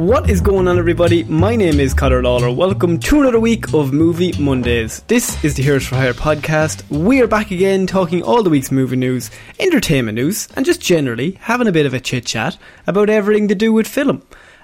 What 0.00 0.30
is 0.30 0.40
going 0.40 0.66
on, 0.66 0.78
everybody? 0.78 1.24
My 1.24 1.54
name 1.56 1.78
is 1.78 1.92
Conor 1.92 2.22
Lawler. 2.22 2.50
Welcome 2.50 2.98
to 3.00 3.20
another 3.20 3.38
week 3.38 3.74
of 3.74 3.92
Movie 3.92 4.32
Mondays. 4.40 5.02
This 5.08 5.44
is 5.44 5.56
the 5.56 5.62
Heroes 5.62 5.86
for 5.86 5.96
Hire 5.96 6.14
podcast. 6.14 6.88
We 6.88 7.20
are 7.20 7.26
back 7.26 7.50
again 7.50 7.86
talking 7.86 8.22
all 8.22 8.42
the 8.42 8.48
week's 8.48 8.72
movie 8.72 8.96
news, 8.96 9.30
entertainment 9.58 10.16
news, 10.16 10.48
and 10.56 10.64
just 10.64 10.80
generally 10.80 11.32
having 11.32 11.68
a 11.68 11.72
bit 11.72 11.84
of 11.84 11.92
a 11.92 12.00
chit 12.00 12.24
chat 12.24 12.56
about 12.86 13.10
everything 13.10 13.48
to 13.48 13.54
do 13.54 13.74
with 13.74 13.86
film. 13.86 14.22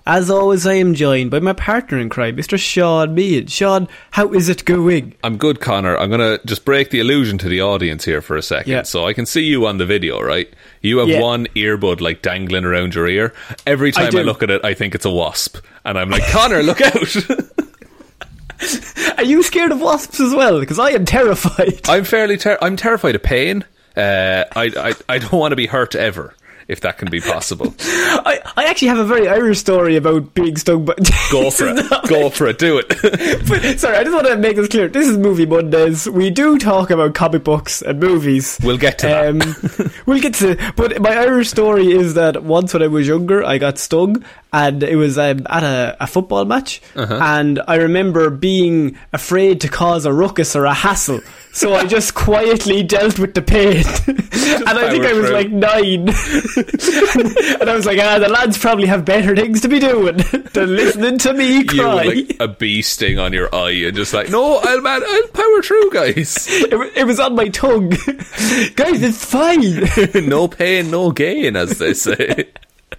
As 0.08 0.30
always, 0.30 0.68
I 0.68 0.74
am 0.74 0.94
joined 0.94 1.32
by 1.32 1.40
my 1.40 1.52
partner 1.52 1.98
in 1.98 2.08
crime, 2.08 2.36
Mr. 2.36 2.56
Shaun 2.56 3.12
Mead. 3.14 3.50
Shaun, 3.50 3.88
how 4.12 4.32
is 4.32 4.48
it 4.48 4.64
going? 4.64 5.14
I'm 5.24 5.36
good, 5.36 5.60
Conor. 5.60 5.98
I'm 5.98 6.10
going 6.10 6.20
to 6.20 6.40
just 6.46 6.64
break 6.64 6.90
the 6.90 7.00
illusion 7.00 7.38
to 7.38 7.48
the 7.48 7.60
audience 7.60 8.04
here 8.04 8.22
for 8.22 8.36
a 8.36 8.42
second. 8.42 8.70
Yeah. 8.70 8.82
So 8.82 9.04
I 9.04 9.12
can 9.12 9.26
see 9.26 9.42
you 9.42 9.66
on 9.66 9.78
the 9.78 9.86
video, 9.86 10.20
right? 10.22 10.48
You 10.80 10.98
have 10.98 11.08
Yeah. 11.08 11.20
one 11.20 11.46
earbud 11.56 12.00
like 12.00 12.22
dangling 12.22 12.64
around 12.64 12.94
your 12.94 13.08
ear. 13.08 13.34
Every 13.66 13.90
time 13.90 14.06
I, 14.06 14.10
do. 14.10 14.22
look 14.22 14.44
at 14.44 14.50
it, 14.50 14.64
I 14.64 14.74
think 14.74 14.94
it's 14.94 15.04
a 15.04 15.10
wasp. 15.10 15.58
And 15.84 15.98
I'm 15.98 16.08
like, 16.10 16.22
Conor, 16.28 16.62
look 16.62 16.80
out. 16.80 17.16
Are 19.18 19.24
you 19.24 19.42
scared 19.42 19.72
of 19.72 19.80
wasps 19.80 20.20
as 20.20 20.34
well? 20.34 20.60
Because 20.60 20.78
I 20.78 20.90
am 20.90 21.04
terrified. 21.04 21.80
I'm 21.88 22.04
fairly 22.04 22.36
ter- 22.36 22.58
I'm 22.62 22.76
terrified 22.76 23.14
of 23.16 23.22
pain. 23.22 23.64
Uh, 23.96 24.44
I, 24.54 24.64
I, 24.76 24.94
I 25.08 25.18
don't 25.18 25.32
want 25.32 25.52
to 25.52 25.56
be 25.56 25.66
hurt 25.66 25.94
ever, 25.94 26.34
if 26.68 26.80
that 26.80 26.98
can 26.98 27.10
be 27.10 27.20
possible. 27.20 27.74
I, 27.80 28.40
I 28.56 28.64
actually 28.64 28.88
have 28.88 28.98
a 28.98 29.04
very 29.04 29.28
Irish 29.28 29.58
story 29.60 29.96
about 29.96 30.34
being 30.34 30.56
stung 30.56 30.84
by. 30.84 30.94
Go 31.30 31.50
for 31.50 31.66
it. 31.68 32.08
Go 32.08 32.30
for 32.30 32.46
it. 32.48 32.58
Do 32.58 32.78
it. 32.78 32.88
But, 33.48 33.78
sorry, 33.78 33.96
I 33.96 34.02
just 34.02 34.14
want 34.14 34.26
to 34.26 34.36
make 34.36 34.56
this 34.56 34.68
clear. 34.68 34.88
This 34.88 35.06
is 35.08 35.16
Movie 35.18 35.46
Mondays. 35.46 36.08
We 36.08 36.30
do 36.30 36.58
talk 36.58 36.90
about 36.90 37.14
comic 37.14 37.44
books 37.44 37.82
and 37.82 38.00
movies. 38.00 38.58
We'll 38.62 38.78
get 38.78 38.98
to 39.00 39.06
that. 39.06 39.28
Um, 39.28 39.92
we'll 40.06 40.20
get 40.20 40.34
to. 40.34 40.56
But 40.76 41.00
my 41.00 41.10
Irish 41.16 41.50
story 41.50 41.92
is 41.92 42.14
that 42.14 42.42
once 42.42 42.72
when 42.74 42.82
I 42.82 42.88
was 42.88 43.06
younger, 43.06 43.44
I 43.44 43.58
got 43.58 43.78
stung, 43.78 44.24
and 44.52 44.82
it 44.82 44.96
was 44.96 45.16
um, 45.18 45.46
at 45.48 45.62
a, 45.62 45.96
a 46.00 46.06
football 46.06 46.44
match, 46.44 46.80
Uh-huh. 46.96 47.18
and 47.22 47.60
I 47.68 47.76
remember 47.76 48.30
being 48.30 48.98
afraid 49.12 49.60
to 49.60 49.68
cause 49.68 50.04
a 50.06 50.12
ruckus 50.12 50.56
or 50.56 50.64
a 50.64 50.74
hassle. 50.74 51.20
So 51.56 51.72
I 51.72 51.86
just 51.86 52.14
quietly 52.14 52.82
dealt 52.82 53.18
with 53.18 53.32
the 53.32 53.40
pain, 53.40 53.78
and 54.06 54.78
I 54.78 54.90
think 54.90 55.06
I 55.06 55.14
was 55.14 55.28
through. 55.28 55.34
like 55.34 55.50
nine, 55.50 56.00
and 57.60 57.70
I 57.70 57.74
was 57.74 57.86
like, 57.86 57.98
ah, 57.98 58.18
the 58.18 58.28
lads 58.28 58.58
probably 58.58 58.86
have 58.86 59.06
better 59.06 59.34
things 59.34 59.62
to 59.62 59.68
be 59.68 59.78
doing 59.78 60.16
than 60.52 60.76
listening 60.76 61.16
to 61.16 61.32
me 61.32 61.60
you 61.60 61.64
cry. 61.64 62.08
with 62.08 62.28
like 62.28 62.36
a 62.40 62.48
bee 62.48 62.82
sting 62.82 63.18
on 63.18 63.32
your 63.32 63.48
eye 63.54 63.70
and 63.70 63.96
just 63.96 64.12
like, 64.12 64.28
no, 64.28 64.60
I'll, 64.62 64.82
man, 64.82 65.00
I'll 65.02 65.28
power 65.28 65.62
through, 65.62 65.92
guys. 65.92 66.46
It, 66.50 66.74
it 66.94 67.04
was 67.04 67.18
on 67.18 67.34
my 67.34 67.48
tongue. 67.48 67.88
Guys, 67.88 69.02
it's 69.02 69.24
fine. 69.24 70.28
no 70.28 70.48
pain, 70.48 70.90
no 70.90 71.10
gain, 71.10 71.56
as 71.56 71.78
they 71.78 71.94
say. 71.94 72.50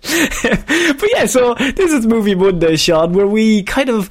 but 0.01 1.09
yeah, 1.11 1.27
so 1.27 1.53
this 1.53 1.93
is 1.93 2.07
Movie 2.07 2.33
Monday, 2.33 2.75
Sean, 2.75 3.13
where 3.13 3.27
we 3.27 3.61
kind 3.61 3.91
of 3.91 4.09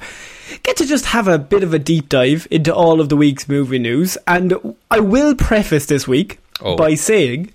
get 0.63 0.77
to 0.77 0.85
just 0.85 1.05
have 1.05 1.27
a 1.27 1.37
bit 1.39 1.63
of 1.63 1.73
a 1.73 1.79
deep 1.79 2.09
dive 2.09 2.47
into 2.51 2.73
all 2.73 2.99
of 2.99 3.09
the 3.09 3.17
week's 3.17 3.47
movie 3.47 3.79
news. 3.79 4.17
And 4.27 4.75
I 4.89 4.99
will 4.99 5.35
preface 5.35 5.85
this 5.85 6.07
week 6.07 6.39
Oh. 6.61 6.75
by 6.75 6.95
saying 6.95 7.51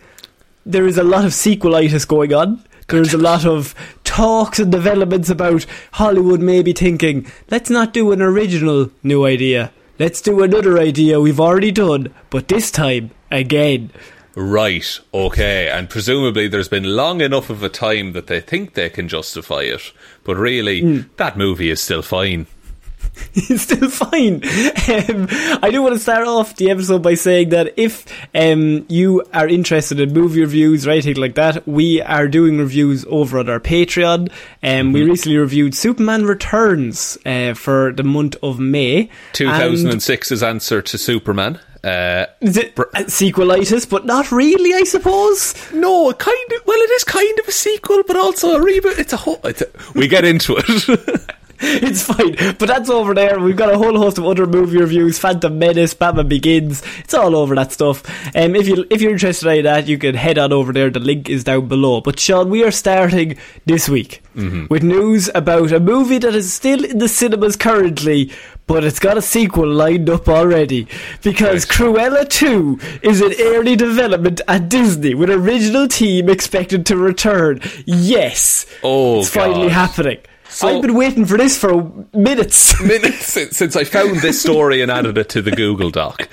there 0.65 0.87
is 0.87 0.97
a 0.97 1.03
lot 1.03 1.25
of 1.25 1.33
sequelitis 1.33 2.07
going 2.07 2.33
on. 2.33 2.63
There's 2.89 3.15
a 3.15 3.19
lot 3.19 3.45
of 3.47 3.75
talks 4.05 4.59
and 4.59 4.71
developments 4.71 5.31
about 5.31 5.67
Hollywood 5.93 6.41
maybe 6.41 6.73
thinking, 6.73 7.27
let's 7.51 7.71
not 7.71 7.93
do 7.93 8.13
an 8.13 8.21
original 8.21 8.91
new 9.03 9.25
idea. 9.25 9.73
Let's 9.99 10.21
do 10.21 10.43
another 10.43 10.79
idea 10.79 11.21
we've 11.21 11.41
already 11.41 11.73
done, 11.73 12.13
but 12.31 12.49
this 12.49 12.71
time 12.71 13.11
again. 13.31 13.91
Right, 14.35 14.99
okay, 15.13 15.69
and 15.69 15.89
presumably 15.91 16.49
there's 16.49 16.69
been 16.69 16.97
long 16.97 17.21
enough 17.21 17.51
of 17.51 17.63
a 17.63 17.69
time 17.69 18.13
that 18.13 18.27
they 18.27 18.41
think 18.41 18.75
they 18.75 18.89
can 18.89 19.09
justify 19.09 19.61
it, 19.63 19.93
but 20.25 20.37
really, 20.37 20.81
hmm. 20.81 21.01
that 21.17 21.37
movie 21.37 21.71
is 21.71 21.81
still 21.83 22.03
fine. 22.03 22.47
it's 23.35 23.63
still 23.63 23.89
fine. 23.91 24.37
Um, 24.37 25.27
I 25.63 25.71
do 25.71 25.83
want 25.83 25.95
to 25.95 26.01
start 26.01 26.27
off 26.27 26.57
the 26.57 26.71
episode 26.71 27.03
by 27.03 27.15
saying 27.15 27.51
that 27.51 27.75
if 27.77 28.07
um, 28.35 28.85
you 28.89 29.23
are 29.33 29.49
interested 29.49 30.01
in 30.01 30.13
movie 30.13 30.41
reviews 30.41 30.87
or 30.87 30.91
anything 30.91 31.17
like 31.17 31.35
that, 31.35 31.67
we 31.67 32.01
are 32.03 32.29
doing 32.29 32.59
reviews 32.59 33.05
over 33.09 33.39
at 33.41 33.49
our 33.49 33.61
Patreon. 33.61 34.31
Um, 34.63 34.93
We 34.93 35.03
recently 35.03 35.39
reviewed 35.39 35.75
Superman 35.75 36.25
Returns 36.27 37.19
uh, 37.27 37.55
for 37.55 37.93
the 37.93 38.03
month 38.05 38.37
of 38.43 38.59
May. 38.59 39.01
And 39.01 39.11
2006's 39.35 40.43
answer 40.43 40.83
to 40.83 40.99
Superman. 40.99 41.59
Uh, 41.85 42.27
is 42.41 42.57
it 42.57 42.77
Br- 42.77 42.85
sequelitis, 42.95 43.89
but 43.91 44.07
not 44.07 44.31
really, 44.31 44.73
I 44.73 44.85
suppose. 44.85 45.55
no, 45.73 46.13
kind 46.13 46.53
of. 46.53 46.65
Well, 46.67 46.79
it 46.79 46.91
is 46.91 47.03
kind 47.03 47.39
of 47.41 47.49
a 47.49 47.53
sequel, 47.53 48.05
but 48.07 48.17
also 48.17 48.57
a 48.57 48.61
reboot. 48.61 48.99
It's 49.01 49.13
a 49.13 49.17
whole. 49.17 49.41
It's 49.45 49.63
a, 49.63 49.67
we 49.95 50.07
get 50.07 50.25
into 50.25 50.57
it. 50.59 51.21
It's 51.85 52.03
fine, 52.03 52.35
but 52.59 52.67
that's 52.67 52.91
over 52.91 53.15
there. 53.15 53.39
We've 53.39 53.57
got 53.57 53.73
a 53.73 53.79
whole 53.79 53.97
host 53.97 54.19
of 54.19 54.25
other 54.27 54.47
movie 54.47 54.79
reviews: 54.79 55.19
Phantom 55.19 55.57
Menace, 55.59 55.95
Batman 55.95 56.27
Begins. 56.29 56.83
It's 56.99 57.15
all 57.15 57.37
over 57.37 57.55
that 57.55 57.71
stuff. 57.73 58.03
Um, 58.37 58.57
if 58.57 58.67
you 58.67 58.85
if 58.91 59.01
you're 59.01 59.13
interested 59.13 59.49
in 59.49 59.65
that, 59.65 59.87
you 59.87 59.97
can 59.99 60.15
head 60.17 60.39
on 60.39 60.53
over 60.53 60.73
there. 60.73 60.91
The 60.91 60.99
link 61.01 61.29
is 61.31 61.45
down 61.45 61.69
below. 61.69 62.01
But 62.01 62.19
Shaun, 62.19 62.51
we 62.51 62.65
are 62.65 62.71
starting 62.73 63.39
this 63.65 63.89
week 63.89 64.23
with 64.35 64.83
news 64.83 65.29
about 65.35 65.73
a 65.73 65.79
movie 65.81 66.19
that 66.19 66.35
is 66.35 66.53
still 66.53 66.85
in 66.85 66.99
the 66.99 67.09
cinemas 67.09 67.55
currently, 67.55 68.33
but 68.67 68.83
it's 68.83 68.99
got 68.99 69.19
a 69.19 69.23
sequel 69.23 69.69
lined 69.71 70.09
up 70.09 70.27
already 70.27 70.89
because 71.23 71.67
Cruella 71.67 72.27
2 72.29 72.81
is 73.03 73.21
in 73.21 73.35
early 73.41 73.77
development 73.77 74.41
at 74.49 74.71
Disney 74.71 75.15
with 75.15 75.29
original 75.31 75.87
team 75.87 76.31
expected 76.31 76.87
to 76.87 76.97
return. 76.97 77.61
Yes, 77.85 78.65
Oh, 78.83 79.21
it's 79.21 79.29
finally 79.29 79.69
happening. 79.69 80.19
So- 80.53 80.69
I've 80.69 80.83
been 80.83 80.95
waiting 80.95 81.25
for 81.25 81.37
this 81.37 81.57
for 81.59 81.91
minutes. 82.13 82.81
minutes 82.87 83.27
since, 83.27 83.57
since 83.57 83.75
I 83.77 83.85
found 83.85 84.21
this 84.21 84.41
story 84.41 84.83
and 84.83 84.91
added 84.91 85.19
it 85.19 85.29
to 85.31 85.43
the 85.43 85.51
Google 85.51 85.91
Doc. 85.91 86.29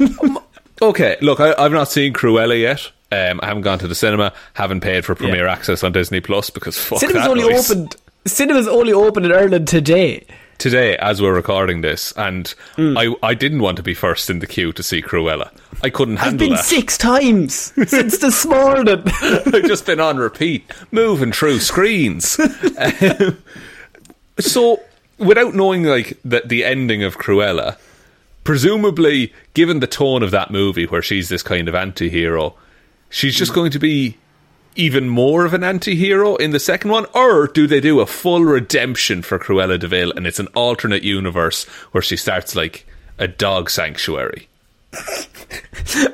Um, 0.00 0.38
okay, 0.80 1.16
look, 1.20 1.40
I, 1.40 1.54
I've 1.58 1.72
not 1.72 1.88
seen 1.88 2.12
Cruella 2.12 2.58
yet. 2.58 2.90
Um, 3.12 3.40
I 3.42 3.46
haven't 3.46 3.62
gone 3.62 3.80
to 3.80 3.88
the 3.88 3.94
cinema. 3.94 4.32
Haven't 4.54 4.80
paid 4.82 5.04
for 5.04 5.14
premiere 5.16 5.48
access 5.48 5.82
on 5.82 5.90
Disney 5.92 6.20
Plus 6.20 6.48
because 6.50 6.78
fuck 6.78 7.00
Cinemas 7.00 7.24
that 7.24 7.30
only 7.30 7.42
noise. 7.48 7.70
opened. 7.70 7.96
Cinemas 8.24 8.68
only 8.68 8.92
opened 8.92 9.26
in 9.26 9.32
Ireland 9.32 9.66
today. 9.66 10.26
Today 10.60 10.96
as 10.98 11.20
we're 11.20 11.34
recording 11.34 11.80
this, 11.80 12.12
and 12.16 12.54
I 12.78 13.14
I 13.22 13.34
didn't 13.34 13.60
want 13.60 13.78
to 13.78 13.82
be 13.82 13.94
first 13.94 14.30
in 14.30 14.38
the 14.38 14.46
queue 14.46 14.72
to 14.74 14.82
see 14.82 15.02
Cruella. 15.02 15.50
I 15.82 15.90
couldn't 15.90 16.18
handle. 16.18 16.34
I've 16.34 16.38
been 16.38 16.56
that. 16.56 16.64
six 16.64 16.96
times 16.96 17.72
since 17.88 18.18
this 18.18 18.46
morning. 18.46 19.02
I've 19.22 19.64
just 19.64 19.86
been 19.86 19.98
on 19.98 20.18
repeat, 20.18 20.70
moving 20.92 21.32
through 21.32 21.58
screens. 21.60 22.38
Um, 22.78 23.38
so, 24.38 24.80
without 25.18 25.54
knowing 25.54 25.84
like 25.84 26.18
that 26.24 26.48
the 26.48 26.64
ending 26.64 27.02
of 27.02 27.18
Cruella, 27.18 27.76
presumably, 28.44 29.32
given 29.54 29.80
the 29.80 29.86
tone 29.88 30.22
of 30.22 30.30
that 30.30 30.50
movie, 30.50 30.86
where 30.86 31.02
she's 31.02 31.28
this 31.28 31.42
kind 31.42 31.68
of 31.68 31.74
anti-hero, 31.74 32.54
she's 33.08 33.34
just 33.34 33.54
going 33.54 33.70
to 33.72 33.78
be 33.78 34.18
even 34.76 35.08
more 35.08 35.44
of 35.44 35.54
an 35.54 35.64
anti-hero 35.64 36.36
in 36.36 36.50
the 36.52 36.60
second 36.60 36.90
one, 36.90 37.06
or 37.14 37.46
do 37.46 37.66
they 37.66 37.80
do 37.80 38.00
a 38.00 38.06
full 38.06 38.44
redemption 38.44 39.22
for 39.22 39.38
Cruella 39.38 39.70
de 39.72 39.78
Deville, 39.78 40.12
and 40.12 40.26
it's 40.26 40.38
an 40.38 40.48
alternate 40.54 41.02
universe 41.02 41.64
where 41.92 42.02
she 42.02 42.16
starts 42.16 42.54
like 42.54 42.86
a 43.18 43.28
dog 43.28 43.70
sanctuary? 43.70 44.48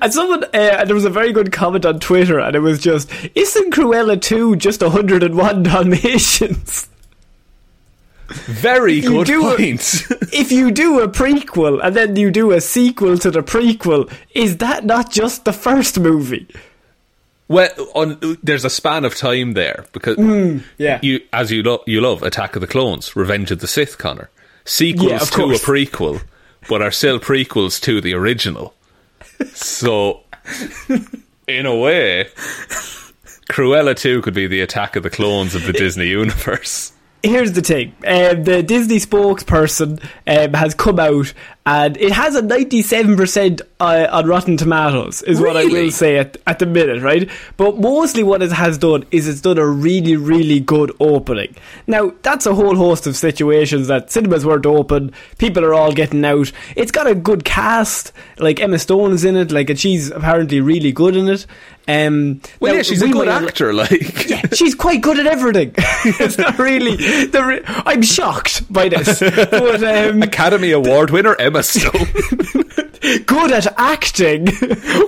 And 0.00 0.12
someone, 0.12 0.44
uh, 0.55 0.85
there 0.87 0.94
was 0.94 1.05
a 1.05 1.11
very 1.11 1.32
good 1.32 1.53
comment 1.53 1.85
on 1.85 2.00
Twitter, 2.00 2.38
and 2.38 2.56
it 2.56 2.61
was 2.61 2.79
just, 2.79 3.11
"Isn't 3.35 3.75
Cruella 3.75 4.20
two 4.20 4.56
just 4.56 4.81
101 4.81 5.62
Dalmatians?" 5.62 6.88
Very 8.29 9.00
good 9.03 9.26
do 9.26 9.47
a- 9.49 9.56
point. 9.56 10.05
if 10.32 10.50
you 10.50 10.70
do 10.70 11.00
a 11.00 11.08
prequel 11.08 11.81
and 11.85 11.94
then 11.94 12.17
you 12.17 12.31
do 12.31 12.53
a 12.53 12.61
sequel 12.61 13.19
to 13.19 13.31
the 13.31 13.43
prequel, 13.43 14.11
is 14.35 14.56
that 14.56 14.85
not 14.85 15.11
just 15.12 15.44
the 15.44 15.53
first 15.53 16.00
movie? 16.00 16.47
Well, 17.48 17.69
on, 17.94 18.38
there's 18.43 18.64
a 18.64 18.70
span 18.70 19.04
of 19.04 19.14
time 19.14 19.52
there 19.52 19.84
because 19.93 20.16
Mm, 20.16 20.64
yeah. 20.78 20.98
you 21.02 21.20
as 21.32 21.52
you 21.52 21.62
lo- 21.62 21.82
you 21.87 22.00
love 22.00 22.22
Attack 22.22 22.56
of 22.56 22.60
the 22.60 22.66
Clones, 22.66 23.14
Revenge 23.14 23.50
of 23.52 23.60
the 23.60 23.69
Sith, 23.69 23.98
Conor. 23.98 24.31
Sequels 24.64 25.10
Yeah, 25.10 25.19
to 25.19 25.44
a 25.44 25.54
prequel, 25.54 26.22
but 26.69 26.82
are 26.82 26.90
still 26.90 27.20
prequels 27.20 27.81
to 27.82 28.00
the 28.00 28.14
original. 28.14 28.75
So, 29.52 30.22
in 31.46 31.66
a 31.66 31.76
way, 31.76 32.25
Cruella 33.48 33.94
2 33.96 34.22
could 34.22 34.34
be 34.34 34.46
the 34.48 34.60
Attack 34.60 34.96
of 34.96 35.02
the 35.04 35.10
Clones 35.10 35.54
of 35.54 35.64
the 35.64 35.72
Disney 35.72 36.08
universe. 36.08 36.90
Here's 37.26 37.52
the 37.52 37.62
thing: 37.62 37.94
um, 38.06 38.44
the 38.44 38.62
Disney 38.62 38.99
spokesperson 38.99 40.02
um, 40.26 40.55
has 40.55 40.75
come 40.75 41.00
out, 41.00 41.32
and 41.64 41.96
it 41.96 42.12
has 42.12 42.34
a 42.37 42.43
97 42.43 43.17
percent 43.17 43.62
uh, 43.81 44.06
on 44.11 44.26
Rotten 44.26 44.56
Tomatoes. 44.56 45.23
Is 45.23 45.40
what 45.40 45.56
I 45.56 45.64
will 45.64 45.90
say 45.90 46.19
at, 46.19 46.37
at 46.46 46.61
the 46.61 46.67
minute, 46.67 47.02
right? 47.02 47.28
But 47.56 47.78
mostly, 47.78 48.23
what 48.23 48.43
it 48.43 48.52
has 48.52 48.78
done 48.78 49.05
is 49.11 49.26
it's 49.26 49.40
done 49.40 49.58
a 49.58 49.67
really, 49.67 50.17
really 50.17 50.61
good 50.61 50.93
opening. 51.00 51.56
Now, 51.87 52.12
that's 52.23 52.46
a 52.46 52.55
whole 52.55 52.76
host 52.76 53.06
of 53.06 53.17
situations 53.17 53.88
that 53.88 54.11
cinemas 54.12 54.46
weren't 54.46 54.67
open, 54.67 55.12
people 55.38 55.64
are 55.64 55.75
all 55.75 55.93
getting 55.93 56.25
out. 56.25 56.52
It's 56.76 56.93
got 56.93 57.06
a 57.06 57.14
good 57.14 57.44
cast, 57.44 58.12
like 58.38 58.61
Emma 58.61 58.79
Stone 58.79 59.12
is 59.12 59.25
in 59.25 59.37
it, 59.37 59.50
like, 59.50 59.69
and 59.69 59.79
she's 59.79 60.11
apparently 60.11 60.61
really 60.61 60.93
good 60.93 61.17
in 61.17 61.29
it. 61.29 61.46
Um, 61.88 62.40
Well, 62.60 62.72
now, 62.72 62.78
yeah, 62.78 62.82
she's 62.82 63.00
a 63.02 63.06
we 63.06 63.12
good 63.12 63.28
might- 63.28 63.42
actor, 63.44 63.72
like. 63.72 64.28
yeah, 64.28 64.42
she's 64.52 64.74
quite 64.74 65.00
good 65.02 65.18
at 65.18 65.26
everything. 65.26 65.72
it's 66.04 66.36
not 66.38 66.58
really. 66.58 66.96
The 67.26 67.44
re- 67.44 67.62
I'm 67.86 68.02
shocked 68.02 68.70
by 68.72 68.88
this, 68.88 69.20
but 69.20 69.82
um, 69.84 70.22
Academy 70.22 70.72
Award 70.72 71.10
winner 71.10 71.36
Emma 71.36 71.62
Stone. 71.62 71.92
good 73.26 73.52
at 73.52 73.72
acting. 73.78 74.48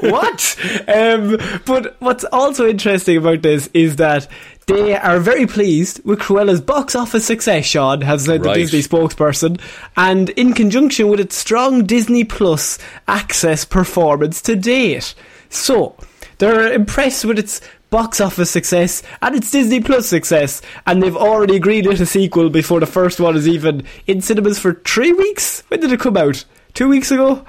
what? 0.03 0.57
Um, 0.87 1.37
but 1.67 1.97
what's 2.01 2.25
also 2.25 2.69
interesting 2.69 3.17
about 3.17 3.43
this 3.43 3.69
is 3.75 3.97
that 3.97 4.29
they 4.67 4.95
are 4.95 5.19
very 5.19 5.47
pleased 5.47 6.05
with 6.05 6.21
Cruella's 6.21 6.61
box 6.61 6.95
office 6.95 7.25
success. 7.25 7.65
Sean 7.65 8.03
has 8.03 8.27
said 8.27 8.43
the 8.43 8.51
Right. 8.51 8.55
Disney 8.57 8.81
spokesperson, 8.83 9.61
and 9.97 10.31
in 10.31 10.53
conjunction 10.53 11.09
with 11.09 11.19
its 11.21 11.35
strong 11.37 11.85
Disney 11.87 12.23
Plus 12.25 12.79
access 13.09 13.65
performance 13.65 14.41
to 14.43 14.55
date. 14.55 15.15
So 15.49 15.97
they're 16.39 16.73
impressed 16.73 17.25
with 17.25 17.39
its 17.39 17.61
box 17.91 18.21
office 18.21 18.51
success 18.51 19.03
and 19.23 19.35
its 19.35 19.51
Disney 19.51 19.81
Plus 19.81 20.07
success, 20.07 20.61
and 20.87 21.03
they've 21.03 21.17
already 21.17 21.57
agreed 21.57 21.87
with 21.87 22.01
a 22.01 22.07
sequel 22.07 22.51
before 22.51 22.81
the 22.81 22.87
first 22.87 23.19
one 23.21 23.37
is 23.37 23.49
even 23.49 23.85
in 24.07 24.21
cinemas 24.21 24.59
for 24.59 24.75
three 24.75 25.13
weeks. 25.13 25.63
When 25.69 25.81
did 25.81 25.93
it 25.93 26.01
come 26.01 26.17
out? 26.17 26.45
Two 26.75 26.89
weeks 26.89 27.11
ago. 27.11 27.45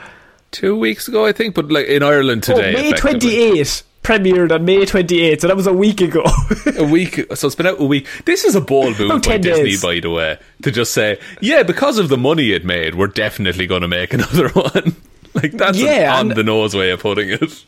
Two 0.52 0.78
weeks 0.78 1.08
ago, 1.08 1.26
I 1.26 1.32
think, 1.32 1.54
but 1.56 1.72
like 1.72 1.86
in 1.88 2.02
Ireland 2.02 2.46
oh, 2.50 2.56
today. 2.56 2.74
oh, 2.76 2.82
May 2.82 2.92
twenty 2.94 3.36
eighth 3.36 3.84
premiered 4.02 4.52
on 4.52 4.66
May 4.66 4.78
28th, 4.86 5.42
so 5.42 5.48
that 5.48 5.58
was 5.58 5.68
a 5.68 5.74
week 5.74 6.02
ago. 6.02 6.24
a 6.78 6.84
week. 6.86 7.16
So 7.36 7.46
it's 7.48 7.56
been 7.56 7.68
out 7.68 7.80
a 7.80 7.86
week. 7.86 8.08
This 8.26 8.46
is 8.46 8.56
a 8.56 8.62
bold 8.62 8.96
oh, 9.00 9.00
move 9.00 9.12
About 9.12 9.24
by 9.26 9.32
10 9.34 9.42
Disney, 9.42 9.64
days. 9.66 9.82
by 9.84 10.00
the 10.00 10.10
way, 10.10 10.40
to 10.64 10.72
just 10.72 10.94
say, 10.94 11.20
yeah, 11.42 11.64
because 11.64 12.00
of 12.00 12.10
the 12.10 12.18
money 12.18 12.52
it 12.54 12.66
made, 12.66 12.96
we're 12.96 13.08
definitely 13.08 13.68
going 13.68 13.82
to 13.82 13.88
make 13.88 14.14
another 14.14 14.50
one. 14.54 14.96
like 15.36 15.52
that's 15.52 15.78
Yeah, 15.78 16.14
an 16.20 16.32
on 16.32 16.36
the 16.36 16.44
nose 16.44 16.76
way 16.76 16.92
of 16.92 17.02
putting 17.02 17.30
it. 17.30 17.66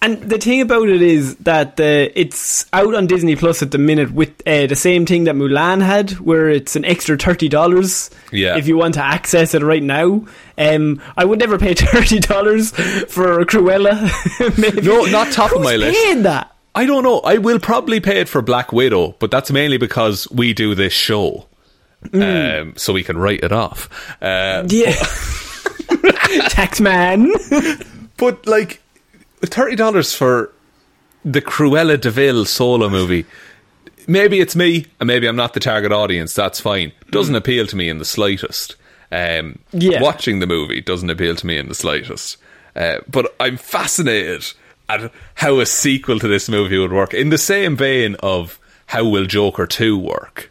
And 0.00 0.20
the 0.22 0.38
thing 0.38 0.60
about 0.60 0.88
it 0.88 1.02
is 1.02 1.36
that 1.36 1.80
uh, 1.80 2.10
it's 2.14 2.66
out 2.72 2.94
on 2.94 3.06
Disney 3.06 3.34
Plus 3.36 3.62
at 3.62 3.70
the 3.70 3.78
minute 3.78 4.12
with 4.12 4.30
uh, 4.46 4.66
the 4.66 4.76
same 4.76 5.06
thing 5.06 5.24
that 5.24 5.34
Mulan 5.34 5.82
had, 5.82 6.12
where 6.20 6.48
it's 6.48 6.76
an 6.76 6.84
extra 6.84 7.16
thirty 7.16 7.48
dollars. 7.48 8.10
Yeah. 8.32 8.56
If 8.56 8.68
you 8.68 8.76
want 8.76 8.94
to 8.94 9.02
access 9.04 9.54
it 9.54 9.62
right 9.62 9.82
now, 9.82 10.24
um, 10.56 11.00
I 11.16 11.24
would 11.24 11.38
never 11.38 11.58
pay 11.58 11.74
thirty 11.78 12.20
dollars 12.20 12.70
for 12.70 13.44
Cruella. 13.44 14.10
Maybe. 14.58 14.82
No, 14.82 15.04
not 15.06 15.32
top 15.32 15.50
of 15.52 15.58
Who's 15.58 15.64
my 15.64 15.76
list. 15.76 15.98
Paying 15.98 16.22
that? 16.22 16.54
I 16.74 16.86
don't 16.86 17.02
know. 17.02 17.18
I 17.20 17.38
will 17.38 17.58
probably 17.58 17.98
pay 17.98 18.20
it 18.20 18.28
for 18.28 18.40
Black 18.40 18.72
Widow, 18.72 19.16
but 19.18 19.30
that's 19.32 19.50
mainly 19.50 19.78
because 19.78 20.30
we 20.30 20.52
do 20.54 20.74
this 20.76 20.92
show. 20.92 21.46
Um, 22.12 22.74
so 22.76 22.92
we 22.92 23.02
can 23.02 23.18
write 23.18 23.42
it 23.42 23.50
off. 23.50 23.88
Uh, 24.22 24.64
Yeah. 24.68 24.92
Tax 26.50 26.80
man. 26.80 27.32
But 28.16 28.46
like 28.46 28.80
thirty 29.46 29.76
dollars 29.76 30.14
for 30.14 30.52
the 31.24 31.40
Cruella 31.40 32.00
de 32.00 32.10
Vil 32.10 32.44
solo 32.44 32.88
movie. 32.88 33.24
Maybe 34.06 34.40
it's 34.40 34.56
me, 34.56 34.86
and 35.00 35.06
maybe 35.06 35.26
I'm 35.26 35.36
not 35.36 35.52
the 35.52 35.60
target 35.60 35.92
audience. 35.92 36.32
That's 36.34 36.60
fine. 36.60 36.92
Doesn't 37.10 37.34
appeal 37.34 37.66
to 37.66 37.76
me 37.76 37.88
in 37.88 37.98
the 37.98 38.04
slightest. 38.06 38.76
Um, 39.12 39.58
Yeah. 39.72 40.00
watching 40.00 40.40
the 40.40 40.46
movie 40.46 40.80
doesn't 40.80 41.10
appeal 41.10 41.34
to 41.36 41.46
me 41.46 41.58
in 41.58 41.68
the 41.68 41.74
slightest. 41.74 42.36
Uh, 42.76 42.98
but 43.10 43.34
I'm 43.40 43.56
fascinated 43.56 44.44
at 44.88 45.10
how 45.34 45.60
a 45.60 45.66
sequel 45.66 46.18
to 46.20 46.28
this 46.28 46.48
movie 46.48 46.78
would 46.78 46.92
work. 46.92 47.12
In 47.12 47.28
the 47.30 47.38
same 47.38 47.76
vein 47.76 48.16
of 48.20 48.58
how 48.86 49.04
will 49.06 49.26
Joker 49.26 49.66
two 49.66 49.98
work? 49.98 50.50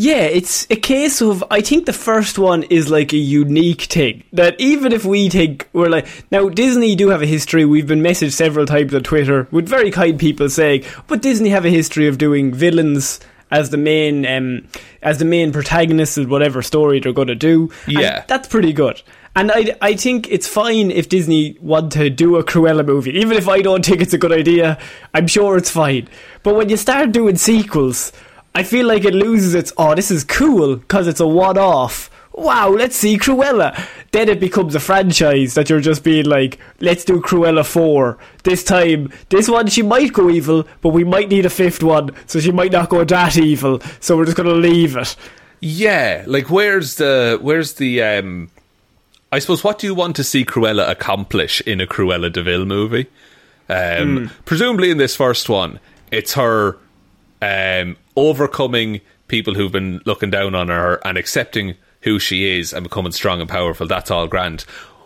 Yeah, 0.00 0.22
it's 0.22 0.64
a 0.70 0.76
case 0.76 1.20
of 1.20 1.42
I 1.50 1.60
think 1.60 1.84
the 1.86 1.92
first 1.92 2.38
one 2.38 2.62
is 2.62 2.88
like 2.88 3.12
a 3.12 3.16
unique 3.16 3.82
thing 3.82 4.22
that 4.32 4.54
even 4.60 4.92
if 4.92 5.04
we 5.04 5.28
think 5.28 5.68
we're 5.72 5.88
like 5.88 6.06
now 6.30 6.48
Disney 6.48 6.94
do 6.94 7.08
have 7.08 7.20
a 7.20 7.26
history. 7.26 7.64
We've 7.64 7.86
been 7.88 8.00
messaged 8.00 8.32
several 8.34 8.64
times 8.64 8.94
on 8.94 9.02
Twitter 9.02 9.48
with 9.50 9.68
very 9.68 9.90
kind 9.90 10.16
people 10.16 10.48
saying, 10.50 10.84
but 11.08 11.20
Disney 11.20 11.48
have 11.48 11.64
a 11.64 11.68
history 11.70 12.06
of 12.06 12.16
doing 12.16 12.54
villains 12.54 13.18
as 13.50 13.70
the 13.70 13.76
main 13.76 14.24
um, 14.24 14.68
as 15.02 15.18
the 15.18 15.24
main 15.24 15.50
protagonist 15.52 16.16
of 16.16 16.30
whatever 16.30 16.62
story 16.62 17.00
they're 17.00 17.12
going 17.12 17.26
to 17.28 17.34
do. 17.34 17.68
And 17.86 17.98
Yeah. 17.98 18.24
that's 18.28 18.46
pretty 18.46 18.72
good. 18.72 19.02
And 19.34 19.50
I, 19.52 19.76
I 19.82 19.94
think 19.94 20.28
it's 20.30 20.46
fine 20.46 20.92
if 20.92 21.08
Disney 21.08 21.56
want 21.60 21.90
to 21.92 22.08
do 22.08 22.36
a 22.36 22.44
Cruella 22.44 22.86
movie. 22.86 23.18
Even 23.18 23.36
if 23.36 23.48
I 23.48 23.62
don't 23.62 23.84
think 23.84 24.00
it's 24.00 24.12
a 24.14 24.18
good 24.18 24.32
idea, 24.32 24.78
I'm 25.12 25.26
sure 25.26 25.56
it's 25.56 25.70
fine. 25.70 26.08
But 26.44 26.54
when 26.54 26.68
you 26.68 26.76
start 26.76 27.10
doing 27.12 27.36
sequels, 27.36 28.12
I 28.54 28.62
feel 28.62 28.86
like 28.86 29.04
it 29.04 29.14
loses 29.14 29.54
its, 29.54 29.72
oh, 29.76 29.94
this 29.94 30.10
is 30.10 30.24
cool 30.24 30.76
because 30.76 31.06
it's 31.06 31.20
a 31.20 31.26
one 31.26 31.58
off. 31.58 32.10
Wow, 32.32 32.70
let's 32.70 32.96
see 32.96 33.18
Cruella. 33.18 33.76
Then 34.12 34.28
it 34.28 34.38
becomes 34.38 34.74
a 34.74 34.80
franchise 34.80 35.54
that 35.54 35.68
you're 35.68 35.80
just 35.80 36.04
being 36.04 36.24
like, 36.26 36.58
let's 36.80 37.04
do 37.04 37.20
Cruella 37.20 37.66
4. 37.66 38.16
This 38.44 38.62
time, 38.62 39.12
this 39.28 39.48
one 39.48 39.66
she 39.66 39.82
might 39.82 40.12
go 40.12 40.30
evil, 40.30 40.66
but 40.80 40.90
we 40.90 41.02
might 41.02 41.28
need 41.28 41.46
a 41.46 41.50
fifth 41.50 41.82
one, 41.82 42.10
so 42.26 42.38
she 42.38 42.52
might 42.52 42.70
not 42.70 42.90
go 42.90 43.02
that 43.04 43.36
evil, 43.36 43.80
so 44.00 44.16
we're 44.16 44.24
just 44.24 44.36
going 44.36 44.48
to 44.48 44.54
leave 44.54 44.96
it. 44.96 45.16
Yeah, 45.60 46.24
like 46.26 46.50
where's 46.50 46.96
the 46.96 47.38
where's 47.42 47.74
the 47.74 48.02
um 48.02 48.50
I 49.32 49.40
suppose 49.40 49.64
what 49.64 49.78
do 49.78 49.86
you 49.86 49.94
want 49.94 50.16
to 50.16 50.24
see 50.24 50.44
Cruella 50.44 50.88
accomplish 50.88 51.60
in 51.62 51.80
a 51.80 51.86
Cruella 51.86 52.32
de 52.32 52.42
Vil 52.42 52.64
movie? 52.64 53.06
Um 53.68 54.30
presumably 54.44 54.90
in 54.90 54.98
this 54.98 55.16
first 55.16 55.48
one, 55.48 55.80
it's 56.12 56.34
her 56.34 56.78
um 57.42 57.96
overcoming 58.18 59.00
people 59.28 59.54
who've 59.54 59.72
been 59.72 60.00
looking 60.06 60.30
down 60.30 60.54
on 60.54 60.68
her 60.68 61.00
and 61.04 61.16
accepting 61.16 61.74
who 62.02 62.18
she 62.18 62.58
is 62.58 62.72
and 62.72 62.84
becoming 62.84 63.12
strong 63.12 63.40
and 63.40 63.48
powerful. 63.48 63.86
That's 63.86 64.10
all 64.10 64.26
grand. 64.26 64.62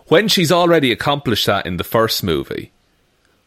When 0.07 0.27
she's 0.27 0.51
already 0.51 0.91
accomplished 0.91 1.45
that 1.45 1.65
in 1.65 1.77
the 1.77 1.83
first 1.83 2.23
movie, 2.23 2.71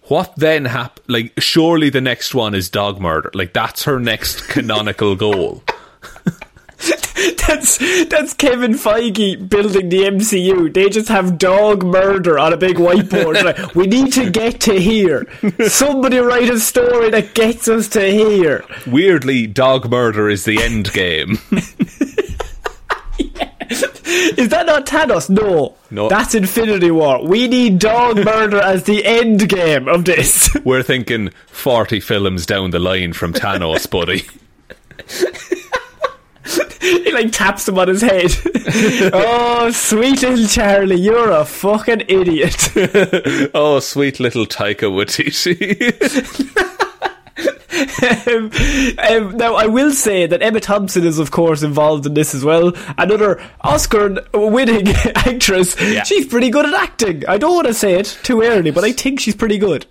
what 0.02 0.34
then 0.36 0.64
hap- 0.64 1.00
like 1.08 1.32
surely 1.38 1.90
the 1.90 2.00
next 2.00 2.34
one 2.34 2.54
is 2.54 2.70
dog 2.70 3.00
murder. 3.00 3.30
Like 3.34 3.52
that's 3.52 3.84
her 3.84 3.98
next 3.98 4.48
canonical 4.48 5.16
goal. 5.16 5.62
That's 7.46 7.78
that's 8.06 8.34
Kevin 8.34 8.72
Feige 8.72 9.48
building 9.48 9.88
the 9.88 10.02
MCU. 10.02 10.72
They 10.72 10.88
just 10.88 11.08
have 11.08 11.38
dog 11.38 11.84
murder 11.84 12.38
on 12.38 12.52
a 12.52 12.56
big 12.56 12.76
whiteboard. 12.76 13.42
like, 13.42 13.74
we 13.74 13.86
need 13.86 14.12
to 14.14 14.30
get 14.30 14.60
to 14.62 14.78
here. 14.78 15.26
Somebody 15.66 16.18
write 16.18 16.50
a 16.50 16.60
story 16.60 17.10
that 17.10 17.34
gets 17.34 17.68
us 17.68 17.88
to 17.90 18.00
here. 18.10 18.64
Weirdly, 18.86 19.46
dog 19.46 19.90
murder 19.90 20.28
is 20.28 20.44
the 20.44 20.62
end 20.62 20.92
game. 20.92 21.38
Is 24.08 24.48
that 24.50 24.66
not 24.66 24.86
Thanos? 24.86 25.28
No. 25.28 25.74
No. 25.90 26.08
That's 26.08 26.34
Infinity 26.34 26.90
War. 26.90 27.26
We 27.26 27.48
need 27.48 27.78
dog 27.78 28.24
murder 28.24 28.58
as 28.58 28.84
the 28.84 29.04
end 29.04 29.48
game 29.48 29.88
of 29.88 30.04
this. 30.04 30.54
We're 30.64 30.82
thinking 30.82 31.30
40 31.48 32.00
films 32.00 32.46
down 32.46 32.70
the 32.70 32.78
line 32.78 33.12
from 33.12 33.32
Thanos, 33.32 33.90
buddy. 33.90 34.24
he 36.80 37.12
like 37.12 37.32
taps 37.32 37.68
him 37.68 37.78
on 37.78 37.88
his 37.88 38.02
head. 38.02 38.30
oh, 39.12 39.70
sweet 39.72 40.22
little 40.22 40.46
Charlie, 40.46 41.00
you're 41.00 41.30
a 41.30 41.44
fucking 41.44 42.02
idiot. 42.08 42.70
oh, 43.54 43.80
sweet 43.80 44.20
little 44.20 44.46
Taika 44.46 44.90
Waititi. 44.90 45.76
um, 48.26 48.50
um, 48.98 49.36
now, 49.36 49.54
I 49.54 49.66
will 49.66 49.90
say 49.90 50.26
that 50.26 50.42
Emma 50.42 50.60
Thompson 50.60 51.04
is, 51.06 51.18
of 51.18 51.30
course, 51.30 51.62
involved 51.62 52.06
in 52.06 52.14
this 52.14 52.34
as 52.34 52.44
well. 52.44 52.72
Another 52.98 53.42
Oscar-winning 53.62 54.88
actress. 54.88 55.80
Yeah. 55.80 56.02
She's 56.04 56.26
pretty 56.26 56.50
good 56.50 56.66
at 56.66 56.74
acting. 56.74 57.26
I 57.26 57.38
don't 57.38 57.54
want 57.54 57.66
to 57.66 57.74
say 57.74 57.94
it 57.94 58.18
too 58.22 58.42
early, 58.42 58.70
but 58.70 58.84
I 58.84 58.92
think 58.92 59.20
she's 59.20 59.36
pretty 59.36 59.58
good. 59.58 59.86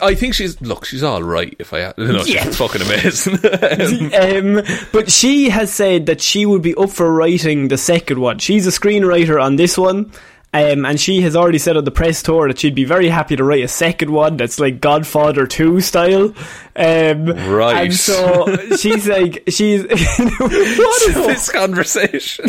I 0.00 0.14
think 0.14 0.34
she's 0.34 0.60
look. 0.62 0.84
She's 0.86 1.02
all 1.02 1.22
right. 1.22 1.54
If 1.58 1.72
I 1.74 1.92
no, 1.98 2.24
she's 2.24 2.34
Yeah. 2.34 2.50
fucking 2.50 2.82
amazing. 2.82 3.34
um, 4.14 4.62
but 4.92 5.10
she 5.10 5.50
has 5.50 5.72
said 5.72 6.06
that 6.06 6.20
she 6.20 6.46
would 6.46 6.62
be 6.62 6.74
up 6.74 6.90
for 6.90 7.12
writing 7.12 7.68
the 7.68 7.76
second 7.78 8.18
one. 8.18 8.38
She's 8.38 8.66
a 8.66 8.70
screenwriter 8.70 9.42
on 9.42 9.56
this 9.56 9.76
one. 9.76 10.10
Um, 10.54 10.84
and 10.86 11.00
she 11.00 11.20
has 11.22 11.34
already 11.34 11.58
said 11.58 11.76
on 11.76 11.82
the 11.84 11.90
press 11.90 12.22
tour 12.22 12.46
that 12.46 12.60
she'd 12.60 12.76
be 12.76 12.84
very 12.84 13.08
happy 13.08 13.34
to 13.34 13.42
write 13.42 13.64
a 13.64 13.68
second 13.68 14.12
one 14.12 14.36
that's 14.36 14.60
like 14.60 14.80
Godfather 14.80 15.48
2 15.48 15.80
style. 15.80 16.32
Um, 16.76 17.24
Right. 17.26 17.86
And 17.86 17.92
so 17.94 18.46
she's 18.76 19.08
like, 19.08 19.42
she's. 19.48 19.82
what 19.82 21.02
is 21.02 21.14
this 21.14 21.50
conversation? 21.50 22.46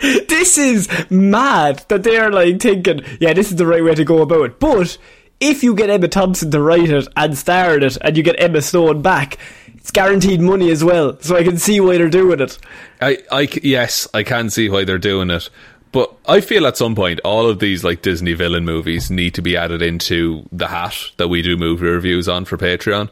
this 0.00 0.58
is 0.58 0.88
mad 1.10 1.84
that 1.88 2.02
they're 2.02 2.32
like 2.32 2.60
thinking, 2.60 3.02
yeah, 3.20 3.32
this 3.34 3.50
is 3.50 3.56
the 3.56 3.66
right 3.66 3.84
way 3.84 3.94
to 3.94 4.04
go 4.04 4.20
about 4.22 4.42
it. 4.42 4.58
But 4.60 4.98
if 5.40 5.62
you 5.62 5.74
get 5.74 5.90
Emma 5.90 6.08
Thompson 6.08 6.50
to 6.50 6.60
write 6.60 6.90
it 6.90 7.06
and 7.16 7.36
star 7.38 7.76
in 7.76 7.82
it, 7.84 7.96
and 8.00 8.16
you 8.16 8.22
get 8.22 8.40
Emma 8.40 8.60
Stone 8.62 9.02
back, 9.02 9.38
it's 9.76 9.90
guaranteed 9.90 10.40
money 10.40 10.70
as 10.70 10.82
well. 10.84 11.18
So 11.20 11.36
I 11.36 11.44
can 11.44 11.56
see 11.58 11.80
why 11.80 11.96
they're 11.98 12.08
doing 12.08 12.40
it. 12.40 12.58
I, 13.00 13.18
I 13.30 13.48
yes, 13.62 14.08
I 14.12 14.22
can 14.22 14.50
see 14.50 14.68
why 14.68 14.84
they're 14.84 14.98
doing 14.98 15.30
it, 15.30 15.48
but 15.92 16.12
I 16.26 16.40
feel 16.40 16.66
at 16.66 16.76
some 16.76 16.94
point 16.94 17.20
all 17.24 17.48
of 17.48 17.60
these 17.60 17.84
like 17.84 18.02
Disney 18.02 18.34
villain 18.34 18.64
movies 18.64 19.10
need 19.10 19.34
to 19.34 19.42
be 19.42 19.56
added 19.56 19.80
into 19.82 20.46
the 20.52 20.66
hat 20.68 20.96
that 21.16 21.28
we 21.28 21.40
do 21.42 21.56
movie 21.56 21.86
reviews 21.86 22.28
on 22.28 22.44
for 22.44 22.56
Patreon, 22.58 23.08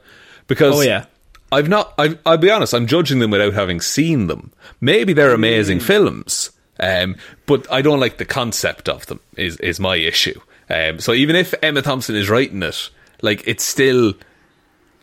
because 0.48 0.76
Oh, 0.76 0.80
yeah. 0.82 1.06
I've 1.52 1.68
not. 1.68 1.94
I've, 1.96 2.18
I'll 2.26 2.36
be 2.38 2.50
honest. 2.50 2.74
I'm 2.74 2.88
judging 2.88 3.20
them 3.20 3.30
without 3.30 3.54
having 3.54 3.80
seen 3.80 4.26
them. 4.26 4.52
Maybe 4.80 5.12
they're 5.12 5.30
Mm. 5.30 5.34
amazing 5.36 5.80
films, 5.80 6.50
um, 6.80 7.14
but 7.46 7.70
I 7.72 7.82
don't 7.82 8.00
like 8.00 8.18
the 8.18 8.24
concept 8.24 8.88
of 8.88 9.06
them. 9.06 9.20
Is 9.36 9.56
is 9.58 9.78
my 9.78 9.94
issue. 9.94 10.38
Um, 10.68 10.98
so 11.00 11.12
even 11.12 11.36
if 11.36 11.54
Emma 11.62 11.82
Thompson 11.82 12.16
is 12.16 12.28
writing 12.28 12.62
it, 12.62 12.90
like 13.22 13.42
it's 13.46 13.64
still 13.64 14.14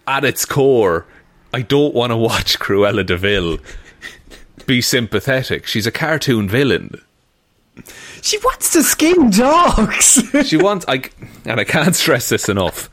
at 0.08 0.26
its 0.26 0.46
core. 0.46 1.06
I 1.54 1.62
don't 1.62 1.94
want 1.94 2.12
to 2.12 2.18
watch 2.18 2.60
Cruella 2.60 3.06
de 3.06 3.16
Vil 3.18 3.60
be 4.66 4.82
sympathetic. 4.82 5.68
She's 5.68 5.88
a 5.88 5.92
cartoon 5.92 6.50
villain. 6.50 7.02
She 8.22 8.38
wants 8.40 8.74
to 8.74 8.84
skin 8.84 9.30
dogs. 9.32 10.22
She 10.46 10.58
wants, 10.58 10.86
I, 10.88 11.04
and 11.46 11.60
I 11.60 11.64
can't 11.64 11.96
stress 11.96 12.30
this 12.30 12.48
enough. 12.50 12.90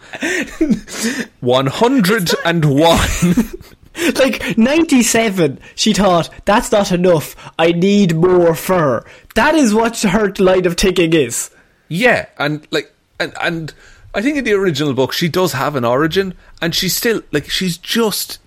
101. 1.41 3.61
like 4.15 4.59
97, 4.59 5.59
she 5.75 5.93
thought, 5.93 6.31
that's 6.45 6.73
not 6.73 6.93
enough. 6.93 7.37
I 7.59 7.73
need 7.73 8.17
more 8.17 8.55
fur. 8.55 9.05
That 9.35 9.55
is 9.55 9.75
what 9.75 10.01
her 10.01 10.33
line 10.39 10.67
of 10.67 10.77
thinking 10.77 11.13
is. 11.13 11.51
Yeah, 11.91 12.27
and 12.39 12.67
like, 12.71 12.91
and, 13.19 13.35
and 13.43 13.75
I 14.15 14.23
think 14.23 14.39
in 14.39 14.45
the 14.45 14.53
original 14.55 14.95
book, 14.95 15.13
she 15.13 15.29
does 15.29 15.53
have 15.53 15.75
an 15.77 15.85
origin, 15.85 16.35
and 16.63 16.75
she's 16.75 16.95
still, 16.97 17.21
like, 17.33 17.51
she's 17.51 17.77
just 17.77 18.39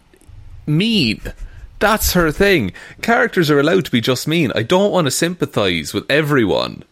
mean. 0.65 1.21
That's 1.79 2.13
her 2.13 2.31
thing. 2.31 2.71
Characters 3.01 3.51
are 3.51 3.59
allowed 3.59 3.85
to 3.85 3.91
be 3.91 4.00
just 4.01 4.27
mean. 4.27 4.51
I 4.55 4.63
don't 4.63 4.91
want 4.91 5.05
to 5.05 5.12
sympathise 5.12 5.93
with 5.93 6.09
everyone. 6.09 6.83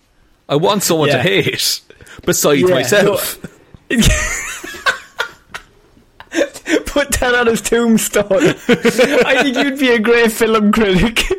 I 0.49 0.57
want 0.57 0.83
someone 0.83 1.07
Yeah. 1.07 1.17
to 1.17 1.23
hate, 1.23 1.81
besides 2.25 2.61
Yeah, 2.61 2.67
myself. 2.75 3.39
Put 6.85 7.11
that 7.19 7.35
on 7.35 7.47
his 7.47 7.61
tombstone. 7.61 8.25
I 8.31 9.43
think 9.43 9.57
you'd 9.57 9.79
be 9.79 9.89
a 9.89 9.99
great 9.99 10.31
film 10.31 10.71
critic. 10.71 11.19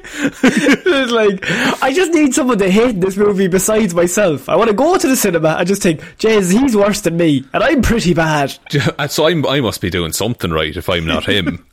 Like, 1.12 1.44
I 1.82 1.92
just 1.92 2.12
need 2.12 2.34
someone 2.34 2.58
to 2.58 2.70
hate 2.70 3.00
this 3.00 3.16
movie 3.16 3.48
besides 3.48 3.94
myself. 3.94 4.48
I 4.48 4.56
want 4.56 4.68
to 4.68 4.74
go 4.74 4.96
to 4.96 5.06
the 5.06 5.16
cinema 5.16 5.56
and 5.58 5.66
just 5.66 5.82
think, 5.82 6.00
Jez, 6.18 6.52
he's 6.52 6.76
worse 6.76 7.00
than 7.00 7.16
me, 7.16 7.44
and 7.52 7.62
I'm 7.62 7.82
pretty 7.82 8.14
bad. 8.14 8.56
Uh, 8.98 9.08
so 9.08 9.26
I'm, 9.26 9.46
I 9.46 9.60
must 9.60 9.80
be 9.80 9.90
doing 9.90 10.12
something 10.12 10.50
right 10.50 10.76
if 10.76 10.88
I'm 10.88 11.06
not 11.06 11.24
him. 11.28 11.64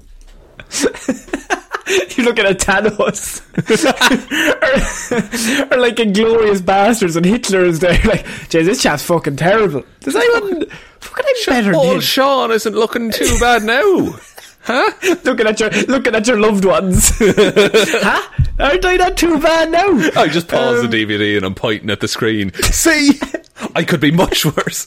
You're 2.16 2.26
looking 2.26 2.46
at 2.46 2.60
Thanos. 2.60 3.42
or, 5.72 5.76
or 5.78 5.82
like 5.82 5.96
Inglourious 5.96 6.60
Basterds 6.62 7.16
and 7.16 7.26
Hitler 7.26 7.64
is 7.66 7.80
there. 7.80 8.00
Like, 8.04 8.26
Jez, 8.50 8.66
this 8.66 8.82
chap's 8.82 9.04
fucking 9.04 9.38
terrible. 9.38 9.84
Does 10.02 10.16
anyone 10.16 10.66
fucking 11.01 11.25
any 11.27 11.46
better 11.46 11.72
than 11.72 11.75
Old? 11.75 12.03
Shaun 12.03 12.51
isn't 12.51 12.75
looking 12.75 13.12
too 13.12 13.38
bad 13.39 13.63
now. 13.63 14.15
Huh? 14.62 14.91
looking 15.24 15.48
at 15.48 15.60
your 15.60 15.70
looking 15.88 16.13
at 16.13 16.27
your 16.27 16.39
loved 16.39 16.65
ones. 16.65 17.12
huh? 17.20 18.29
Aren't 18.60 18.86
I 18.86 18.98
not 18.98 19.15
too 19.18 19.39
bad 19.39 19.72
now? 19.72 19.88
I 20.22 20.27
just 20.27 20.48
pause 20.50 20.84
Um, 20.84 20.89
the 20.91 21.06
DVD 21.06 21.38
and 21.38 21.46
I'm 21.46 21.56
pointing 21.56 21.89
at 21.89 22.01
the 22.01 22.08
screen. 22.10 22.53
See, 22.63 23.20
I 23.74 23.84
could 23.84 24.01
be 24.01 24.12
much 24.12 24.46
worse. 24.46 24.86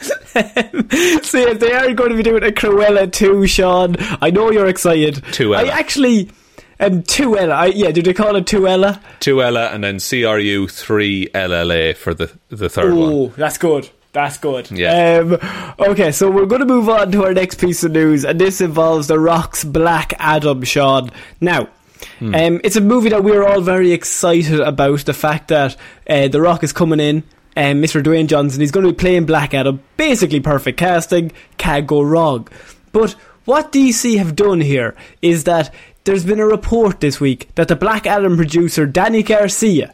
See, 0.00 1.42
if 1.42 1.60
they 1.60 1.72
are 1.72 1.94
going 1.94 2.10
to 2.10 2.16
be 2.16 2.22
doing 2.22 2.42
a 2.42 2.48
Cruella 2.48 3.10
2, 3.10 3.46
Shaun, 3.46 3.96
I 4.20 4.30
know 4.30 4.50
you're 4.50 4.66
excited. 4.66 5.14
Tuella. 5.32 5.56
I 5.58 5.68
actually. 5.68 6.30
Um, 6.78 7.02
Tuella. 7.04 7.52
I, 7.52 7.66
yeah, 7.66 7.90
did 7.90 8.04
they 8.04 8.12
call 8.12 8.36
it 8.36 8.44
Tuella? 8.44 9.00
Two 9.20 9.40
Ella 9.42 9.68
and 9.68 9.82
then 9.84 9.98
CRU 9.98 10.68
three 10.68 11.28
LLA 11.28 11.96
for 11.96 12.12
the 12.12 12.30
the 12.50 12.68
third 12.68 12.92
one. 12.92 13.12
Oh, 13.12 13.26
that's 13.36 13.56
good. 13.56 13.88
That's 14.16 14.38
good. 14.38 14.70
Yeah. 14.70 15.18
Um, 15.20 15.38
okay, 15.90 16.10
so 16.10 16.30
we're 16.30 16.46
going 16.46 16.60
to 16.60 16.66
move 16.66 16.88
on 16.88 17.12
to 17.12 17.22
our 17.24 17.34
next 17.34 17.60
piece 17.60 17.84
of 17.84 17.92
news, 17.92 18.24
and 18.24 18.40
this 18.40 18.62
involves 18.62 19.08
The 19.08 19.18
Rock's 19.18 19.62
Black 19.62 20.14
Adam, 20.18 20.62
Shaun. 20.62 21.10
Now, 21.38 21.68
Hmm. 22.18 22.34
um, 22.34 22.60
it's 22.64 22.76
a 22.76 22.80
movie 22.80 23.10
that 23.10 23.22
we're 23.24 23.46
all 23.46 23.60
very 23.60 23.92
excited 23.92 24.60
about. 24.60 25.00
The 25.04 25.12
fact 25.12 25.48
that 25.48 25.76
uh, 26.08 26.28
The 26.28 26.40
Rock 26.40 26.64
is 26.64 26.72
coming 26.72 26.98
in, 27.00 27.24
um, 27.58 27.82
Mr. 27.82 28.02
Dwayne 28.02 28.26
Johnson, 28.26 28.60
he's 28.62 28.70
going 28.70 28.86
to 28.86 28.92
be 28.92 28.96
playing 28.96 29.26
Black 29.26 29.52
Adam. 29.52 29.80
Basically, 29.98 30.40
perfect 30.40 30.78
casting, 30.78 31.30
can't 31.58 31.86
go 31.86 32.00
wrong. 32.00 32.48
But 32.92 33.12
what 33.44 33.70
DC 33.70 34.16
have 34.16 34.34
done 34.34 34.62
here 34.62 34.94
is 35.20 35.44
that 35.44 35.74
there's 36.04 36.24
been 36.24 36.40
a 36.40 36.46
report 36.46 37.00
this 37.00 37.20
week 37.20 37.48
that 37.56 37.68
the 37.68 37.76
Black 37.76 38.06
Adam 38.06 38.36
producer, 38.36 38.86
Dany 38.86 39.26
Garcia, 39.26 39.92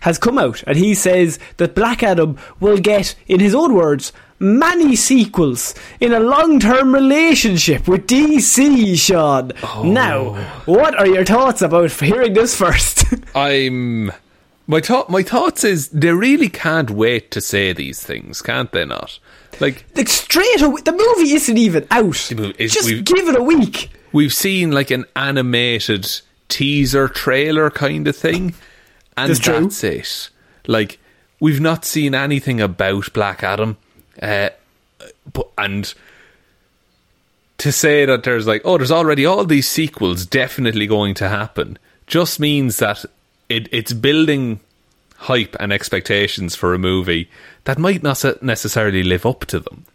has 0.00 0.18
come 0.18 0.38
out 0.38 0.62
and 0.66 0.76
he 0.76 0.94
says 0.94 1.38
that 1.56 1.74
Black 1.74 2.02
Adam 2.02 2.36
will 2.60 2.78
get, 2.78 3.14
in 3.26 3.40
his 3.40 3.54
own 3.54 3.74
words, 3.74 4.12
many 4.38 4.96
sequels 4.96 5.74
in 6.00 6.12
a 6.12 6.20
long 6.20 6.58
term 6.60 6.92
relationship 6.94 7.86
with 7.88 8.06
DC, 8.06 8.98
Shaun. 8.98 9.52
Oh. 9.62 9.82
Now, 9.84 10.34
what 10.66 10.98
are 10.98 11.06
your 11.06 11.24
thoughts 11.24 11.62
about 11.62 11.90
hearing 11.92 12.34
this 12.34 12.56
first? 12.56 13.04
I'm 13.34 14.12
my 14.66 14.80
thought. 14.80 15.10
My 15.10 15.22
thoughts 15.22 15.62
is 15.64 15.88
they 15.88 16.10
really 16.12 16.48
can't 16.48 16.90
wait 16.90 17.30
to 17.32 17.40
say 17.40 17.72
these 17.72 18.02
things, 18.02 18.40
can't 18.42 18.72
they? 18.72 18.84
Not 18.84 19.18
like 19.60 19.84
like, 19.96 20.08
straight 20.08 20.62
away, 20.62 20.80
the 20.82 20.92
movie 20.92 21.32
isn't 21.34 21.56
even 21.58 21.86
out. 21.90 22.32
movie 22.34 22.54
is- 22.58 22.72
Just 22.72 22.88
give 23.04 23.28
it 23.28 23.36
a 23.36 23.42
week. 23.42 23.90
we've 24.12 24.32
seen 24.32 24.72
like 24.72 24.90
an 24.90 25.04
animated 25.16 26.10
teaser 26.48 27.08
trailer 27.08 27.70
kind 27.70 28.08
of 28.08 28.16
thing, 28.16 28.54
and 29.16 29.30
That's 29.30 29.40
true. 29.40 29.88
it. 29.88 30.30
Like 30.66 30.98
we've 31.40 31.60
not 31.60 31.84
seen 31.84 32.14
anything 32.14 32.60
about 32.60 33.12
Black 33.12 33.42
Adam, 33.42 33.76
uh, 34.20 34.50
but 35.32 35.48
and 35.58 35.92
to 37.58 37.70
say 37.72 38.04
that 38.04 38.24
there's 38.24 38.46
like 38.46 38.62
oh 38.64 38.78
there's 38.78 38.90
already 38.90 39.24
all 39.24 39.44
these 39.44 39.68
sequels 39.68 40.26
definitely 40.26 40.86
going 40.86 41.14
to 41.14 41.28
happen 41.28 41.78
just 42.06 42.40
means 42.40 42.78
that 42.78 43.04
it 43.48 43.68
it's 43.72 43.92
building 43.92 44.60
hype 45.16 45.56
and 45.60 45.72
expectations 45.72 46.54
for 46.54 46.74
a 46.74 46.78
movie 46.78 47.30
that 47.64 47.78
might 47.78 48.02
not 48.02 48.22
necessarily 48.42 49.02
live 49.02 49.24
up 49.24 49.44
to 49.46 49.58
them. 49.58 49.86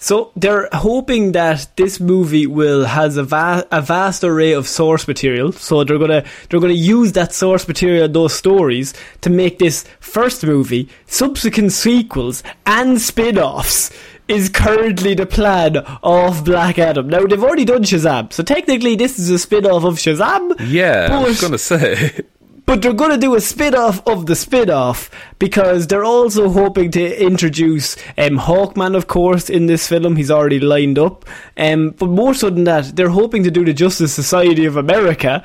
So 0.00 0.30
they're 0.36 0.68
hoping 0.72 1.32
that 1.32 1.66
this 1.76 1.98
movie 1.98 2.46
will 2.46 2.84
has 2.84 3.16
a, 3.16 3.24
va- 3.24 3.66
a 3.72 3.82
vast 3.82 4.22
array 4.22 4.52
of 4.52 4.68
source 4.68 5.08
material. 5.08 5.50
So 5.50 5.82
they're 5.82 5.98
gonna 5.98 6.24
they're 6.48 6.60
gonna 6.60 6.72
use 6.72 7.12
that 7.12 7.32
source 7.32 7.66
material, 7.66 8.08
those 8.08 8.32
stories, 8.32 8.94
to 9.22 9.30
make 9.30 9.58
this 9.58 9.84
first 9.98 10.44
movie, 10.44 10.88
subsequent 11.06 11.72
sequels, 11.72 12.42
and 12.64 13.00
spin-offs. 13.00 13.90
Is 14.28 14.50
currently 14.50 15.14
the 15.14 15.24
plan 15.24 15.78
of 16.02 16.44
Black 16.44 16.78
Adam. 16.78 17.08
Now 17.08 17.24
they've 17.26 17.42
already 17.42 17.64
done 17.64 17.82
Shazam, 17.82 18.30
so 18.30 18.42
technically 18.42 18.94
this 18.94 19.18
is 19.18 19.30
a 19.30 19.38
spin-off 19.38 19.84
of 19.84 19.94
Shazam. 19.94 20.54
Yeah, 20.68 21.08
I 21.10 21.24
was 21.24 21.40
going 21.40 21.52
to 21.52 21.58
say. 21.58 22.20
but 22.68 22.82
they're 22.82 22.92
going 22.92 23.10
to 23.10 23.16
do 23.16 23.34
a 23.34 23.40
spin 23.40 23.74
off 23.74 24.06
of 24.06 24.26
the 24.26 24.36
spin 24.36 24.68
off 24.68 25.10
because 25.38 25.86
they're 25.86 26.04
also 26.04 26.50
hoping 26.50 26.90
to 26.90 27.18
introduce 27.18 27.96
um, 28.18 28.36
Hawkman, 28.36 28.94
of 28.94 29.06
course, 29.06 29.48
in 29.48 29.64
this 29.64 29.88
film. 29.88 30.16
He's 30.16 30.30
already 30.30 30.60
lined 30.60 30.98
up. 30.98 31.24
Um, 31.56 31.94
but 31.98 32.10
more 32.10 32.34
so 32.34 32.50
than 32.50 32.64
that, 32.64 32.94
they're 32.94 33.08
hoping 33.08 33.42
to 33.44 33.50
do 33.50 33.64
the 33.64 33.72
Justice 33.72 34.12
Society 34.12 34.66
of 34.66 34.76
America. 34.76 35.42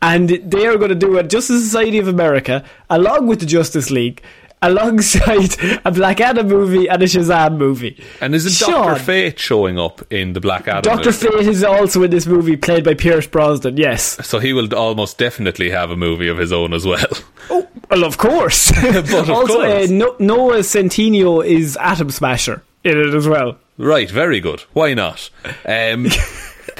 And 0.00 0.28
they 0.28 0.64
are 0.68 0.78
going 0.78 0.90
to 0.90 0.94
do 0.94 1.18
a 1.18 1.24
Justice 1.24 1.64
Society 1.64 1.98
of 1.98 2.06
America 2.06 2.64
along 2.88 3.26
with 3.26 3.40
the 3.40 3.46
Justice 3.46 3.90
League 3.90 4.22
alongside 4.62 5.56
a 5.84 5.90
Black 5.90 6.20
Adam 6.20 6.48
movie 6.48 6.88
and 6.88 7.02
a 7.02 7.06
Shazam 7.06 7.56
movie. 7.56 8.02
And 8.20 8.34
is 8.34 8.46
it 8.46 8.52
Shaun, 8.52 8.70
Doctor 8.70 9.02
Fate 9.02 9.38
showing 9.38 9.78
up 9.78 10.00
in 10.12 10.32
the 10.34 10.40
Black 10.40 10.68
Adam? 10.68 10.82
Doctor 10.82 11.10
movie? 11.10 11.44
Fate 11.44 11.48
is 11.48 11.64
also 11.64 12.02
in 12.02 12.10
this 12.10 12.26
movie, 12.26 12.56
played 12.56 12.84
by 12.84 12.94
Pierce 12.94 13.26
Brosnan. 13.26 13.76
Yes. 13.76 14.26
So 14.26 14.38
he 14.38 14.52
will 14.52 14.72
almost 14.74 15.18
definitely 15.18 15.70
have 15.70 15.90
a 15.90 15.96
movie 15.96 16.28
of 16.28 16.38
his 16.38 16.52
own 16.52 16.72
as 16.74 16.84
well. 16.86 17.06
Oh, 17.48 17.66
well, 17.90 18.04
of 18.04 18.18
course. 18.18 18.70
But 18.82 18.96
of 19.14 19.30
also, 19.30 19.54
course. 19.54 19.90
Uh, 19.90 19.92
no- 19.92 20.16
Noah 20.18 20.58
Centineo 20.58 21.44
is 21.44 21.76
Atom 21.78 22.10
Smasher 22.10 22.62
in 22.84 22.98
it 22.98 23.14
as 23.14 23.26
well. 23.28 23.58
Right, 23.78 24.10
very 24.10 24.40
good. 24.40 24.60
Why 24.72 24.94
not? 24.94 25.30
Um, 25.64 26.06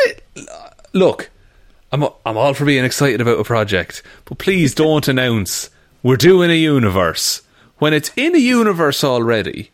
look, 0.93 1.31
I'm 1.93 2.05
I'm 2.25 2.37
all 2.37 2.55
for 2.55 2.65
being 2.65 2.85
excited 2.85 3.21
about 3.21 3.39
a 3.41 3.45
project, 3.45 4.03
but 4.27 4.39
please 4.39 4.75
don't 4.75 5.09
announce 5.09 5.71
we're 6.03 6.17
doing 6.17 6.51
a 6.51 6.55
universe 6.55 7.43
when 7.81 7.93
it's 7.93 8.13
in 8.17 8.37
a 8.37 8.39
universe 8.39 9.03
already, 9.03 9.71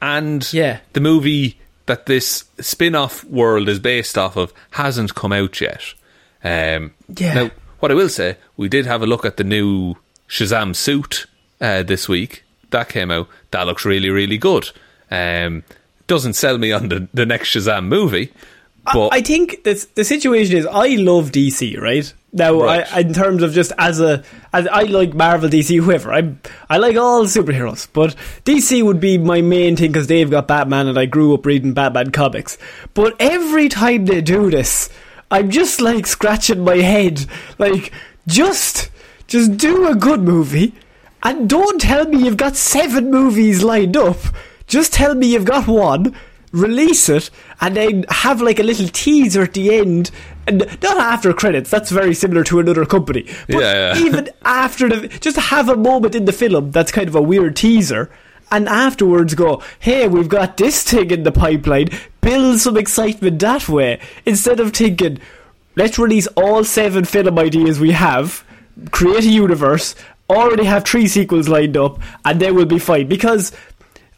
and 0.00 0.52
Yeah. 0.52 0.80
the 0.94 1.00
movie 1.00 1.58
that 1.86 2.06
this 2.06 2.44
spin-off 2.60 3.22
world 3.24 3.68
is 3.68 3.78
based 3.78 4.18
off 4.18 4.36
of 4.36 4.52
hasn't 4.72 5.14
come 5.14 5.32
out 5.32 5.60
yet. 5.60 5.94
Um, 6.42 6.92
Yeah. 7.16 7.34
Now, 7.34 7.50
what 7.78 7.90
I 7.92 7.94
will 7.94 8.08
say, 8.08 8.36
we 8.56 8.68
did 8.68 8.86
have 8.86 9.02
a 9.02 9.06
look 9.06 9.24
at 9.24 9.36
the 9.36 9.44
new 9.44 9.94
Shazam 10.28 10.74
suit 10.74 11.26
uh, 11.60 11.82
this 11.84 12.08
week. 12.08 12.42
That 12.70 12.88
came 12.88 13.10
out. 13.10 13.28
That 13.52 13.66
looks 13.66 13.84
really, 13.84 14.10
really 14.10 14.38
good. 14.38 14.70
Um, 15.10 15.62
doesn't 16.06 16.32
sell 16.34 16.58
me 16.58 16.72
on 16.72 16.88
the, 16.88 17.08
the 17.14 17.26
next 17.26 17.50
Shazam 17.54 17.86
movie, 17.86 18.32
but 18.92 19.10
I 19.12 19.20
think 19.20 19.62
that 19.64 19.86
the 19.94 20.04
situation 20.04 20.56
is 20.56 20.66
I 20.66 20.88
love 20.96 21.30
DC, 21.32 21.78
right? 21.80 22.12
Now, 22.34 22.62
Right. 22.62 22.90
I, 22.90 23.00
in 23.00 23.12
terms 23.12 23.42
of 23.42 23.52
just 23.52 23.72
as 23.76 24.00
a, 24.00 24.24
as 24.54 24.66
I 24.66 24.84
like 24.84 25.12
Marvel, 25.12 25.50
DC, 25.50 25.78
whoever. 25.82 26.12
I 26.12 26.34
I 26.70 26.78
like 26.78 26.96
all 26.96 27.24
superheroes, 27.24 27.86
but 27.92 28.14
DC 28.46 28.82
would 28.82 29.00
be 29.00 29.18
my 29.18 29.42
main 29.42 29.76
thing 29.76 29.92
because 29.92 30.06
they've 30.06 30.30
got 30.30 30.48
Batman, 30.48 30.88
and 30.88 30.98
I 30.98 31.04
grew 31.04 31.34
up 31.34 31.44
reading 31.44 31.74
Batman 31.74 32.10
comics. 32.10 32.56
But 32.94 33.16
every 33.20 33.68
time 33.68 34.06
they 34.06 34.22
do 34.22 34.50
this, 34.50 34.88
I'm 35.30 35.50
just 35.50 35.82
like 35.82 36.06
scratching 36.06 36.64
my 36.64 36.76
head, 36.76 37.26
like 37.58 37.92
just 38.26 38.90
just 39.26 39.58
do 39.58 39.86
a 39.88 39.94
good 39.94 40.22
movie, 40.22 40.74
and 41.22 41.50
don't 41.50 41.82
tell 41.82 42.06
me 42.06 42.24
you've 42.24 42.38
got 42.38 42.56
seven 42.56 43.10
movies 43.10 43.62
lined 43.62 43.96
up. 43.96 44.16
Just 44.66 44.94
tell 44.94 45.14
me 45.14 45.26
you've 45.32 45.44
got 45.44 45.68
one 45.68 46.16
release 46.52 47.08
it 47.08 47.30
and 47.62 47.76
then 47.76 48.04
have 48.10 48.42
like 48.42 48.58
a 48.58 48.62
little 48.62 48.86
teaser 48.88 49.42
at 49.42 49.54
the 49.54 49.74
end 49.74 50.10
not 50.50 50.98
after 50.98 51.32
credits 51.32 51.70
that's 51.70 51.90
very 51.90 52.14
similar 52.14 52.42
to 52.44 52.58
another 52.58 52.84
company 52.84 53.22
but 53.48 53.60
Yeah, 53.60 53.94
yeah. 53.94 53.98
even 54.04 54.28
after 54.44 54.88
the 54.88 55.08
just 55.08 55.36
have 55.36 55.68
a 55.68 55.76
moment 55.76 56.14
in 56.14 56.24
the 56.24 56.32
film 56.32 56.70
that's 56.70 56.92
kind 56.92 57.08
of 57.08 57.14
a 57.14 57.22
weird 57.22 57.56
teaser 57.56 58.10
and 58.50 58.68
afterwards 58.68 59.34
go 59.34 59.62
hey 59.78 60.08
we've 60.08 60.28
got 60.28 60.56
this 60.56 60.82
thing 60.82 61.10
in 61.10 61.22
the 61.22 61.32
pipeline 61.32 61.88
build 62.20 62.60
some 62.60 62.76
excitement 62.76 63.38
that 63.38 63.68
way 63.68 64.00
instead 64.26 64.58
of 64.60 64.72
thinking 64.72 65.18
let's 65.76 65.98
release 65.98 66.26
all 66.28 66.64
seven 66.64 67.04
film 67.04 67.38
ideas 67.38 67.78
we 67.78 67.92
have 67.92 68.44
create 68.90 69.24
a 69.24 69.28
universe 69.28 69.94
already 70.28 70.64
have 70.64 70.84
three 70.84 71.06
sequels 71.06 71.48
lined 71.48 71.76
up 71.76 72.00
and 72.24 72.40
then 72.40 72.54
we'll 72.54 72.64
be 72.64 72.78
fine 72.78 73.06
because 73.06 73.52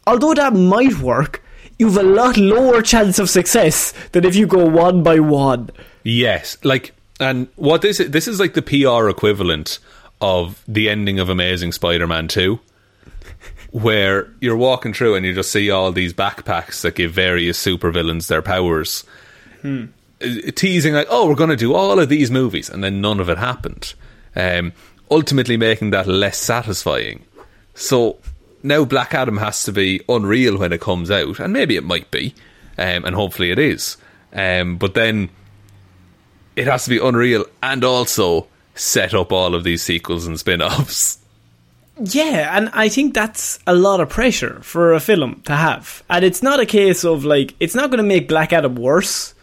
although 0.07 0.33
that 0.33 0.53
might 0.53 0.97
work, 0.99 1.43
you've 1.77 1.97
a 1.97 2.03
lot 2.03 2.37
lower 2.37 2.81
chance 2.81 3.19
of 3.19 3.29
success 3.29 3.93
than 4.11 4.25
if 4.25 4.35
you 4.35 4.47
go 4.47 4.65
one 4.65 5.03
by 5.03 5.19
one. 5.19 5.69
Yes, 6.05 6.57
like, 6.63 6.93
and 7.19 7.47
what 7.55 7.81
this 7.81 7.99
is, 7.99 8.11
this 8.11 8.27
is 8.27 8.39
like 8.39 8.53
the 8.53 8.61
PR 8.61 9.09
equivalent 9.09 9.79
of 10.21 10.63
the 10.67 10.87
ending 10.87 11.17
of 11.19 11.29
Amazing 11.29 11.71
Spider-Man 11.71 12.27
Two, 12.27 12.59
where 13.71 14.31
you're 14.39 14.55
walking 14.55 14.93
through 14.93 15.15
and 15.15 15.25
you 15.25 15.33
just 15.33 15.51
see 15.51 15.71
all 15.71 15.91
these 15.91 16.13
backpacks 16.13 16.81
that 16.81 16.93
give 16.93 17.11
various 17.11 17.61
supervillains 17.61 18.27
their 18.27 18.43
powers, 18.43 19.03
Uh, 20.21 20.51
teasing 20.55 20.93
like, 20.93 21.07
"Oh, 21.09 21.27
we're 21.27 21.35
going 21.35 21.49
to 21.49 21.55
do 21.55 21.73
all 21.73 21.99
of 21.99 22.07
these 22.07 22.29
movies," 22.29 22.69
and 22.69 22.83
then 22.83 23.01
none 23.01 23.19
of 23.19 23.29
it 23.29 23.39
happened, 23.39 23.95
um, 24.35 24.73
ultimately 25.09 25.57
making 25.57 25.89
that 25.89 26.07
less 26.07 26.37
satisfying. 26.37 27.25
So 27.73 28.17
now 28.61 28.85
Black 28.85 29.15
Adam 29.15 29.37
has 29.37 29.63
to 29.63 29.71
be 29.71 30.01
unreal 30.07 30.57
when 30.57 30.71
it 30.71 30.81
comes 30.81 31.09
out, 31.09 31.39
and 31.39 31.51
maybe 31.51 31.75
it 31.75 31.83
might 31.83 32.11
be, 32.11 32.35
um, 32.77 33.05
and 33.05 33.15
hopefully 33.15 33.49
it 33.49 33.59
is. 33.59 33.97
Um, 34.31 34.77
but 34.77 34.93
then 34.93 35.29
it 36.55 36.67
has 36.67 36.83
to 36.85 36.89
be 36.89 36.97
unreal 36.99 37.45
and 37.61 37.83
also 37.83 38.47
set 38.73 39.13
up 39.13 39.31
all 39.31 39.55
of 39.55 39.63
these 39.63 39.81
sequels 39.81 40.25
and 40.27 40.39
spin-offs. 40.39 41.19
Yeah, 41.97 42.57
and 42.57 42.69
I 42.73 42.89
think 42.89 43.13
that's 43.13 43.57
a 43.65 43.73
lot 43.73 44.01
of 44.01 44.09
pressure 44.09 44.59
for 44.61 44.93
a 44.93 44.99
film 44.99 45.41
to 45.45 45.55
have. 45.55 46.03
And 46.09 46.25
it's 46.25 46.43
not 46.43 46.59
a 46.59 46.65
case 46.65 47.05
of 47.05 47.23
like, 47.23 47.55
it's 47.59 47.73
not 47.75 47.89
going 47.89 47.99
to 47.99 48.03
make 48.03 48.27
Black 48.27 48.51
Adam 48.51 48.75
worse. 48.75 49.33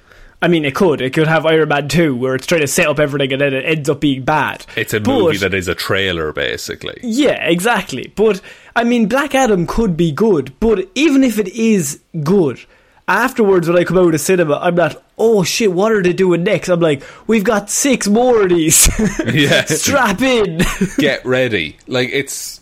I 0.43 0.49
mean, 0.49 0.65
it 0.65 0.75
could. 0.75 1.01
It 1.01 1.15
could 1.15 1.29
have 1.29 1.47
Iron 1.47 1.69
Man 1.69 1.89
2, 1.89 2.15
where 2.17 2.35
it's 2.35 2.47
trying 2.47 2.61
to 2.63 2.67
set 2.67 2.89
up 2.89 2.99
everything 2.99 3.33
and 3.33 3.41
then 3.41 3.55
it 3.55 3.65
ends 3.65 3.89
up 3.89 4.01
being 4.01 4.25
bad. 4.25 4.67
It's 4.77 4.93
a 4.93 5.01
But- 5.01 5.17
movie 5.19 5.37
that 5.39 5.55
is 5.55 5.69
a 5.69 5.75
trailer, 5.75 6.33
basically. 6.33 6.99
Yeah, 7.03 7.43
exactly. 7.49 8.13
But 8.17 8.43
I 8.77 8.85
mean, 8.85 9.07
Black 9.07 9.35
Adam 9.35 9.67
could 9.67 9.97
be 9.97 10.13
good, 10.13 10.53
but 10.61 10.89
even 10.95 11.25
if 11.25 11.39
it 11.39 11.49
is 11.49 12.01
good, 12.23 12.61
afterwards 13.09 13.69
when 13.69 13.79
I 13.79 13.85
come 13.85 13.99
out 13.99 14.15
of 14.15 14.21
cinema, 14.21 14.59
I'm 14.61 14.75
not. 14.75 15.02
Oh 15.19 15.45
shit! 15.45 15.73
What 15.73 15.93
are 15.93 16.03
they 16.03 16.13
doing 16.13 16.43
next? 16.43 16.69
I'm 16.69 16.81
like, 16.81 17.03
we've 17.27 17.45
got 17.45 17.71
six 17.71 18.09
more 18.09 18.43
of 18.43 18.49
these. 18.49 18.89
Yeah. 19.33 19.65
Strap 19.67 20.21
in. 20.23 20.61
Get 20.99 21.25
ready. 21.25 21.77
Like 21.87 22.09
it's. 22.13 22.61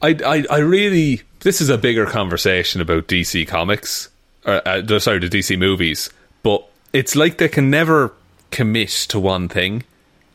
I, 0.00 0.16
I 0.24 0.44
I 0.50 0.58
really 0.58 1.22
this 1.40 1.60
is 1.60 1.68
a 1.68 1.78
bigger 1.78 2.06
conversation 2.06 2.80
about 2.80 3.06
DC 3.08 3.46
comics, 3.46 4.08
or, 4.44 4.66
uh, 4.66 4.98
sorry, 4.98 5.20
the 5.20 5.28
DC 5.28 5.58
movies. 5.58 6.10
But 6.42 6.66
it's 6.92 7.14
like 7.14 7.38
they 7.38 7.48
can 7.48 7.70
never 7.70 8.12
commit 8.50 8.90
to 9.08 9.20
one 9.20 9.48
thing, 9.48 9.84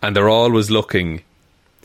and 0.01 0.15
they're 0.15 0.29
always 0.29 0.71
looking. 0.71 1.23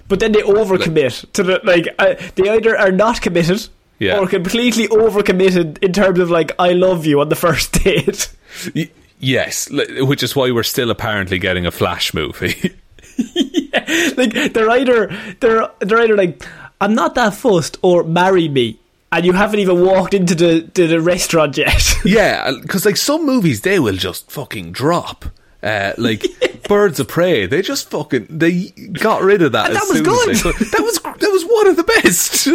but 0.08 0.20
then 0.20 0.32
they 0.32 0.42
overcommit 0.42 1.30
to 1.32 1.42
the 1.42 1.60
like. 1.64 1.88
Uh, 1.98 2.14
they 2.36 2.48
either 2.48 2.78
are 2.78 2.92
not 2.92 3.20
committed. 3.20 3.68
Yeah. 3.98 4.18
Or 4.18 4.26
completely 4.26 4.88
overcommitted 4.88 5.78
in 5.78 5.92
terms 5.92 6.18
of 6.18 6.28
like 6.28 6.50
I 6.58 6.72
love 6.72 7.06
you 7.06 7.20
on 7.20 7.28
the 7.28 7.36
first 7.36 7.72
date. 7.84 8.32
Y- 8.74 8.90
yes, 9.20 9.68
which 9.70 10.22
is 10.22 10.34
why 10.36 10.50
we're 10.50 10.62
still 10.62 10.90
apparently 10.90 11.38
getting 11.38 11.66
a 11.66 11.70
Flash 11.70 12.12
movie. 12.14 12.74
like 14.16 14.32
they're 14.52 14.70
either 14.70 15.08
they're 15.40 15.68
they're 15.80 16.00
either 16.00 16.16
like 16.16 16.42
I'm 16.80 16.94
not 16.94 17.14
that 17.14 17.34
fussed 17.34 17.78
or 17.82 18.02
marry 18.04 18.48
me, 18.48 18.78
and 19.12 19.24
you 19.24 19.32
haven't 19.32 19.60
even 19.60 19.84
walked 19.84 20.14
into 20.14 20.34
the 20.34 20.62
to 20.62 20.86
the 20.86 21.00
restaurant 21.00 21.56
yet. 21.56 21.94
Yeah, 22.04 22.50
because 22.60 22.84
like 22.84 22.96
some 22.96 23.24
movies, 23.24 23.60
they 23.60 23.78
will 23.78 23.94
just 23.96 24.30
fucking 24.30 24.72
drop. 24.72 25.24
Uh, 25.62 25.92
like 25.98 26.24
Birds 26.68 26.98
of 26.98 27.06
Prey, 27.06 27.46
they 27.46 27.62
just 27.62 27.88
fucking 27.90 28.26
they 28.28 28.70
got 28.92 29.22
rid 29.22 29.42
of 29.42 29.52
that. 29.52 29.72
That 29.72 29.86
was 29.88 30.00
good. 30.00 30.34
That 30.72 30.80
was 30.80 30.98
that 30.98 31.30
was 31.30 31.44
one 31.44 31.66
of 31.68 31.76
the 31.76 31.84
best. 31.84 32.48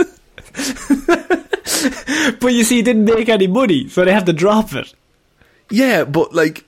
but 2.39 2.53
you 2.53 2.63
see, 2.63 2.79
it 2.79 2.83
didn't 2.85 3.05
make 3.05 3.29
any 3.29 3.47
money, 3.47 3.87
so 3.87 4.03
they 4.03 4.11
have 4.11 4.25
to 4.25 4.33
drop 4.33 4.73
it. 4.73 4.93
Yeah, 5.69 6.03
but 6.03 6.33
like 6.33 6.65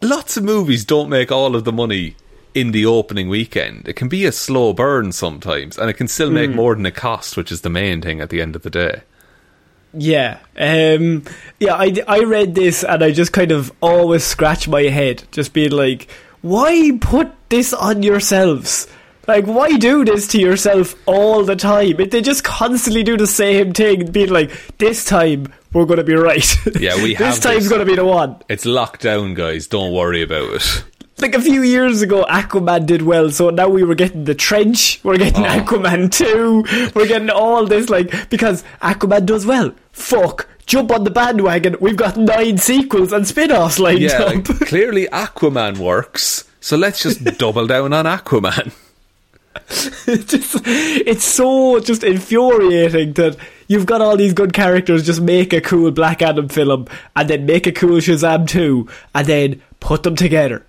lots 0.00 0.36
of 0.36 0.44
movies 0.44 0.84
don't 0.84 1.08
make 1.08 1.32
all 1.32 1.56
of 1.56 1.64
the 1.64 1.72
money 1.72 2.16
in 2.54 2.72
the 2.72 2.86
opening 2.86 3.28
weekend. 3.28 3.86
It 3.88 3.94
can 3.94 4.08
be 4.08 4.24
a 4.24 4.32
slow 4.32 4.72
burn 4.72 5.12
sometimes, 5.12 5.78
and 5.78 5.90
it 5.90 5.94
can 5.94 6.08
still 6.08 6.30
make 6.30 6.50
more 6.50 6.74
than 6.74 6.86
it 6.86 6.94
costs, 6.94 7.36
which 7.36 7.52
is 7.52 7.60
the 7.60 7.70
main 7.70 8.00
thing 8.00 8.20
at 8.20 8.30
the 8.30 8.40
end 8.40 8.56
of 8.56 8.62
the 8.62 8.70
day. 8.70 9.02
Yeah, 9.94 10.38
um, 10.56 11.24
yeah. 11.58 11.74
I, 11.74 11.94
I 12.06 12.20
read 12.24 12.54
this 12.54 12.84
and 12.84 13.02
I 13.02 13.10
just 13.10 13.32
kind 13.32 13.52
of 13.52 13.72
always 13.80 14.24
scratch 14.24 14.68
my 14.68 14.82
head, 14.82 15.24
just 15.30 15.52
being 15.52 15.70
like, 15.70 16.10
why 16.42 16.98
put 17.00 17.32
this 17.48 17.72
on 17.72 18.02
yourselves? 18.02 18.86
Like, 19.28 19.44
why 19.46 19.76
do 19.76 20.04
this 20.06 20.26
to 20.28 20.38
yourself 20.40 20.94
all 21.06 21.44
the 21.44 21.54
time? 21.54 22.00
If 22.00 22.10
they 22.10 22.22
just 22.22 22.42
constantly 22.44 23.02
do 23.02 23.16
the 23.16 23.26
same 23.26 23.72
thing, 23.74 24.10
being 24.10 24.30
like, 24.30 24.50
this 24.78 25.04
time 25.04 25.52
we're 25.74 25.84
going 25.84 25.98
to 25.98 26.04
be 26.04 26.14
right. 26.14 26.56
Yeah, 26.80 26.96
we 27.02 27.14
this 27.14 27.36
have 27.36 27.40
time's 27.40 27.68
going 27.68 27.80
to 27.80 27.84
be 27.86 27.94
the 27.96 28.04
one. 28.06 28.36
It's 28.48 28.64
locked 28.64 29.02
down, 29.02 29.34
guys. 29.34 29.66
Don't 29.66 29.92
worry 29.92 30.22
about 30.22 30.54
it. 30.54 30.84
Like 31.20 31.34
a 31.34 31.42
few 31.42 31.62
years 31.62 32.00
ago, 32.00 32.24
Aquaman 32.28 32.86
did 32.86 33.02
well, 33.02 33.30
so 33.30 33.50
now 33.50 33.68
we 33.68 33.82
were 33.82 33.96
getting 33.96 34.22
the 34.24 34.36
trench, 34.36 35.00
we're 35.02 35.18
getting 35.18 35.44
Oh. 35.44 35.48
Aquaman 35.48 36.12
2, 36.12 36.92
we're 36.94 37.08
getting 37.08 37.28
all 37.28 37.66
this, 37.66 37.90
like, 37.90 38.30
because 38.30 38.62
Aquaman 38.80 39.26
does 39.26 39.44
well. 39.44 39.72
Fuck, 39.90 40.48
jump 40.66 40.92
on 40.92 41.02
the 41.02 41.10
bandwagon, 41.10 41.74
we've 41.80 41.96
got 41.96 42.16
nine 42.16 42.58
sequels 42.58 43.12
and 43.12 43.26
spin 43.26 43.50
offs 43.50 43.80
lined 43.80 43.98
Yeah, 43.98 44.22
up. 44.22 44.48
like, 44.48 44.60
clearly 44.68 45.08
Aquaman 45.08 45.78
works, 45.78 46.44
so 46.60 46.76
let's 46.76 47.02
just 47.02 47.24
double 47.38 47.66
down 47.66 47.92
on 47.92 48.04
Aquaman. 48.04 48.72
It's 49.68 50.24
just 50.32 50.56
it's 50.66 51.24
so 51.24 51.80
just 51.80 52.02
infuriating 52.04 53.12
that 53.14 53.36
you've 53.68 53.86
got 53.86 54.00
all 54.00 54.16
these 54.16 54.32
good 54.34 54.52
characters 54.52 55.04
just 55.04 55.20
make 55.20 55.52
a 55.52 55.60
cool 55.60 55.90
Black 55.90 56.22
Adam 56.22 56.48
film 56.48 56.86
and 57.16 57.28
then 57.28 57.46
make 57.46 57.66
a 57.66 57.72
cool 57.72 57.98
Shazam 57.98 58.46
2 58.48 58.88
and 59.14 59.26
then 59.26 59.62
put 59.80 60.02
them 60.02 60.16
together 60.16 60.64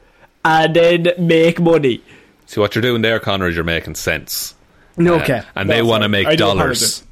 and 0.46 0.76
then 0.76 1.08
make 1.18 1.60
money. 1.60 2.04
See 2.46 2.60
what 2.60 2.74
you're 2.76 2.82
doing 2.82 3.02
there, 3.02 3.20
Conor, 3.20 3.48
is 3.48 3.56
you're 3.56 3.64
making 3.64 3.96
sense. 3.96 4.56
No, 4.98 5.16
Uh, 5.16 5.22
okay. 5.22 5.42
and 5.56 5.70
they 5.70 5.82
wanna 5.82 6.10
make 6.10 6.28
I 6.28 6.32
do 6.32 6.38
dollars. 6.38 7.04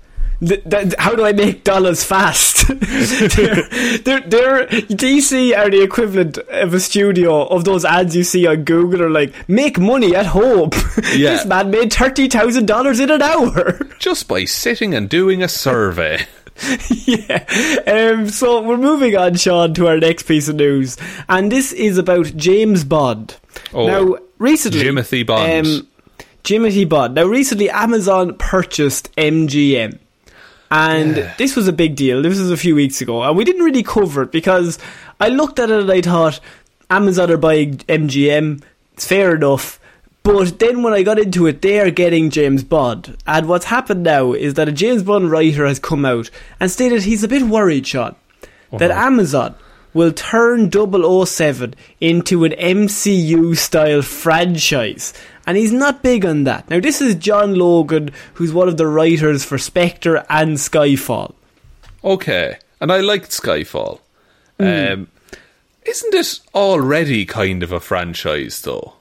Apologize. 0.41 0.63
Th- 0.63 0.63
th- 0.89 0.93
how 0.99 1.15
do 1.15 1.25
I 1.25 1.33
make 1.33 1.63
dollars 1.63 2.03
fast? 2.03 2.67
they're, 2.67 3.67
they're, 3.99 4.21
they're, 4.21 4.67
DC 4.67 5.57
are 5.57 5.69
the 5.69 5.81
equivalent 5.81 6.37
of 6.37 6.73
a 6.73 6.79
studio 6.79 7.45
of 7.47 7.63
those 7.65 7.83
ads 7.85 8.15
you 8.15 8.23
see 8.23 8.45
on 8.45 8.63
Google 8.63 9.01
are 9.03 9.09
like, 9.09 9.33
make 9.49 9.79
money 9.79 10.15
at 10.15 10.27
home. 10.27 10.69
Yeah. 11.15 11.31
this 11.37 11.45
man 11.45 11.71
made 11.71 11.91
$30,000 11.91 13.01
in 13.01 13.09
an 13.11 13.21
hour. 13.21 13.79
Just 13.99 14.27
by 14.27 14.45
sitting 14.45 14.93
and 14.93 15.07
doing 15.09 15.41
a 15.41 15.47
survey. 15.47 16.25
yeah. 16.89 17.45
Um, 17.87 18.27
so 18.29 18.61
we're 18.61 18.77
moving 18.77 19.15
on, 19.15 19.35
Shaun, 19.35 19.73
to 19.75 19.87
our 19.87 19.97
next 19.99 20.23
piece 20.23 20.47
of 20.49 20.55
news. 20.55 20.97
And 21.29 21.51
this 21.51 21.71
is 21.71 21.97
about 21.97 22.35
James 22.35 22.83
Bond. 22.83 23.37
Oh, 23.73 23.87
now, 23.87 24.17
recently. 24.37 24.81
Jimothy 24.83 25.25
Bond. 25.25 25.67
Um, 25.67 25.87
Jimothy 26.43 26.87
Bond. 26.87 27.15
Now, 27.15 27.25
recently, 27.25 27.69
Amazon 27.69 28.35
purchased 28.37 29.15
MGM. 29.15 29.99
And 30.69 31.15
this 31.37 31.55
was 31.55 31.67
a 31.67 31.73
big 31.73 31.95
deal. 31.95 32.21
This 32.21 32.39
was 32.39 32.51
a 32.51 32.57
few 32.57 32.75
weeks 32.75 33.01
ago. 33.01 33.23
And 33.23 33.37
we 33.37 33.45
didn't 33.45 33.63
really 33.63 33.83
cover 33.83 34.23
it 34.23 34.31
because 34.31 34.79
I 35.19 35.29
looked 35.29 35.59
at 35.59 35.69
it 35.69 35.79
and 35.79 35.91
I 35.91 36.01
thought, 36.01 36.39
Amazon 36.89 37.31
are 37.31 37.37
buying 37.37 37.77
MGM. 37.77 38.63
It's 38.93 39.07
fair 39.07 39.35
enough. 39.35 39.79
But 40.23 40.59
then 40.59 40.83
when 40.83 40.93
I 40.93 41.03
got 41.03 41.19
into 41.19 41.47
it, 41.47 41.61
they 41.61 41.79
are 41.79 41.89
getting 41.89 42.29
James 42.29 42.63
Bond. 42.63 43.17
And 43.25 43.47
what's 43.47 43.65
happened 43.65 44.03
now 44.03 44.33
is 44.33 44.55
that 44.55 44.67
a 44.67 44.73
James 44.73 45.03
Bond 45.03 45.31
writer 45.31 45.65
has 45.65 45.79
come 45.79 46.03
out 46.03 46.29
and 46.59 46.69
stated 46.69 47.03
he's 47.03 47.23
a 47.23 47.29
bit 47.29 47.43
worried, 47.43 47.87
Shaun, 47.87 48.15
that 48.71 48.91
uh-huh. 48.91 49.05
Amazon 49.05 49.55
will 49.93 50.11
turn 50.11 50.69
007 50.69 51.75
into 52.01 52.43
an 52.43 52.51
MCU 52.51 53.57
style 53.57 54.01
franchise. 54.01 55.13
And 55.47 55.55
he's 55.57 55.71
not 55.71 56.03
big 56.03 56.25
on 56.25 56.43
that. 56.43 56.69
Now, 56.69 56.81
this 56.81 56.99
is 56.99 57.15
John 57.15 57.55
Logan, 57.55 58.11
who's 58.33 58.51
one 58.51 58.67
of 58.67 58.75
the 58.75 58.85
writers 58.85 59.45
for 59.45 59.57
Spectre 59.57 60.25
and 60.29 60.57
Skyfall. 60.57 61.33
Okay. 62.03 62.57
And 62.81 62.91
I 62.91 62.99
liked 62.99 63.31
Skyfall. 63.31 64.01
Um, 64.59 65.07
isn't 65.85 66.13
it 66.13 66.39
already 66.53 67.25
kind 67.25 67.63
of 67.63 67.71
a 67.71 67.79
franchise, 67.79 68.61
though? 68.61 68.95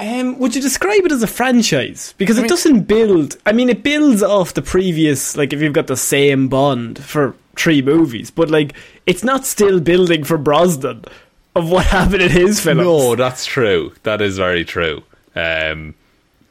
Um, 0.00 0.38
would 0.38 0.54
you 0.54 0.60
describe 0.60 1.04
it 1.04 1.12
as 1.12 1.22
a 1.22 1.28
franchise? 1.28 2.14
Because 2.18 2.38
it 2.38 2.48
doesn't 2.48 2.82
build. 2.82 3.36
I 3.46 3.52
mean, 3.52 3.68
it 3.68 3.82
builds 3.82 4.22
off 4.22 4.54
the 4.54 4.62
previous. 4.62 5.36
Like, 5.36 5.52
if 5.52 5.62
you've 5.62 5.72
got 5.72 5.86
the 5.86 5.96
same 5.96 6.48
Bond 6.48 6.98
for 6.98 7.36
three 7.56 7.82
movies, 7.82 8.30
but 8.30 8.50
like, 8.50 8.74
it's 9.06 9.22
not 9.22 9.46
still 9.46 9.78
building 9.78 10.24
for 10.24 10.38
Brosnan 10.38 11.04
of 11.54 11.70
what 11.70 11.86
happened 11.98 12.22
in 12.22 12.30
his 12.30 12.60
films. 12.60 12.80
No, 12.80 13.16
that's 13.16 13.44
true. 13.44 13.92
That 14.02 14.20
is 14.20 14.38
very 14.38 14.64
true. 14.64 15.02
Um, 15.34 15.94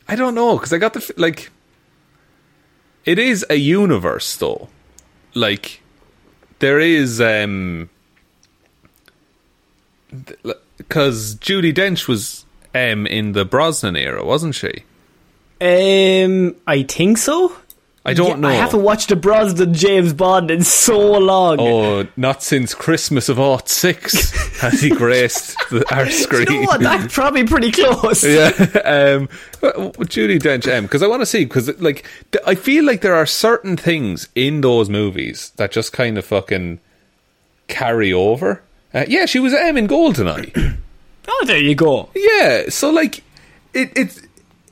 I 0.08 0.16
don't 0.16 0.36
know 0.36 0.58
because 0.58 0.74
I 0.74 0.78
got 0.78 0.94
the 0.94 1.14
like. 1.18 1.50
It 3.06 3.18
is 3.18 3.46
a 3.50 3.56
universe, 3.56 4.36
though. 4.36 4.70
Like, 5.34 5.82
there 6.60 6.80
is 6.80 7.20
um, 7.20 7.90
because 10.78 11.36
Judi 11.36 11.74
Dench 11.74 12.08
was 12.08 12.46
um 12.76 13.08
in 13.08 13.32
the 13.32 13.46
Brosnan 13.46 13.96
era, 13.96 14.24
wasn't 14.24 14.56
she? 14.56 14.84
Um, 15.62 16.56
I 16.68 16.84
think 16.84 17.18
so. 17.18 17.56
I 18.04 18.14
don't 18.16 18.30
Yeah, 18.30 18.36
know. 18.38 18.48
I 18.48 18.54
haven't 18.54 18.82
watched 18.82 19.12
a 19.12 19.16
Brosnan 19.16 19.76
James 19.76 20.12
Bond 20.14 20.50
in 20.50 20.64
so 20.64 21.00
long. 21.20 21.58
Oh, 21.60 22.08
not 22.18 22.42
since 22.42 22.74
Christmas 22.74 23.30
of 23.30 23.40
aught 23.40 23.70
six 23.70 24.32
has 24.60 24.82
he 24.82 24.90
graced 24.90 25.56
the, 25.70 25.86
our 25.96 26.10
screen. 26.10 26.48
you 26.52 26.62
know 26.62 26.66
what? 26.68 26.82
That's 26.82 27.14
probably 27.14 27.46
pretty 27.46 27.72
close. 27.72 28.24
yeah, 28.24 28.48
um, 28.86 29.28
Judi 29.62 30.40
Dench, 30.40 30.68
M, 30.68 30.84
because 30.84 31.04
I 31.04 31.08
want 31.08 31.22
to 31.22 31.28
see 31.28 31.46
because 31.46 31.80
like 31.80 32.08
I 32.48 32.56
feel 32.56 32.86
like 32.86 33.02
there 33.02 33.14
are 33.14 33.28
certain 33.28 33.78
things 33.78 34.30
in 34.34 34.62
those 34.62 34.90
movies 34.90 35.52
that 35.58 35.72
just 35.72 35.94
kind 35.94 36.18
of 36.18 36.26
fucking 36.26 36.80
carry 37.68 38.12
over. 38.12 38.64
Uh, 38.94 39.06
yeah, 39.08 39.26
she 39.28 39.40
was 39.40 39.54
M 39.54 39.78
in 39.78 39.88
Goldeneye. 39.88 40.76
Oh, 41.28 41.44
there 41.46 41.60
you 41.62 41.76
go. 41.76 42.10
yeah, 42.16 42.64
so 42.70 42.90
like 42.90 43.24
it 43.76 43.92
it's 43.96 44.22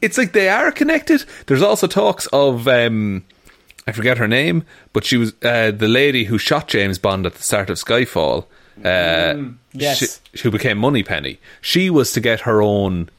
it's 0.02 0.18
like 0.18 0.34
they 0.34 0.50
are 0.50 0.72
connected. 0.72 1.24
There's 1.48 1.62
also 1.62 1.88
talks 1.88 2.28
of 2.28 2.68
um, 2.68 3.26
I 3.88 3.92
forget 3.92 4.18
her 4.18 4.28
name, 4.28 4.64
but 4.94 5.04
she 5.04 5.18
was 5.18 5.34
uh, 5.44 5.72
the 5.72 5.88
lady 5.88 6.26
who 6.26 6.38
shot 6.38 6.68
James 6.68 6.98
Bond 6.98 7.26
at 7.26 7.36
the 7.36 7.44
start 7.44 7.70
of 7.70 7.78
Skyfall. 7.78 8.46
Uh, 8.84 9.52
yes. 9.74 10.22
she, 10.34 10.40
who 10.40 10.52
became 10.52 10.78
Moneypenny. 10.78 11.40
She 11.60 11.90
was 11.90 12.14
to 12.14 12.22
get 12.22 12.42
her 12.42 12.62
own 12.62 13.10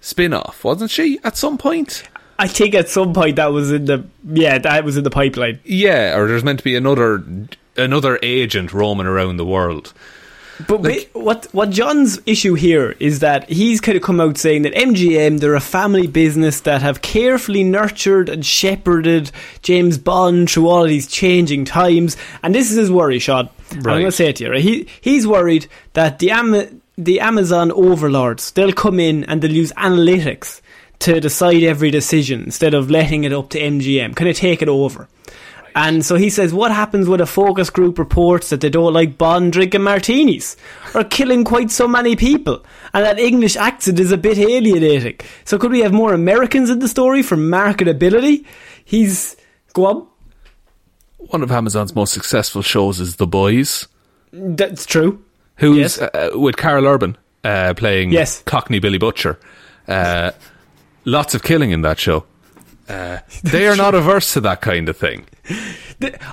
spin-off, 0.00 0.64
wasn't 0.64 0.90
she? 0.90 1.20
At 1.22 1.36
some 1.36 1.56
point. 1.56 2.02
I 2.38 2.48
think 2.48 2.74
at 2.74 2.88
some 2.88 3.12
point 3.12 3.36
that 3.36 3.52
was 3.52 3.70
in 3.70 3.84
the 3.84 4.04
yeah 4.24 4.58
that 4.58 4.84
was 4.84 4.96
in 4.96 5.04
the 5.04 5.10
pipeline. 5.10 5.60
Yeah, 5.64 6.16
or 6.16 6.26
there's 6.26 6.42
meant 6.42 6.58
to 6.58 6.64
be 6.64 6.74
another 6.74 7.22
another 7.76 8.18
agent 8.22 8.72
roaming 8.72 9.06
around 9.06 9.36
the 9.36 9.44
world. 9.44 9.92
But 10.68 10.82
wait, 10.82 11.10
what 11.14 11.46
what 11.52 11.70
John's 11.70 12.20
issue 12.26 12.54
here 12.54 12.94
is 13.00 13.18
that 13.20 13.48
he's 13.50 13.80
kind 13.80 13.96
of 13.96 14.02
come 14.02 14.20
out 14.20 14.38
saying 14.38 14.62
that 14.62 14.74
MGM 14.74 15.40
they're 15.40 15.54
a 15.54 15.60
family 15.60 16.06
business 16.06 16.60
that 16.60 16.82
have 16.82 17.02
carefully 17.02 17.64
nurtured 17.64 18.28
and 18.28 18.46
shepherded 18.46 19.32
James 19.62 19.98
Bond 19.98 20.50
through 20.50 20.68
all 20.68 20.84
of 20.84 20.88
these 20.88 21.08
changing 21.08 21.64
times, 21.64 22.16
and 22.42 22.54
this 22.54 22.70
is 22.70 22.76
his 22.76 22.90
worry, 22.90 23.18
Shaun. 23.18 23.48
And 23.70 23.78
I'm 23.78 23.94
going 23.94 24.04
to 24.04 24.12
say 24.12 24.28
it 24.28 24.36
to 24.36 24.44
you. 24.44 24.50
Right? 24.50 24.62
He 24.62 24.86
he's 25.00 25.26
worried 25.26 25.66
that 25.94 26.20
the 26.20 26.30
Am- 26.30 26.80
the 26.96 27.20
Amazon 27.20 27.72
overlords 27.72 28.52
they'll 28.52 28.72
come 28.72 29.00
in 29.00 29.24
and 29.24 29.42
they'll 29.42 29.52
use 29.52 29.72
analytics 29.72 30.60
to 31.00 31.20
decide 31.20 31.62
every 31.64 31.90
decision 31.90 32.44
instead 32.44 32.74
of 32.74 32.90
letting 32.90 33.24
it 33.24 33.32
up 33.32 33.50
to 33.50 33.60
MGM. 33.60 34.14
Kind 34.14 34.30
of 34.30 34.36
take 34.36 34.62
it 34.62 34.68
over. 34.68 35.08
And 35.76 36.04
so 36.06 36.14
he 36.14 36.30
says, 36.30 36.54
what 36.54 36.70
happens 36.70 37.08
when 37.08 37.20
a 37.20 37.26
focus 37.26 37.68
group 37.68 37.98
reports 37.98 38.50
that 38.50 38.60
they 38.60 38.70
don't 38.70 38.92
like 38.92 39.18
Bond 39.18 39.52
drinking 39.52 39.82
martinis 39.82 40.56
or 40.94 41.02
killing 41.02 41.42
quite 41.42 41.70
so 41.72 41.88
many 41.88 42.14
people, 42.14 42.64
and 42.92 43.04
that 43.04 43.18
English 43.18 43.56
accent 43.56 43.98
is 43.98 44.12
a 44.12 44.16
bit 44.16 44.38
alienating? 44.38 45.18
So 45.44 45.58
could 45.58 45.72
we 45.72 45.80
have 45.80 45.92
more 45.92 46.12
Americans 46.14 46.70
in 46.70 46.78
the 46.78 46.86
story 46.88 47.22
for 47.22 47.36
marketability? 47.36 48.44
He's 48.84 49.36
go 49.72 49.86
on. 49.86 50.06
One 51.18 51.42
of 51.42 51.50
Amazon's 51.50 51.94
most 51.94 52.12
successful 52.12 52.62
shows 52.62 53.00
is 53.00 53.16
The 53.16 53.26
Boys, 53.26 53.88
That's 54.32 54.86
true. 54.86 55.24
who's 55.56 55.76
Yes. 55.76 55.98
uh, 56.00 56.30
with 56.34 56.56
Karl 56.56 56.86
Urban 56.86 57.16
uh, 57.42 57.74
playing 57.74 58.12
Yes. 58.12 58.42
Cockney 58.46 58.78
Billy 58.78 58.98
Butcher. 58.98 59.40
Uh, 59.88 60.30
lots 61.04 61.34
of 61.34 61.42
killing 61.42 61.70
in 61.72 61.82
that 61.82 61.98
show. 61.98 62.24
Uh, 62.88 63.18
they 63.42 63.66
are 63.66 63.76
not 63.76 63.94
averse 63.94 64.34
to 64.34 64.40
that 64.42 64.60
kind 64.60 64.88
of 64.88 64.96
thing. 64.96 65.26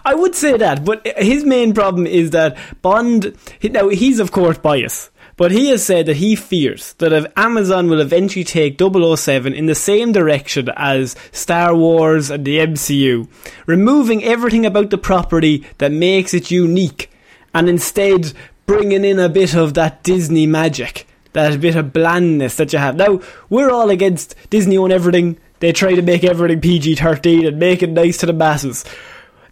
I 0.05 0.13
would 0.15 0.35
say 0.35 0.57
that, 0.57 0.83
but 0.83 1.05
his 1.17 1.43
main 1.43 1.73
problem 1.73 2.05
is 2.05 2.31
that 2.31 2.57
Bond. 2.81 3.35
Now 3.63 3.89
he's 3.89 4.19
of 4.19 4.31
course 4.31 4.57
biased, 4.57 5.11
but 5.37 5.51
he 5.51 5.69
has 5.69 5.83
said 5.83 6.07
that 6.07 6.17
he 6.17 6.35
fears 6.35 6.93
that 6.93 7.13
if 7.13 7.25
Amazon 7.37 7.89
will 7.89 8.01
eventually 8.01 8.43
take 8.43 8.79
007 8.79 9.53
in 9.53 9.65
the 9.65 9.75
same 9.75 10.11
direction 10.11 10.69
as 10.75 11.15
Star 11.31 11.75
Wars 11.75 12.29
and 12.29 12.45
the 12.45 12.57
MCU, 12.57 13.27
removing 13.65 14.23
everything 14.23 14.65
about 14.65 14.89
the 14.89 14.97
property 14.97 15.65
that 15.77 15.91
makes 15.91 16.33
it 16.33 16.51
unique, 16.51 17.09
and 17.53 17.69
instead 17.69 18.33
bringing 18.65 19.03
in 19.03 19.19
a 19.19 19.29
bit 19.29 19.55
of 19.55 19.73
that 19.73 20.03
Disney 20.03 20.47
magic, 20.47 21.07
that 21.33 21.59
bit 21.61 21.75
of 21.75 21.93
blandness 21.93 22.55
that 22.55 22.73
you 22.73 22.79
have. 22.79 22.95
Now 22.95 23.21
we're 23.49 23.69
all 23.69 23.89
against 23.89 24.35
Disney 24.49 24.77
on 24.77 24.91
everything. 24.91 25.37
They 25.61 25.71
try 25.71 25.95
to 25.95 26.01
make 26.01 26.23
everything 26.23 26.59
PG 26.59 26.95
13 26.95 27.45
and 27.45 27.57
make 27.59 27.81
it 27.81 27.89
nice 27.91 28.17
to 28.17 28.25
the 28.25 28.33
masses. 28.33 28.83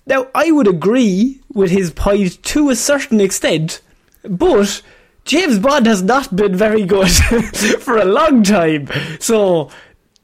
Now, 0.05 0.27
I 0.35 0.51
would 0.51 0.67
agree 0.67 1.39
with 1.53 1.69
his 1.71 1.91
point 1.91 2.41
to 2.43 2.69
a 2.69 2.75
certain 2.75 3.21
extent, 3.21 3.79
but 4.23 4.81
James 5.23 5.59
Bond 5.59 5.85
has 5.85 6.01
not 6.01 6.35
been 6.35 6.55
very 6.55 6.83
good 6.83 7.09
for 7.79 7.97
a 7.97 8.05
long 8.05 8.41
time. 8.43 8.89
So, 9.19 9.69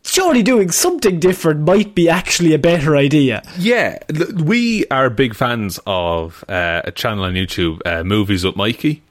surely 0.03 0.41
doing 0.41 0.71
something 0.71 1.19
different 1.19 1.59
might 1.61 1.93
be 1.93 2.09
actually 2.09 2.53
a 2.55 2.59
better 2.59 2.95
idea. 2.97 3.43
Yeah, 3.59 3.99
we 4.33 4.87
are 4.87 5.11
big 5.11 5.35
fans 5.35 5.79
of 5.85 6.43
uh, 6.49 6.81
a 6.83 6.91
channel 6.91 7.25
on 7.25 7.33
YouTube, 7.35 7.81
uh, 7.85 8.03
Movies 8.03 8.43
with 8.43 8.55
Mikey. 8.55 9.03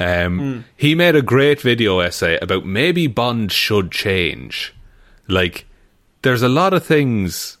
Um, 0.00 0.64
He 0.76 0.94
made 0.94 1.14
a 1.14 1.22
great 1.22 1.60
video 1.60 1.98
essay 1.98 2.38
about 2.40 2.64
maybe 2.64 3.06
Bond 3.06 3.52
should 3.52 3.92
change. 3.92 4.74
Like, 5.28 5.66
there's 6.22 6.42
a 6.42 6.48
lot 6.48 6.72
of 6.74 6.84
things 6.84 7.58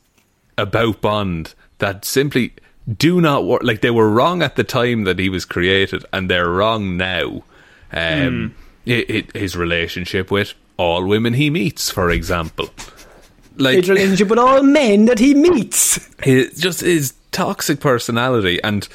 about 0.58 1.00
Bond 1.00 1.54
that 1.78 2.04
simply 2.04 2.52
do 2.98 3.20
not 3.20 3.44
work. 3.44 3.62
Like, 3.62 3.80
they 3.80 3.90
were 3.90 4.10
wrong 4.10 4.42
at 4.42 4.56
the 4.56 4.64
time 4.64 5.04
that 5.04 5.18
he 5.18 5.28
was 5.28 5.44
created, 5.44 6.04
and 6.12 6.30
they're 6.30 6.48
wrong 6.50 6.96
now. 6.96 7.44
Um, 7.92 8.54
i 8.86 9.04
i 9.34 9.38
his 9.38 9.54
relationship 9.56 10.30
with 10.30 10.54
all 10.76 11.06
women 11.06 11.34
he 11.34 11.50
meets, 11.50 11.90
for 11.90 12.10
example. 12.10 12.70
Like 13.56 13.76
Major 13.76 13.92
relationship 13.92 14.28
with 14.28 14.38
all 14.38 14.62
men 14.62 15.04
that 15.04 15.18
he 15.18 15.34
meets. 15.34 16.08
his, 16.22 16.58
just 16.58 16.80
his 16.80 17.12
toxic 17.32 17.80
personality 17.80 18.62
and 18.64 18.88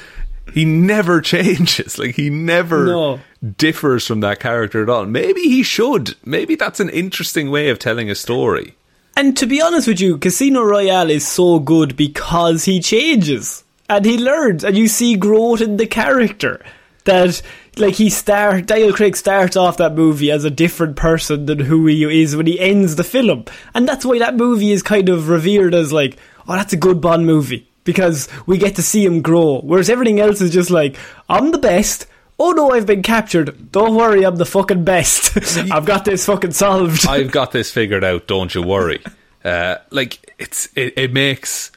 he 0.52 0.64
never 0.64 1.20
changes 1.34 1.98
like 1.98 2.16
he 2.16 2.28
never 2.30 2.86
No. 2.86 3.20
differs 3.56 4.06
from 4.06 4.20
that 4.20 4.38
character 4.40 4.82
at 4.82 4.88
all 4.88 5.06
maybe 5.06 5.42
he 5.42 5.62
should 5.62 6.14
maybe 6.24 6.54
that's 6.56 6.78
an 6.80 6.88
interesting 6.90 7.50
way 7.50 7.68
of 7.68 7.78
telling 7.78 8.10
a 8.10 8.14
story 8.14 8.74
And 9.18 9.36
to 9.38 9.46
be 9.46 9.60
honest 9.60 9.88
with 9.88 10.00
you, 10.00 10.16
Casino 10.16 10.62
Royale 10.62 11.10
is 11.10 11.26
so 11.26 11.58
good 11.58 11.96
because 11.96 12.66
he 12.66 12.78
changes 12.78 13.64
and 13.88 14.04
he 14.04 14.16
learns, 14.16 14.62
and 14.62 14.78
you 14.78 14.86
see 14.86 15.16
growth 15.16 15.60
in 15.60 15.76
the 15.76 15.88
character. 15.88 16.64
That 17.02 17.42
like 17.76 17.94
he 17.94 18.10
start 18.10 18.66
Daniel 18.66 18.92
Craig 18.92 19.16
starts 19.16 19.56
off 19.56 19.78
that 19.78 19.96
movie 19.96 20.30
as 20.30 20.44
a 20.44 20.52
different 20.52 20.94
person 20.94 21.46
than 21.46 21.58
who 21.58 21.84
he 21.86 22.22
is 22.22 22.36
when 22.36 22.46
he 22.46 22.60
ends 22.60 22.94
the 22.94 23.02
film, 23.02 23.46
and 23.74 23.88
that's 23.88 24.04
why 24.04 24.20
that 24.20 24.36
movie 24.36 24.70
is 24.70 24.84
kind 24.84 25.08
of 25.08 25.28
revered 25.28 25.74
as 25.74 25.92
like, 25.92 26.16
oh, 26.46 26.52
that's 26.52 26.74
a 26.74 26.76
good 26.76 27.00
Bond 27.00 27.26
movie 27.26 27.68
because 27.82 28.28
we 28.46 28.56
get 28.56 28.76
to 28.76 28.82
see 28.82 29.04
him 29.04 29.20
grow. 29.20 29.60
Whereas 29.62 29.90
everything 29.90 30.20
else 30.20 30.40
is 30.40 30.52
just 30.52 30.70
like, 30.70 30.96
I'm 31.28 31.50
the 31.50 31.58
best. 31.58 32.06
Oh 32.40 32.52
no, 32.52 32.70
I've 32.70 32.86
been 32.86 33.02
captured. 33.02 33.72
Don't 33.72 33.94
worry, 33.96 34.24
I'm 34.24 34.36
the 34.36 34.46
fucking 34.46 34.84
best. 34.84 35.36
I've 35.72 35.84
got 35.84 36.04
this 36.04 36.24
fucking 36.26 36.52
solved. 36.52 37.06
i've 37.08 37.30
got 37.32 37.52
this 37.52 37.70
figured 37.72 38.04
out 38.04 38.26
don't 38.26 38.54
you 38.54 38.62
worry 38.62 39.02
uh, 39.44 39.76
like 39.90 40.34
it's 40.38 40.68
it, 40.76 40.94
it 40.96 41.12
makes 41.12 41.70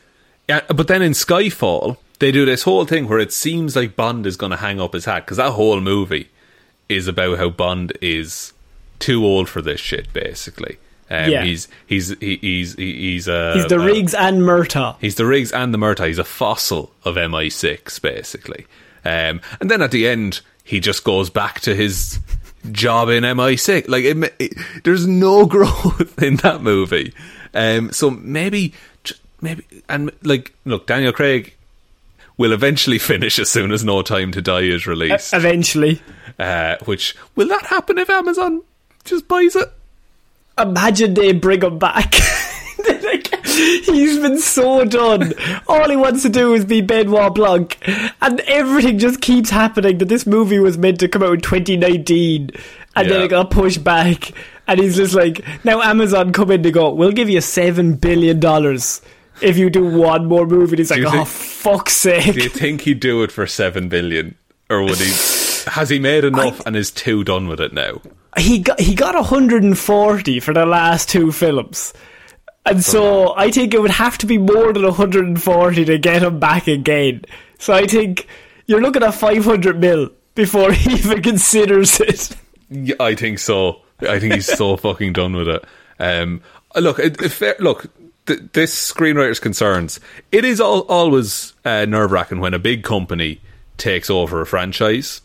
yeah, 0.49 0.61
but 0.73 0.87
then 0.87 1.01
in 1.01 1.13
skyfall 1.13 1.97
they 2.19 2.31
do 2.31 2.45
this 2.45 2.63
whole 2.63 2.85
thing 2.85 3.07
where 3.07 3.19
it 3.19 3.31
seems 3.33 3.75
like 3.75 3.95
bond 3.95 4.25
is 4.25 4.35
going 4.37 4.49
to 4.51 4.57
hang 4.57 4.79
up 4.81 4.93
his 4.93 5.05
hat 5.05 5.25
because 5.25 5.37
that 5.37 5.51
whole 5.51 5.79
movie 5.81 6.29
is 6.89 7.07
about 7.07 7.37
how 7.37 7.49
bond 7.49 7.93
is 8.01 8.53
too 8.99 9.25
old 9.25 9.47
for 9.49 9.61
this 9.61 9.79
shit 9.79 10.11
basically 10.13 10.77
um, 11.09 11.29
Yeah. 11.29 11.43
he's 11.43 11.67
he's 11.87 12.09
he, 12.19 12.37
he's 12.37 12.75
he, 12.75 12.93
he's 12.93 13.27
uh, 13.27 13.53
He's 13.55 13.65
the 13.67 13.79
uh, 13.79 13.85
Riggs 13.85 14.13
and 14.13 14.41
Murtaugh. 14.41 14.95
He's 15.01 15.15
the 15.15 15.25
Riggs 15.25 15.51
and 15.51 15.73
the 15.73 15.77
Murtaugh. 15.77 16.07
He's 16.07 16.19
a 16.19 16.23
fossil 16.23 16.93
of 17.03 17.15
MI6, 17.15 18.01
basically. 18.01 18.65
Um, 19.03 19.41
and 19.59 19.69
then 19.69 19.81
at 19.81 19.91
the 19.91 20.07
end, 20.07 20.39
he 20.63 20.79
just 20.79 21.03
goes 21.03 21.29
back 21.29 21.59
to 21.61 21.75
his 21.75 22.19
job 22.71 23.09
in 23.09 23.23
MI6. 23.23 23.87
Like, 23.87 24.03
it, 24.03 24.35
it, 24.39 24.83
there's 24.83 25.07
no 25.07 25.45
growth 25.47 26.21
in 26.21 26.37
that 26.37 26.61
movie. 26.61 27.13
Um, 27.53 27.91
so 27.91 28.09
maybe, 28.09 28.73
maybe, 29.41 29.65
and 29.89 30.11
like, 30.23 30.53
look, 30.65 30.87
Daniel 30.87 31.11
Craig 31.13 31.55
will 32.37 32.53
eventually 32.53 32.99
finish 32.99 33.39
as 33.39 33.49
soon 33.49 33.71
as 33.71 33.83
No 33.83 34.01
Time 34.01 34.31
to 34.31 34.41
Die 34.41 34.61
is 34.61 34.87
released. 34.87 35.33
Eventually. 35.33 36.01
Uh, 36.39 36.77
which 36.85 37.15
will 37.35 37.47
that 37.47 37.65
happen 37.65 37.97
if 37.97 38.09
Amazon 38.09 38.61
just 39.03 39.27
buys 39.27 39.55
it? 39.55 39.71
Imagine 40.57 41.13
they 41.13 41.33
bring 41.33 41.61
him 41.61 41.77
back. 41.77 42.15
He's 43.85 44.19
been 44.19 44.39
so 44.39 44.85
done. 44.85 45.33
All 45.67 45.89
he 45.89 45.95
wants 45.95 46.23
to 46.23 46.29
do 46.29 46.53
is 46.53 46.65
be 46.65 46.81
Benoit 46.81 47.33
Blanc. 47.35 47.77
And 48.21 48.39
everything 48.41 48.97
just 48.99 49.21
keeps 49.21 49.49
happening 49.49 49.97
that 49.99 50.07
this 50.09 50.25
movie 50.25 50.59
was 50.59 50.77
meant 50.77 50.99
to 51.01 51.07
come 51.07 51.23
out 51.23 51.33
in 51.33 51.41
2019. 51.41 52.51
And 52.95 53.09
then 53.09 53.21
it 53.21 53.29
got 53.29 53.51
pushed 53.51 53.83
back. 53.83 54.31
And 54.67 54.79
he's 54.79 54.95
just 54.95 55.13
like, 55.13 55.43
now 55.65 55.81
Amazon 55.81 56.31
come 56.31 56.51
in 56.51 56.63
to 56.63 56.71
go, 56.71 56.93
we'll 56.93 57.11
give 57.11 57.29
you 57.29 57.39
$7 57.39 57.99
billion 57.99 58.39
if 59.41 59.57
you 59.57 59.69
do 59.69 59.85
one 59.85 60.25
more 60.27 60.45
movie. 60.45 60.73
And 60.73 60.79
he's 60.79 60.91
like, 60.91 61.03
oh, 61.03 61.11
think- 61.11 61.27
fuck's 61.27 61.93
sake. 61.93 62.33
Do 62.35 62.41
you 62.41 62.49
think 62.49 62.81
he'd 62.81 62.99
do 62.99 63.23
it 63.23 63.31
for 63.31 63.47
seven 63.47 63.89
billion, 63.89 64.35
or 64.69 64.83
would 64.83 64.97
he? 64.97 65.11
Has 65.69 65.89
he 65.89 65.99
made 65.99 66.23
enough 66.23 66.65
and 66.65 66.75
is 66.75 66.89
too 66.91 67.23
done 67.23 67.47
with 67.47 67.59
it 67.59 67.73
now? 67.73 68.01
he 68.37 68.59
got 68.59 68.79
he 68.79 68.95
got 68.95 69.13
140 69.13 70.39
for 70.39 70.53
the 70.53 70.65
last 70.65 71.09
two 71.09 71.31
films. 71.31 71.93
And 72.65 72.83
so 72.83 73.35
I 73.35 73.49
think 73.51 73.73
it 73.73 73.81
would 73.81 73.91
have 73.91 74.17
to 74.19 74.25
be 74.25 74.37
more 74.37 74.71
than 74.71 74.83
140 74.83 75.85
to 75.85 75.97
get 75.97 76.23
him 76.23 76.39
back 76.39 76.67
again. 76.67 77.25
So 77.57 77.73
I 77.73 77.87
think 77.87 78.27
you're 78.67 78.81
looking 78.81 79.03
at 79.03 79.15
500 79.15 79.79
mil 79.79 80.09
before 80.35 80.71
he 80.71 80.93
even 80.93 81.21
considers 81.21 81.99
it. 81.99 82.35
Yeah, 82.69 82.95
I 82.99 83.15
think 83.15 83.39
so. 83.39 83.81
I 84.01 84.19
think 84.19 84.33
he's 84.35 84.45
so 84.45 84.77
fucking 84.77 85.13
done 85.13 85.35
with 85.35 85.47
it. 85.47 85.65
Um, 85.99 86.41
look, 86.75 86.99
it 86.99 87.59
look. 87.59 87.87
Th- 88.27 88.39
this 88.53 88.91
screenwriter's 88.93 89.39
concerns. 89.39 89.99
It 90.31 90.45
is 90.45 90.61
all, 90.61 90.81
always 90.81 91.53
uh, 91.65 91.85
nerve 91.85 92.11
wracking 92.11 92.39
when 92.39 92.53
a 92.53 92.59
big 92.59 92.83
company 92.83 93.41
takes 93.77 94.11
over 94.11 94.41
a 94.41 94.45
franchise, 94.45 95.21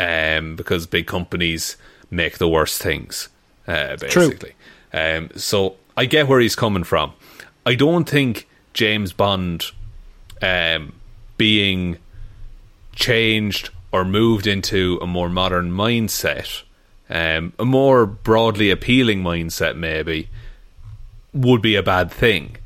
um, 0.00 0.56
because 0.56 0.86
big 0.86 1.06
companies 1.06 1.76
make 2.10 2.38
the 2.38 2.48
worst 2.48 2.80
things. 2.82 3.28
Uh, 3.66 3.96
basically, 3.96 4.54
Um, 4.94 5.28
so 5.36 5.76
I 5.98 6.04
get 6.06 6.28
where 6.28 6.38
he's 6.40 6.54
coming 6.54 6.84
from. 6.84 7.12
I 7.66 7.74
don't 7.74 8.08
think 8.08 8.46
James 8.72 9.12
Bond 9.12 9.64
um, 10.40 10.92
being 11.36 11.98
changed 12.94 13.70
or 13.90 14.04
moved 14.04 14.46
into 14.46 14.98
a 15.02 15.06
more 15.06 15.28
modern 15.28 15.72
mindset, 15.72 16.62
um, 17.10 17.52
a 17.58 17.64
more 17.64 18.06
broadly 18.06 18.70
appealing 18.70 19.22
mindset, 19.22 19.76
maybe, 19.76 20.28
would 21.32 21.62
be 21.62 21.74
a 21.74 21.82
bad 21.82 22.10
thing. 22.12 22.56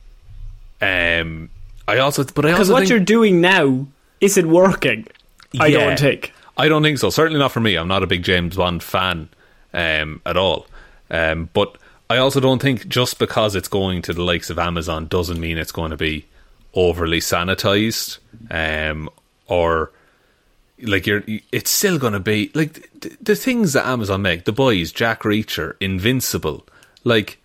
Um, 0.80 1.48
I 1.88 1.98
also, 1.98 2.24
but 2.24 2.44
I 2.44 2.50
Because 2.50 2.70
what 2.70 2.80
think, 2.80 2.90
you're 2.90 3.00
doing 3.00 3.40
now 3.40 3.86
isn't 4.20 4.48
working. 4.48 5.06
I 5.58 5.68
Yeah. 5.68 5.78
don't 5.86 5.98
think. 5.98 6.32
I 6.56 6.68
don't 6.68 6.82
think 6.82 6.98
so. 6.98 7.08
Certainly 7.08 7.38
not 7.38 7.50
for 7.52 7.60
me. 7.60 7.76
I'm 7.76 7.88
not 7.88 8.02
a 8.02 8.06
big 8.06 8.22
James 8.22 8.56
Bond 8.56 8.82
fan 8.82 9.28
um, 9.72 10.20
at 10.26 10.36
all. 10.36 10.66
Um, 11.10 11.48
but 11.54 11.76
I 12.12 12.18
also 12.18 12.40
don't 12.40 12.60
think 12.60 12.88
just 12.88 13.18
because 13.18 13.56
it's 13.56 13.68
going 13.68 14.02
to 14.02 14.12
the 14.12 14.22
likes 14.22 14.50
of 14.50 14.58
Amazon 14.58 15.06
doesn't 15.06 15.40
mean 15.40 15.56
it's 15.56 15.72
going 15.72 15.92
to 15.92 15.96
be 15.96 16.26
overly 16.74 17.20
sanitized 17.20 18.18
um, 18.50 19.08
or 19.46 19.92
like 20.82 21.06
you're. 21.06 21.24
It's 21.26 21.70
still 21.70 21.98
going 21.98 22.12
to 22.12 22.20
be 22.20 22.50
like 22.54 22.90
the, 23.00 23.16
the 23.18 23.34
things 23.34 23.72
that 23.72 23.86
Amazon 23.86 24.20
make. 24.20 24.44
The 24.44 24.52
boys, 24.52 24.92
Jack 24.92 25.22
Reacher, 25.22 25.74
Invincible, 25.80 26.66
like 27.02 27.38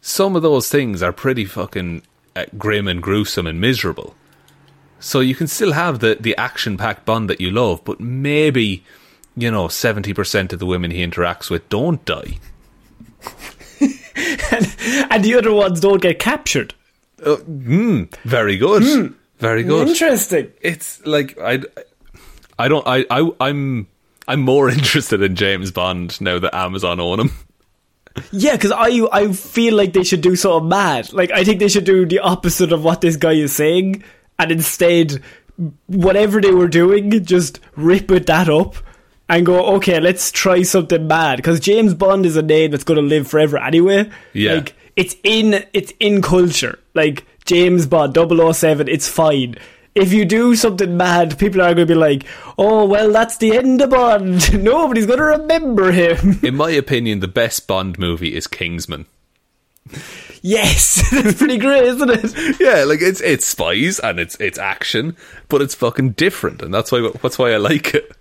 some 0.00 0.36
of 0.36 0.42
those 0.42 0.68
things 0.68 1.02
are 1.02 1.12
pretty 1.12 1.44
fucking 1.44 2.02
uh, 2.36 2.44
grim 2.56 2.86
and 2.86 3.02
gruesome 3.02 3.48
and 3.48 3.60
miserable. 3.60 4.14
So 5.00 5.18
you 5.18 5.34
can 5.34 5.48
still 5.48 5.72
have 5.72 5.98
the, 5.98 6.16
the 6.20 6.36
action 6.36 6.76
packed 6.76 7.04
Bond 7.04 7.28
that 7.28 7.40
you 7.40 7.50
love, 7.50 7.82
but 7.84 7.98
maybe, 7.98 8.84
you 9.36 9.50
know, 9.50 9.66
70% 9.66 10.52
of 10.52 10.60
the 10.60 10.66
women 10.66 10.92
he 10.92 11.04
interacts 11.04 11.50
with 11.50 11.68
don't 11.68 12.04
die. 12.04 12.38
And 14.14 15.24
the 15.24 15.34
other 15.36 15.52
ones 15.52 15.80
don't 15.80 16.02
get 16.02 16.18
captured. 16.18 16.74
Oh, 17.24 17.36
hmm, 17.36 18.04
very 18.24 18.56
good. 18.56 18.82
Hmm. 18.82 19.14
Very 19.38 19.62
good. 19.62 19.88
Interesting. 19.88 20.52
It's 20.60 21.04
like, 21.04 21.38
I, 21.38 21.60
I 22.58 22.68
don't, 22.68 22.86
I, 22.86 23.04
I, 23.10 23.30
I'm, 23.40 23.88
I'm 24.28 24.40
more 24.40 24.68
interested 24.70 25.22
in 25.22 25.36
James 25.36 25.70
Bond 25.70 26.20
now 26.20 26.38
that 26.38 26.54
Amazon 26.54 27.00
own 27.00 27.20
him. 27.20 27.30
Yeah, 28.30 28.52
because 28.52 28.72
I 28.72 29.08
I 29.10 29.32
feel 29.32 29.74
like 29.74 29.94
they 29.94 30.04
should 30.04 30.20
do 30.20 30.36
something 30.36 30.68
mad. 30.68 31.12
Like 31.14 31.30
I 31.30 31.44
think 31.44 31.60
they 31.60 31.68
should 31.68 31.84
do 31.84 32.04
the 32.04 32.18
opposite 32.18 32.70
of 32.70 32.84
what 32.84 33.00
this 33.00 33.16
guy 33.16 33.32
is 33.32 33.54
saying, 33.54 34.04
and 34.38 34.52
instead, 34.52 35.22
whatever 35.86 36.40
they 36.40 36.52
were 36.52 36.68
doing, 36.68 37.24
just 37.24 37.60
rip 37.74 38.10
it 38.10 38.26
that 38.26 38.50
up 38.50 38.76
and 39.32 39.46
go, 39.46 39.64
okay, 39.76 39.98
let's 39.98 40.30
try 40.30 40.62
something 40.62 41.06
mad. 41.06 41.36
Because 41.36 41.58
James 41.58 41.94
Bond 41.94 42.26
is 42.26 42.36
a 42.36 42.42
name 42.42 42.70
that's 42.70 42.84
going 42.84 43.00
to 43.00 43.06
live 43.06 43.26
forever 43.26 43.56
anyway. 43.56 44.10
Yeah. 44.34 44.54
like 44.54 44.74
it's 44.94 45.16
in 45.24 45.64
it's 45.72 45.92
in 46.00 46.20
culture. 46.20 46.78
Like 46.92 47.24
James 47.46 47.86
Bond 47.86 48.14
007, 48.14 48.88
it's 48.88 49.08
fine. 49.08 49.56
If 49.94 50.12
you 50.12 50.26
do 50.26 50.54
something 50.54 50.98
mad, 50.98 51.38
people 51.38 51.62
are 51.62 51.74
going 51.74 51.86
to 51.86 51.94
be 51.94 51.98
like, 51.98 52.24
"Oh 52.58 52.84
well, 52.86 53.10
that's 53.10 53.38
the 53.38 53.56
end 53.56 53.80
of 53.80 53.90
Bond. 53.90 54.62
Nobody's 54.62 55.06
going 55.06 55.18
to 55.18 55.24
remember 55.24 55.92
him." 55.92 56.38
In 56.42 56.54
my 56.56 56.70
opinion, 56.70 57.20
the 57.20 57.28
best 57.28 57.66
Bond 57.66 57.98
movie 57.98 58.34
is 58.34 58.46
Kingsman. 58.46 59.06
Yes, 60.42 61.10
that's 61.10 61.38
pretty 61.38 61.56
great, 61.58 61.84
isn't 61.84 62.10
it? 62.10 62.60
Yeah, 62.60 62.84
like 62.84 63.00
it's 63.00 63.20
it's 63.22 63.46
spies 63.46 63.98
and 63.98 64.20
it's 64.20 64.34
it's 64.40 64.58
action, 64.58 65.16
but 65.48 65.62
it's 65.62 65.74
fucking 65.74 66.12
different, 66.12 66.60
and 66.62 66.72
that's 66.72 66.92
why 66.92 67.10
that's 67.22 67.38
why 67.38 67.52
I 67.52 67.56
like 67.56 67.94
it. 67.94 68.12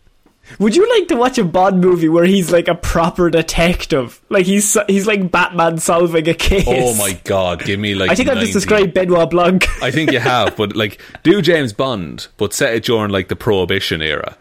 Would 0.60 0.76
you 0.76 0.88
like 0.98 1.08
to 1.10 1.16
watch 1.16 1.38
a 1.38 1.44
Bond 1.44 1.82
movie 1.82 2.10
where 2.10 2.26
he's 2.26 2.52
like 2.52 2.68
a 2.68 2.76
proper 2.76 3.30
detective, 3.30 4.22
like 4.30 4.46
he's 4.46 4.78
he's 4.88 5.08
like 5.08 5.32
Batman 5.32 5.78
solving 5.78 6.28
a 6.28 6.34
case? 6.34 6.66
Oh 6.68 6.96
my 6.96 7.20
god, 7.24 7.64
give 7.64 7.80
me 7.80 7.96
like. 7.96 8.12
I 8.12 8.16
think 8.16 8.30
I've 8.30 8.40
just 8.40 8.54
90 8.54 8.54
described 8.54 8.94
Benoit 8.94 9.30
Blanc. 9.30 9.68
I 9.84 9.92
think 9.92 10.12
you 10.12 10.20
have, 10.20 10.56
but 10.56 10.76
like, 10.76 11.02
do 11.24 11.42
James 11.42 11.74
Bond, 11.74 12.28
but 12.38 12.54
set 12.54 12.74
it 12.74 12.84
during 12.84 13.12
like 13.12 13.28
the 13.28 13.36
Prohibition 13.36 14.02
era. 14.02 14.38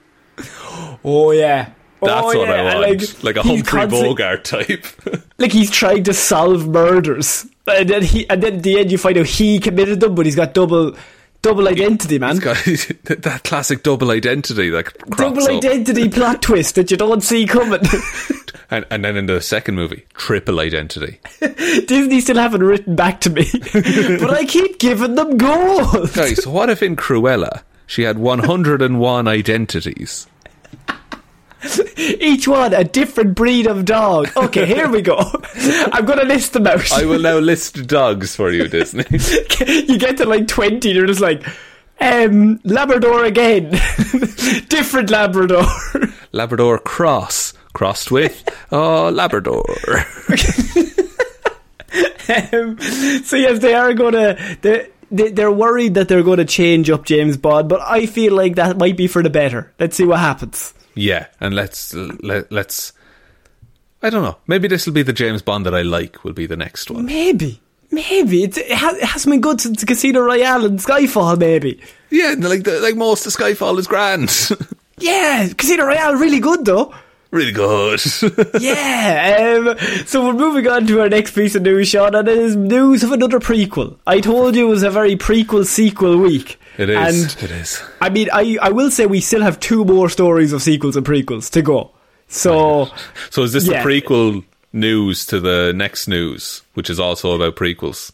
oh 1.04 1.30
yeah, 1.32 1.72
That's 2.00 2.22
oh, 2.22 2.38
what 2.38 2.48
yeah. 2.48 2.54
I 2.54 2.74
want, 2.74 3.24
like, 3.24 3.36
a 3.36 3.42
Humphrey 3.42 3.86
Bogart 3.86 4.44
type. 4.44 4.86
Like 5.38 5.52
he's 5.52 5.70
trying 5.70 6.04
to 6.04 6.12
solve 6.12 6.68
murders, 6.68 7.46
and 7.66 7.88
then 7.88 8.02
he 8.02 8.28
and 8.28 8.42
then 8.42 8.56
at 8.56 8.62
the 8.62 8.78
end 8.78 8.92
you 8.92 8.98
find 8.98 9.16
out 9.16 9.24
he 9.24 9.58
committed 9.58 10.00
them, 10.00 10.14
but 10.14 10.26
he's 10.26 10.36
got 10.36 10.52
double 10.52 10.94
Double 11.42 11.68
identity, 11.68 12.18
man. 12.18 12.36
Got 12.38 12.56
that 12.64 13.40
classic 13.44 13.82
double 13.82 14.10
identity 14.10 14.70
crops 14.70 14.92
Double 15.16 15.42
up. 15.44 15.50
identity 15.50 16.08
plot 16.08 16.42
twist 16.42 16.74
that 16.74 16.90
you 16.90 16.96
don't 16.96 17.22
see 17.22 17.46
coming. 17.46 17.80
And, 18.72 18.86
and 18.88 19.04
then 19.04 19.16
in 19.16 19.26
the 19.26 19.40
second 19.40 19.74
movie, 19.74 20.04
triple 20.14 20.60
identity. 20.60 21.18
Disney 21.40 22.20
still 22.20 22.36
haven't 22.36 22.62
written 22.62 22.94
back 22.94 23.20
to 23.22 23.30
me, 23.30 23.50
but 23.72 24.30
I 24.30 24.44
keep 24.46 24.78
giving 24.78 25.16
them 25.16 25.36
gold. 25.36 26.12
Guys, 26.12 26.44
so 26.44 26.52
what 26.52 26.70
if 26.70 26.80
in 26.80 26.94
Cruella 26.94 27.62
she 27.88 28.02
had 28.02 28.18
101 28.20 29.26
identities? 29.26 30.28
Each 31.96 32.48
one 32.48 32.72
a 32.72 32.84
different 32.84 33.34
breed 33.34 33.66
of 33.66 33.84
dog. 33.84 34.30
Okay, 34.36 34.66
here 34.66 34.88
we 34.88 35.02
go. 35.02 35.18
I'm 35.92 36.04
going 36.04 36.18
to 36.18 36.24
list 36.24 36.54
them 36.54 36.66
out. 36.66 36.90
I 36.92 37.04
will 37.04 37.20
now 37.20 37.38
list 37.40 37.86
dogs 37.86 38.34
for 38.34 38.50
you, 38.50 38.68
Disney. 38.68 39.04
you 39.66 39.98
get 39.98 40.16
to 40.18 40.26
like 40.26 40.48
20, 40.48 40.90
you're 40.90 41.06
just 41.06 41.20
like, 41.20 41.46
um, 42.00 42.60
Labrador 42.64 43.24
again. 43.24 43.70
different 44.68 45.10
Labrador. 45.10 45.66
Labrador 46.32 46.78
cross, 46.78 47.52
crossed 47.74 48.10
with, 48.10 48.48
oh, 48.72 49.10
Labrador. 49.10 49.66
um, 52.52 52.78
so 53.22 53.36
yes, 53.36 53.58
they 53.58 53.74
are 53.74 53.92
going 53.92 54.14
to. 54.14 54.58
They, 54.62 54.88
they're 55.10 55.50
worried 55.50 55.94
that 55.94 56.06
they're 56.06 56.22
going 56.22 56.38
to 56.38 56.44
change 56.44 56.88
up 56.88 57.04
James 57.04 57.36
Bond, 57.36 57.68
but 57.68 57.80
I 57.80 58.06
feel 58.06 58.32
like 58.32 58.54
that 58.54 58.78
might 58.78 58.96
be 58.96 59.08
for 59.08 59.24
the 59.24 59.30
better. 59.30 59.72
Let's 59.78 59.96
see 59.96 60.04
what 60.04 60.20
happens. 60.20 60.72
Yeah, 60.94 61.26
and 61.40 61.54
let's 61.54 61.94
let, 61.94 62.50
let's. 62.50 62.92
I 64.02 64.10
don't 64.10 64.22
know. 64.22 64.36
Maybe 64.46 64.66
this 64.68 64.86
will 64.86 64.94
be 64.94 65.02
the 65.02 65.12
James 65.12 65.42
Bond 65.42 65.66
that 65.66 65.74
I 65.74 65.82
like. 65.82 66.24
Will 66.24 66.32
be 66.32 66.46
the 66.46 66.56
next 66.56 66.90
one. 66.90 67.06
Maybe, 67.06 67.60
maybe 67.90 68.42
it's, 68.44 68.56
it, 68.56 68.70
has, 68.72 68.96
it 68.96 69.04
hasn't 69.04 69.32
been 69.32 69.40
good 69.40 69.60
since 69.60 69.84
Casino 69.84 70.20
Royale 70.20 70.64
and 70.64 70.78
Skyfall. 70.78 71.38
Maybe. 71.38 71.80
Yeah, 72.10 72.34
like 72.38 72.64
the, 72.64 72.80
like 72.80 72.96
most 72.96 73.26
of 73.26 73.32
Skyfall 73.32 73.78
is 73.78 73.86
grand. 73.86 74.30
Yeah, 75.02 75.48
Casino 75.56 75.86
Royale 75.86 76.16
really 76.16 76.40
good 76.40 76.66
though. 76.66 76.94
really 77.30 77.52
good. 77.52 77.98
Yeah. 78.60 79.56
Um, 79.56 79.78
so 80.06 80.26
we're 80.26 80.34
moving 80.34 80.66
on 80.68 80.86
to 80.88 81.00
our 81.00 81.08
next 81.08 81.30
piece 81.30 81.54
of 81.54 81.62
news, 81.62 81.88
Shaun, 81.88 82.14
and 82.14 82.28
it 82.28 82.36
is 82.36 82.54
news 82.54 83.02
of 83.02 83.10
another 83.10 83.40
prequel. 83.40 83.96
I 84.06 84.20
told 84.20 84.54
you 84.56 84.66
it 84.66 84.68
was 84.68 84.82
a 84.82 84.90
very 84.90 85.16
prequel 85.16 85.64
sequel 85.64 86.18
week. 86.18 86.59
It 86.78 86.88
is. 86.90 87.34
And 87.34 87.42
it 87.42 87.50
is. 87.50 87.82
I 88.00 88.08
mean, 88.10 88.28
I 88.32 88.56
I 88.62 88.70
will 88.70 88.90
say 88.90 89.06
we 89.06 89.20
still 89.20 89.42
have 89.42 89.58
two 89.60 89.84
more 89.84 90.08
stories 90.08 90.52
of 90.52 90.62
sequels 90.62 90.96
and 90.96 91.04
prequels 91.06 91.50
to 91.50 91.62
go. 91.62 91.90
So 92.28 92.88
So 93.30 93.42
is 93.42 93.52
this 93.52 93.66
Yeah. 93.66 93.82
the 93.82 93.88
prequel 93.88 94.44
news 94.72 95.26
to 95.26 95.40
the 95.40 95.72
next 95.74 96.06
news, 96.08 96.62
which 96.74 96.88
is 96.90 97.00
also 97.00 97.32
about 97.32 97.56
prequels? 97.56 98.12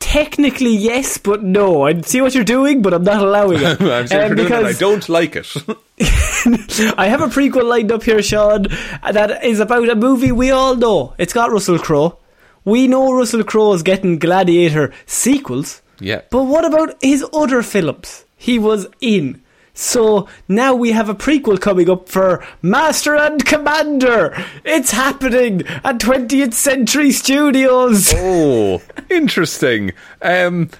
technically 0.00 0.74
yes, 0.74 1.18
but 1.18 1.42
no. 1.42 1.82
I 1.82 2.00
see 2.00 2.20
what 2.22 2.34
you're 2.34 2.44
doing, 2.44 2.80
but 2.82 2.94
I'm 2.94 3.02
not 3.04 3.20
allowing 3.20 3.58
it. 3.60 3.80
Um, 3.80 4.36
that. 4.36 4.64
I 4.64 4.72
don't 4.72 5.06
like 5.08 5.36
it. 5.36 5.46
I 6.96 7.08
have 7.08 7.20
a 7.20 7.26
prequel 7.26 7.64
lined 7.68 7.90
up 7.92 8.04
here, 8.04 8.22
Shaun, 8.22 8.66
that 9.12 9.44
is 9.44 9.60
about 9.60 9.88
a 9.88 9.96
movie 9.96 10.32
we 10.32 10.50
all 10.50 10.76
know. 10.76 11.14
It's 11.18 11.32
got 11.34 11.50
Russell 11.50 11.78
Crowe. 11.78 12.16
We 12.64 12.86
know 12.88 13.12
Russell 13.12 13.42
Crowe 13.44 13.72
is 13.74 13.82
getting 13.82 14.18
Gladiator 14.18 14.92
sequels. 15.04 15.82
Yeah. 16.00 16.22
But 16.30 16.44
what 16.44 16.64
about 16.64 16.96
his 17.02 17.24
other 17.32 17.62
films 17.62 18.24
he 18.36 18.58
was 18.58 18.86
in? 19.00 19.42
So 19.74 20.26
now 20.48 20.74
we 20.74 20.90
have 20.90 21.08
a 21.08 21.14
prequel 21.14 21.60
coming 21.60 21.88
up 21.88 22.08
for 22.08 22.44
Master 22.62 23.14
and 23.14 23.44
Commander. 23.44 24.34
It's 24.64 24.90
happening 24.90 25.62
at 25.84 25.98
20th 25.98 26.52
Century 26.54 27.12
Studios. 27.12 28.12
oh, 28.16 28.82
interesting. 29.10 29.92
Um, 30.20 30.70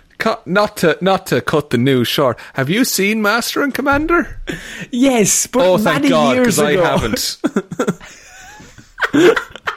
not 0.47 0.77
to 0.79 0.99
not 1.01 1.29
to 1.29 1.41
cut 1.41 1.71
the 1.71 1.79
news 1.79 2.09
short. 2.09 2.41
Have 2.55 2.69
you 2.69 2.85
seen 2.85 3.23
Master 3.23 3.63
and 3.63 3.73
Commander? 3.73 4.43
Yes, 4.91 5.47
but 5.47 5.63
Oh, 5.65 5.79
thank 5.79 6.09
God, 6.09 6.37
because 6.37 6.59
I 6.59 6.73
haven't. 6.73 7.39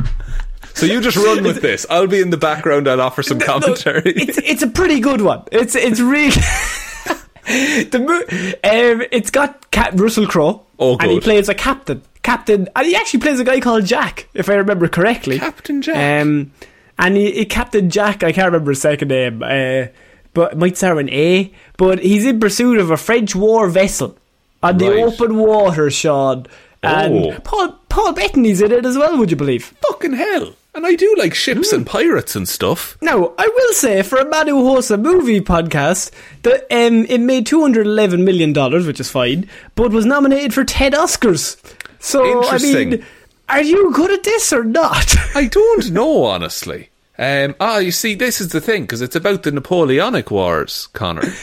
so 0.88 0.92
you 0.94 1.02
just 1.02 1.18
run 1.18 1.44
with 1.44 1.62
this. 1.62 1.86
I'll 1.90 2.08
be 2.08 2.22
in 2.22 2.30
the 2.30 2.38
background. 2.38 2.88
I'll 2.88 3.02
offer 3.02 3.24
some 3.24 3.40
commentary. 3.40 4.02
it's 4.16 4.38
it's 4.38 4.62
a 4.64 4.68
pretty 4.68 5.00
good 5.00 5.22
one. 5.22 5.44
It's 5.52 5.76
it's 5.76 6.00
really 6.00 6.32
the 7.46 8.00
mo- 8.00 8.60
um, 8.70 9.08
it's 9.12 9.32
got 9.32 9.70
Cap- 9.72 9.94
Russell 10.00 10.28
Crowe, 10.28 10.66
Oh, 10.80 10.98
and 11.00 11.12
he 11.12 11.20
plays 11.20 11.50
a 11.50 11.54
captain. 11.56 12.02
Captain, 12.24 12.68
and 12.76 12.86
he 12.88 12.96
actually 12.96 13.20
plays 13.22 13.40
a 13.40 13.44
guy 13.44 13.60
called 13.60 13.86
Jack, 13.86 14.28
if 14.34 14.48
I 14.50 14.54
remember 14.54 14.88
correctly. 14.88 15.40
Captain 15.40 15.82
Jack? 15.82 16.22
Um, 16.24 16.52
and 17.00 17.18
he, 17.18 17.32
he 17.32 17.46
Captain 17.46 17.90
Jack. 17.90 18.24
I 18.24 18.32
can't 18.32 18.46
remember 18.48 18.72
his 18.72 18.82
second 18.82 19.08
name, 19.08 19.42
uh, 19.44 19.88
but 20.34 20.56
might 20.58 20.78
start 20.78 20.98
with 20.98 21.08
an 21.08 21.14
A. 21.14 21.52
But 21.78 22.00
he's 22.00 22.26
in 22.26 22.40
pursuit 22.40 22.78
of 22.78 22.92
a 22.92 22.98
French 22.98 23.36
war 23.36 23.68
vessel 23.70 24.18
on 24.62 24.78
the 24.78 24.90
Right. 24.92 25.04
open 25.04 25.36
water, 25.38 25.90
Shaun. 25.90 26.46
And 26.84 27.14
Oh. 27.26 27.40
Paul 27.44 27.80
Paul 27.90 28.14
Bettany's 28.14 28.62
in 28.62 28.72
it 28.72 28.86
as 28.86 28.98
well. 28.98 29.18
Would 29.18 29.30
you 29.32 29.38
believe? 29.38 29.74
Fucking 29.88 30.14
hell! 30.14 30.54
And 30.74 30.86
I 30.88 30.96
do 30.96 31.14
like 31.18 31.34
ships 31.34 31.74
and 31.74 31.86
pirates 31.86 32.36
and 32.36 32.48
stuff. 32.48 32.98
Now, 33.02 33.34
I 33.38 33.46
will 33.48 33.74
say, 33.74 34.02
for 34.04 34.18
a 34.18 34.30
man 34.30 34.48
who 34.48 34.66
hosts 34.70 34.90
a 34.90 34.98
movie 34.98 35.42
podcast, 35.42 36.12
that 36.44 36.62
um, 36.72 37.06
it 37.10 37.20
made 37.20 37.46
$211 37.46 38.24
million, 38.24 38.54
which 38.88 39.02
is 39.02 39.12
fine, 39.12 39.50
but 39.76 39.92
was 39.92 40.06
nominated 40.06 40.54
for 40.54 40.64
10 40.64 40.94
Oscars. 40.94 41.58
So, 42.00 42.46
I 42.48 42.58
mean, 42.60 43.06
are 43.50 43.62
you 43.62 43.92
good 43.94 44.12
at 44.12 44.24
this 44.24 44.54
or 44.54 44.64
not? 44.64 45.14
I 45.36 45.48
don't 45.48 45.92
know, 45.92 46.24
honestly. 46.24 46.90
Um, 47.18 47.54
ah, 47.60 47.80
you 47.80 47.92
see, 47.92 48.16
this 48.16 48.40
is 48.40 48.48
the 48.54 48.62
thing 48.62 48.84
because 48.84 49.02
it's 49.02 49.16
about 49.18 49.44
the 49.44 49.52
Napoleonic 49.52 50.32
Wars, 50.32 50.88
Conor. 50.94 51.34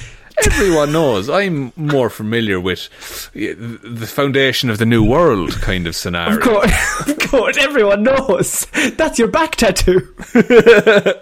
Everyone 0.47 0.93
knows 0.93 1.29
I'm 1.29 1.73
more 1.77 2.09
familiar 2.11 2.61
with 2.61 2.89
the 3.33 4.07
foundation 4.07 4.71
of 4.71 4.79
the 4.79 4.87
New 4.87 5.05
World 5.05 5.53
kind 5.61 5.87
of 5.87 5.97
scenario. 5.97 6.37
of 6.37 6.43
course, 6.43 7.09
of 7.09 7.19
course, 7.31 7.57
everyone 7.57 8.03
knows. 8.05 8.67
That's 8.97 9.19
your 9.19 9.29
back 9.29 9.57
tattoo. 9.57 10.15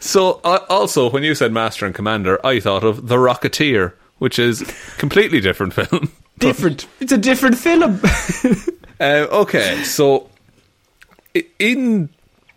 So, 0.00 0.40
uh, 0.44 0.60
also, 0.68 1.10
when 1.10 1.22
you 1.22 1.34
said 1.34 1.52
Master 1.52 1.86
and 1.86 1.94
Commander, 1.94 2.44
I 2.44 2.60
thought 2.60 2.84
of 2.84 3.08
The 3.08 3.16
Rocketeer, 3.16 3.92
which 4.18 4.38
is 4.38 4.62
completely 4.98 5.40
different 5.40 5.72
film. 5.72 6.12
Different. 6.38 6.86
It's 7.00 7.12
a 7.12 7.16
different 7.18 7.56
film. 7.56 7.98
Uh, 9.00 9.26
okay, 9.30 9.82
so 9.84 10.28
in 11.58 12.10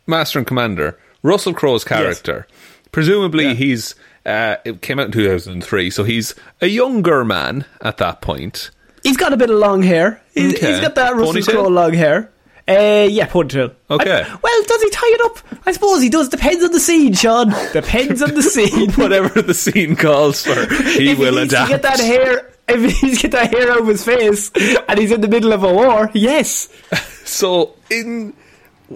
Master 0.06 0.39
and 0.39 0.45
Commander, 0.48 1.00
Russell 1.24 1.54
Crowe's 1.54 1.86
character, 1.86 2.45
presumably 2.91 3.56
he's 3.56 3.95
uh, 4.30 4.58
it 4.65 4.82
came 4.82 5.00
out 5.00 5.08
in 5.08 5.12
two 5.12 5.28
thousand 5.28 5.63
three, 5.63 5.89
so 5.89 6.04
he's 6.04 6.36
a 6.62 6.68
younger 6.68 7.26
man 7.26 7.65
at 7.82 7.98
that 7.98 8.22
point. 8.22 8.72
he's 9.04 9.18
got 9.18 9.34
a 9.34 9.38
bit 9.38 9.50
of 9.50 9.58
long 9.58 9.82
hair. 9.84 10.22
He's, 10.34 10.54
Okay. 10.56 10.72
he's 10.72 10.80
got 10.82 10.96
that 10.96 11.15
Russell 11.15 11.42
Crowe 11.44 11.68
long 11.68 11.94
hair. 11.94 12.32
Uh, 12.68 13.08
yeah, 13.10 13.26
ponytail. 13.28 13.74
Okay. 13.89 14.22
I- 14.26 14.38
well, 14.44 14.63
does 14.68 14.84
he 14.84 14.89
tie 14.92 15.08
it 15.08 15.22
up? 15.22 15.39
I 15.65 15.72
suppose 15.72 16.02
he 16.04 16.10
does. 16.10 16.30
Depends 16.30 16.63
on 16.63 16.72
the 16.72 16.80
scene, 16.80 17.13
Shaun. 17.13 17.50
Depends 17.74 18.22
on 18.22 18.36
the 18.36 18.44
scene. 18.56 18.92
Whatever 18.92 19.42
the 19.42 19.56
scene 19.56 19.96
calls 19.96 20.44
for, 20.44 20.54
he 20.84 21.12
if 21.12 21.18
will 21.18 21.38
he 21.38 21.44
adapt. 21.44 21.70
get 21.70 21.82
that 21.82 22.00
hair, 22.00 22.52
if 22.68 23.00
he 23.00 23.15
get 23.15 23.32
that 23.32 23.52
hair 23.52 23.72
out 23.72 23.80
of 23.82 23.88
his 23.88 24.06
face, 24.06 24.52
and 24.88 25.00
he's 25.00 25.12
in 25.12 25.22
the 25.22 25.28
middle 25.28 25.52
of 25.52 25.63
a 25.63 25.74
war, 25.74 26.12
yes. 26.13 26.70
So, 27.26 27.76
in 27.92 28.34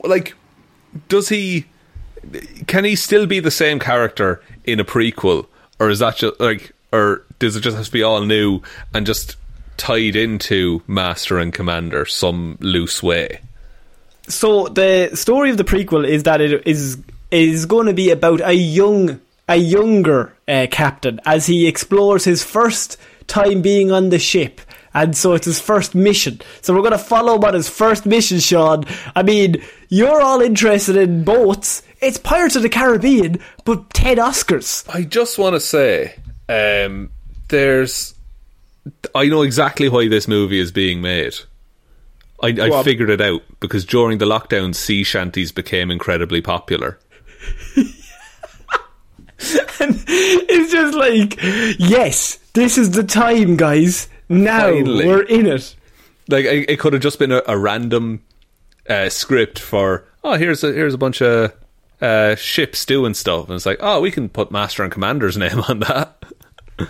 like, 0.03 0.33
does 1.07 1.29
he? 1.29 1.65
Can 2.67 2.85
he 2.85 2.95
still 2.95 3.25
be 3.25 3.39
the 3.39 3.51
same 3.51 3.79
character 3.79 4.41
in 4.63 4.79
a 4.79 4.85
prequel, 4.85 5.47
or 5.79 5.89
is 5.89 5.99
that 5.99 6.17
just 6.17 6.39
like, 6.39 6.71
or 6.91 7.23
does 7.39 7.55
it 7.55 7.61
just 7.61 7.77
have 7.77 7.85
to 7.85 7.91
be 7.91 8.03
all 8.03 8.21
new 8.21 8.61
and 8.93 9.05
just 9.05 9.35
tied 9.77 10.15
into 10.15 10.81
Master 10.87 11.39
and 11.39 11.53
Commander 11.53 12.05
some 12.05 12.57
loose 12.61 13.03
way? 13.03 13.41
So 14.27 14.67
the 14.67 15.11
story 15.15 15.49
of 15.49 15.57
the 15.57 15.65
prequel 15.65 16.07
is 16.07 16.23
that 16.23 16.39
it 16.39 16.65
is 16.65 16.97
is 17.31 17.65
going 17.65 17.87
to 17.87 17.93
be 17.93 18.11
about 18.11 18.41
a 18.41 18.53
young, 18.53 19.19
a 19.49 19.55
younger 19.55 20.33
uh, 20.47 20.67
captain 20.69 21.19
as 21.25 21.47
he 21.47 21.67
explores 21.67 22.23
his 22.23 22.43
first 22.43 22.97
time 23.27 23.61
being 23.61 23.91
on 23.91 24.09
the 24.09 24.19
ship. 24.19 24.61
And 24.93 25.17
so 25.17 25.33
it's 25.33 25.47
his 25.47 25.59
first 25.59 25.95
mission. 25.95 26.39
So 26.61 26.73
we're 26.73 26.81
going 26.81 26.91
to 26.91 26.99
follow 26.99 27.35
him 27.35 27.43
on 27.43 27.55
his 27.55 27.67
first 27.67 28.05
mission, 28.05 28.39
Shaun. 28.39 28.85
I 29.15 29.23
mean, 29.23 29.63
you're 29.89 30.21
all 30.21 30.41
interested 30.41 30.95
in 30.95 31.23
boats. 31.23 31.81
It's 32.03 32.17
Pirates 32.17 32.55
of 32.57 32.63
the 32.63 32.69
Caribbean, 32.69 33.39
but 33.63 33.89
10 33.91 34.17
Oscars. 34.17 34.87
I 34.93 35.03
just 35.03 35.37
want 35.37 35.55
to 35.55 35.59
say, 35.59 36.15
um, 36.49 37.09
there's. 37.47 38.13
I 39.15 39.27
know 39.27 39.43
exactly 39.43 39.87
why 39.87 40.09
this 40.09 40.27
movie 40.27 40.59
is 40.59 40.71
being 40.73 41.01
made. 41.01 41.33
I, 42.41 42.47
I 42.49 42.83
figured 42.83 43.09
it 43.09 43.21
out 43.21 43.41
because 43.61 43.85
during 43.85 44.17
the 44.17 44.25
lockdown, 44.25 44.75
sea 44.75 45.03
shanties 45.03 45.53
became 45.53 45.89
incredibly 45.89 46.41
popular. 46.41 46.99
It's 49.85 50.71
just 50.71 50.95
like, 50.95 51.37
yes, 51.79 52.37
this 52.53 52.77
is 52.77 52.91
the 52.91 53.03
time, 53.03 53.57
guys. 53.57 54.07
Now 54.29 54.71
Finally. 54.71 55.05
we're 55.05 55.23
in 55.23 55.47
it. 55.47 55.75
Like 56.29 56.45
it, 56.45 56.69
it 56.69 56.79
could 56.79 56.93
have 56.93 57.01
just 57.01 57.19
been 57.19 57.31
a, 57.31 57.41
a 57.47 57.57
random 57.57 58.23
uh, 58.89 59.09
script 59.09 59.59
for 59.59 60.05
oh 60.23 60.35
here's 60.35 60.63
a 60.63 60.71
here's 60.71 60.93
a 60.93 60.97
bunch 60.97 61.21
of 61.21 61.53
uh, 62.01 62.35
ships 62.35 62.85
doing 62.85 63.13
stuff, 63.13 63.47
and 63.47 63.55
it's 63.55 63.65
like 63.65 63.77
oh 63.81 64.01
we 64.01 64.11
can 64.11 64.29
put 64.29 64.51
Master 64.51 64.83
and 64.83 64.91
Commander's 64.91 65.37
name 65.45 65.59
on 65.67 65.79
that. 65.79 66.17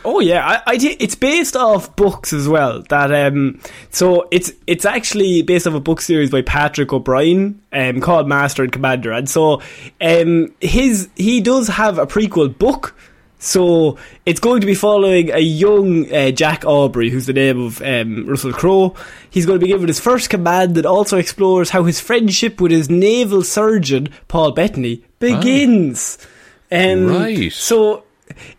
Oh 0.06 0.22
yeah, 0.22 0.48
I, 0.48 0.74
I 0.74 0.78
thi- 0.78 0.96
it's 1.00 1.16
based 1.16 1.58
off 1.58 1.94
books 1.98 2.32
as 2.32 2.48
well. 2.48 2.84
That 2.90 3.14
um, 3.14 3.60
so 3.90 4.28
it's 4.32 4.52
it's 4.66 4.86
actually 4.86 5.42
based 5.42 5.68
off 5.68 5.74
a 5.74 5.80
book 5.82 6.00
series 6.00 6.32
by 6.32 6.42
Patrick 6.42 6.94
O'Brian, 6.94 7.62
um, 7.74 8.00
called 8.00 8.28
Master 8.28 8.64
and 8.64 8.72
Commander, 8.72 9.12
and 9.12 9.30
so 9.30 9.62
um, 10.00 10.54
his 10.62 11.10
he 11.16 11.42
does 11.42 11.68
have 11.68 11.98
a 12.00 12.08
prequel 12.08 12.58
book. 12.58 12.96
So 13.44 13.98
it's 14.26 14.40
going 14.40 14.62
to 14.62 14.68
be 14.68 14.74
following 14.74 15.30
a 15.30 15.40
young 15.40 16.12
uh, 16.14 16.32
Jack 16.32 16.64
Aubrey, 16.64 17.10
who's 17.10 17.26
the 17.26 17.34
name 17.34 17.62
of 17.62 17.82
um, 17.82 18.26
Russell 18.26 18.54
Crowe. 18.54 18.96
He's 19.30 19.46
going 19.46 19.60
to 19.60 19.66
be 19.66 19.70
given 19.70 19.90
his 19.90 20.00
first 20.00 20.30
command 20.30 20.76
that 20.76 20.86
also 20.86 21.18
explores 21.18 21.70
how 21.70 21.84
his 21.84 22.00
friendship 22.00 22.62
with 22.62 22.72
his 22.72 22.90
naval 22.90 23.44
surgeon 23.44 24.08
Paul 24.30 24.54
Bettany 24.54 25.04
begins. 25.20 26.18
Um, 26.72 27.08
Right. 27.08 27.52
So 27.52 28.06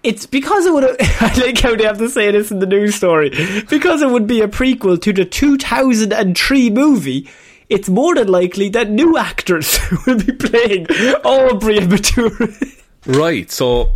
it's 0.03 0.26
because 0.26 0.66
it 0.66 0.74
would. 0.74 0.85
I 1.01 1.35
like 1.41 1.59
how 1.61 1.74
they 1.74 1.85
have 1.85 1.99
to 1.99 2.11
say 2.11 2.30
this 2.30 2.51
in 2.51 2.59
the 2.59 2.66
news 2.66 2.95
story. 2.95 3.30
Because 3.70 4.03
it 4.03 4.11
would 4.11 4.26
be 4.26 4.43
a 4.43 4.49
prequel 4.49 5.01
to 5.01 5.12
the 5.14 5.24
2003 5.24 6.70
movie. 6.70 7.28
It's 7.70 7.89
more 7.89 8.14
than 8.14 8.28
likely 8.28 8.68
that 8.68 8.91
new 8.91 9.16
actors 9.16 9.78
will 10.07 10.22
be 10.22 10.32
playing 10.32 10.89
Aubrey 11.24 11.78
and 11.78 11.91
Maturin. 11.91 12.55
Right. 13.07 13.51
So 13.51 13.91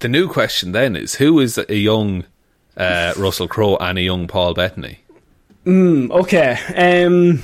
the 0.00 0.08
new 0.08 0.28
question 0.28 0.72
then 0.72 0.96
is 0.96 1.14
who 1.16 1.38
is 1.40 1.58
a 1.58 1.74
young 1.76 2.24
uh, 2.76 3.12
Russell 3.16 3.48
Crowe 3.48 3.76
and 3.76 3.98
a 3.98 4.02
young 4.02 4.26
Paul 4.26 4.54
Bettany? 4.54 5.00
Okay. 5.66 6.58
Um, 6.76 7.42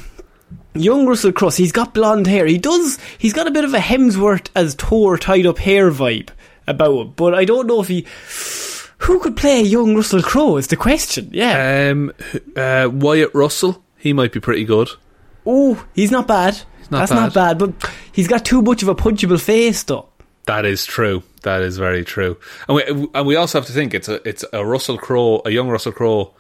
young 0.75 1.07
Russell 1.07 1.33
Crowe, 1.33 1.51
he's 1.51 1.73
got 1.73 1.95
blonde 1.95 2.27
hair. 2.27 2.47
He 2.47 2.59
does. 2.59 2.99
He's 3.19 3.33
got 3.33 3.47
a 3.47 3.51
bit 3.51 3.65
of 3.65 3.75
a 3.75 3.79
Hemsworth 3.79 4.49
as 4.55 4.75
Thor 4.75 5.17
tied 5.19 5.47
up 5.47 5.59
hair 5.59 5.91
vibe 5.91 6.31
about 6.67 6.99
him, 7.01 7.13
but 7.17 7.35
I 7.35 7.45
don't 7.45 7.67
know 7.67 7.81
if 7.81 7.89
he. 7.89 8.07
Who 9.01 9.21
could 9.21 9.37
play 9.37 9.61
a 9.61 9.65
young 9.65 9.95
Russell 9.95 10.23
Crowe 10.23 10.57
is 10.57 10.69
the 10.69 10.77
question. 10.77 11.29
Yeah. 11.33 11.91
Um, 11.93 12.13
uh, 12.57 12.89
Wyatt 12.91 13.35
Russell. 13.35 13.83
He 13.99 14.13
might 14.13 14.33
be 14.33 14.41
pretty 14.41 14.65
good. 14.65 14.89
oh, 15.47 15.85
he's 15.95 16.11
not 16.11 16.27
bad. 16.27 16.55
not 16.91 17.01
That's 17.01 17.13
bad. 17.13 17.17
not 17.21 17.35
bad, 17.35 17.59
but 17.59 17.91
he's 18.13 18.27
got 18.29 18.45
too 18.45 18.63
much 18.63 18.83
of 18.83 18.89
a 18.89 18.95
punchable 18.95 19.41
face, 19.41 19.83
though. 19.83 20.09
That 20.47 20.65
is 20.65 20.87
true. 20.87 21.23
That 21.47 21.63
is 21.63 21.79
very 21.79 22.03
true. 22.05 22.39
And 22.69 22.75
we 22.75 23.09
and 23.15 23.25
we 23.25 23.37
also 23.37 23.61
have 23.61 23.67
to 23.67 23.73
think 23.73 23.95
it's 23.95 24.09
a 24.09 24.21
it's 24.29 24.45
a 24.53 24.67
Russell 24.67 24.99
Crowe, 24.99 25.43
a 25.45 25.51
young 25.51 25.69
Russell 25.69 25.93
Crowe, 25.93 26.35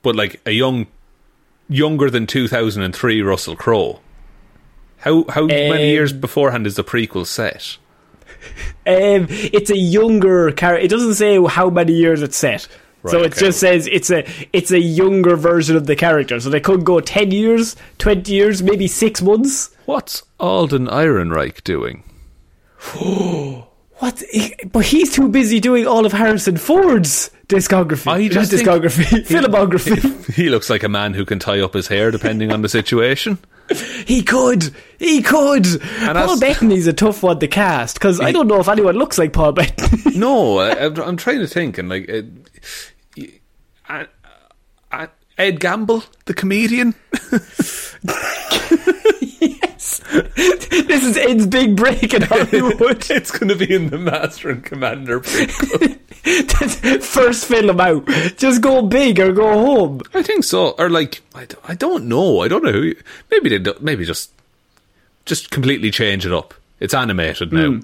but 0.00 0.16
like 0.16 0.40
a 0.46 0.50
young 0.52 0.86
younger 1.68 2.08
than 2.08 2.26
2003 2.26 3.20
Russell 3.20 3.54
Crowe. 3.54 4.00
How 5.00 5.26
how 5.28 5.44
many 5.44 5.90
years 5.90 6.14
Um, 6.14 6.20
beforehand 6.20 6.66
is 6.66 6.74
the 6.74 6.84
prequel 6.84 7.26
set? 7.26 7.76
Um, 8.86 9.26
it's 9.28 9.68
a 9.68 9.76
younger 9.76 10.52
character. 10.52 10.82
It 10.82 10.88
doesn't 10.88 11.16
say 11.16 11.38
how 11.44 11.68
many 11.68 11.92
years 11.92 12.22
it's 12.22 12.38
set. 12.38 12.66
so 13.06 13.20
it 13.24 13.32
okay. 13.32 13.40
just 13.40 13.60
says 13.60 13.86
it's 13.86 14.10
a 14.10 14.24
it's 14.54 14.70
a 14.70 14.80
younger 14.80 15.36
version 15.36 15.76
of 15.76 15.84
the 15.84 15.96
character. 15.96 16.40
So 16.40 16.48
they 16.48 16.60
could 16.60 16.82
go 16.82 17.00
ten 17.00 17.30
years, 17.30 17.76
twenty 17.98 18.32
years, 18.32 18.62
maybe 18.62 18.86
six 18.86 19.20
months. 19.20 19.76
What's 19.84 20.22
Alden 20.40 20.86
Ehrenreich 20.86 21.62
doing? 21.62 22.04
What? 23.98 24.22
But 24.72 24.84
he's 24.84 25.12
too 25.14 25.28
busy 25.28 25.58
doing 25.58 25.86
all 25.86 26.04
of 26.04 26.12
Harrison 26.12 26.56
Ford's 26.58 27.30
discography. 27.48 28.10
I 28.10 28.28
just 28.28 28.52
discography, 28.52 29.04
filmography. 29.26 30.34
He 30.34 30.50
looks 30.50 30.68
like 30.68 30.82
a 30.82 30.88
man 30.88 31.14
who 31.14 31.24
can 31.24 31.38
tie 31.38 31.60
up 31.60 31.72
his 31.74 31.88
hair 31.88 32.10
depending 32.10 32.52
on 32.52 32.60
the 32.62 32.68
situation. 32.68 33.38
he 34.06 34.22
could, 34.22 34.70
he 34.98 35.22
could. 35.22 35.64
Paul 35.64 36.14
that's- 36.14 36.40
Bettany's 36.40 36.86
a 36.86 36.92
tough 36.92 37.22
one 37.22 37.38
to 37.40 37.48
cast 37.48 37.94
because 37.96 38.20
I 38.20 38.32
don't 38.32 38.46
know 38.48 38.60
if 38.60 38.68
anyone 38.68 38.96
looks 38.96 39.16
like 39.18 39.32
Paul 39.32 39.52
Bettany. 39.52 40.18
No, 40.18 40.58
I, 40.58 40.70
I'm- 40.72 41.00
I'm 41.00 41.16
trying 41.16 41.40
to 41.40 41.46
think, 41.48 41.78
and 41.78 41.88
like, 41.88 42.10
uh, 42.10 44.04
Ed 45.38 45.60
Gamble, 45.60 46.02
the 46.24 46.34
comedian. 46.34 46.94
Yes. 49.38 50.00
This 50.34 51.04
is 51.04 51.16
Ed's 51.16 51.46
big 51.46 51.76
break 51.76 52.14
in 52.14 52.22
Hollywood. 52.22 53.04
it's 53.10 53.30
going 53.30 53.48
to 53.48 53.54
be 53.56 53.72
in 53.74 53.90
the 53.90 53.98
Master 53.98 54.48
and 54.50 54.64
Commander. 54.64 55.20
First 57.00 57.46
film 57.46 57.80
out. 57.80 58.06
Just 58.36 58.60
go 58.62 58.82
big 58.82 59.20
or 59.20 59.32
go 59.32 59.52
home. 59.52 60.00
I 60.14 60.22
think 60.22 60.44
so, 60.44 60.70
or 60.78 60.88
like, 60.90 61.22
I 61.34 61.74
don't 61.74 62.06
know. 62.06 62.40
I 62.40 62.48
don't 62.48 62.64
know. 62.64 62.72
Who, 62.72 62.82
you- 62.82 63.02
maybe 63.30 63.50
they 63.50 63.58
do, 63.58 63.74
maybe 63.80 64.04
just 64.04 64.30
just 65.26 65.50
completely 65.50 65.90
change 65.90 66.24
it 66.26 66.32
up. 66.32 66.54
It's 66.80 66.94
animated 66.94 67.52
now. 67.52 67.72
Hmm. 67.72 67.80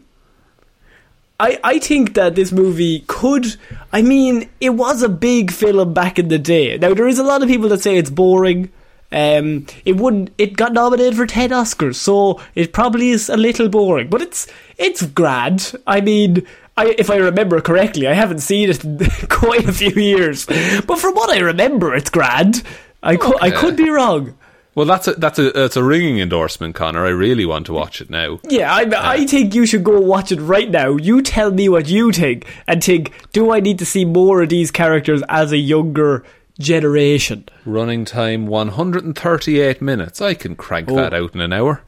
I, 1.43 1.59
I 1.65 1.79
think 1.81 2.15
that 2.15 2.37
this 2.37 2.53
movie 2.53 3.01
could. 3.09 3.57
I 3.93 4.01
mean, 4.01 4.49
it 4.61 4.71
was 4.71 5.03
a 5.03 5.09
big 5.09 5.51
film 5.51 5.93
back 5.93 6.17
in 6.17 6.29
the 6.29 6.39
day. 6.39 6.79
Now 6.79 6.95
there 6.95 7.09
is 7.09 7.19
a 7.19 7.25
lot 7.25 7.43
of 7.43 7.49
people 7.49 7.69
that 7.71 7.83
say 7.83 7.97
it's 7.97 8.11
boring. 8.11 8.71
Um, 9.11 9.67
it 9.85 9.97
wouldn't. 9.97 10.31
It 10.39 10.57
got 10.57 10.73
nominated 10.73 11.17
for 11.17 11.27
ten 11.27 11.51
Oscars, 11.51 11.97
so 11.97 12.41
it 12.55 12.73
probably 12.73 13.11
is 13.11 13.29
a 13.29 13.37
little 13.37 13.69
boring. 13.69 14.09
But 14.09 14.23
it's 14.23 14.47
it's 14.79 15.03
grand. 15.03 15.75
I 15.85 16.01
mean, 16.01 16.47
I, 16.77 16.95
if 16.97 17.11
I 17.11 17.17
remember 17.17 17.61
correctly, 17.61 18.07
I 18.07 18.13
haven't 18.13 18.39
seen 18.39 18.71
it 18.71 18.85
in 18.85 18.99
quite 19.29 19.69
a 19.69 19.73
few 19.73 19.91
years. 19.91 20.47
But 20.47 21.01
from 21.01 21.15
what 21.15 21.29
I 21.29 21.41
remember, 21.41 21.93
it's 21.93 22.09
grand. 22.09 22.63
I 23.03 23.17
could 23.17 23.37
I 23.43 23.51
could 23.51 23.77
be 23.77 23.91
wrong. 23.91 24.39
Well, 24.75 24.87
that's 24.87 25.07
a 25.07 25.13
that's 25.15 25.39
a 25.39 25.51
that's 25.51 25.77
a 25.77 25.85
ringing 25.85 26.19
endorsement, 26.19 26.75
Conor. 26.75 27.05
I 27.05 27.11
really 27.11 27.45
want 27.45 27.67
to 27.67 27.75
watch 27.75 28.01
it 28.01 28.09
now. 28.09 28.41
Yeah, 28.49 28.75
I, 28.75 28.85
uh, 28.85 29.01
I 29.01 29.27
think 29.27 29.55
you 29.55 29.67
should 29.67 29.85
go 29.85 30.01
watch 30.01 30.33
it 30.33 30.41
right 30.41 30.71
now. 30.71 30.97
You 30.97 31.21
tell 31.21 31.51
me 31.51 31.69
what 31.69 31.89
you 31.89 32.11
think, 32.11 32.47
and 32.67 32.83
think: 32.83 33.13
Do 33.33 33.53
I 33.53 33.61
need 33.61 33.79
to 33.81 33.87
see 33.87 34.07
more 34.07 34.43
of 34.43 34.49
these 34.49 34.71
characters 34.71 35.23
as 35.29 35.53
a 35.53 35.59
younger 35.59 36.25
generation? 36.59 37.47
Running 37.67 38.07
time 38.07 38.47
138 38.47 39.83
minutes. 39.83 40.23
I 40.23 40.33
can 40.33 40.57
crank 40.57 40.91
oh. 40.91 40.97
that 40.97 41.13
out 41.13 41.35
in 41.35 41.43
an 41.43 41.53
hour. 41.53 41.83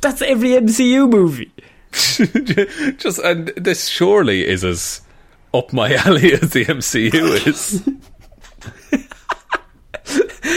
That's 0.00 0.22
every 0.22 0.50
MCU 0.50 1.08
movie. 1.08 1.52
Just 2.96 3.18
and 3.18 3.48
this 3.56 3.88
surely 3.88 4.46
is 4.46 4.64
as 4.64 5.02
up 5.52 5.72
my 5.72 5.94
alley 6.06 6.32
as 6.32 6.50
the 6.50 6.64
MCU 6.64 7.46
is. 7.46 7.86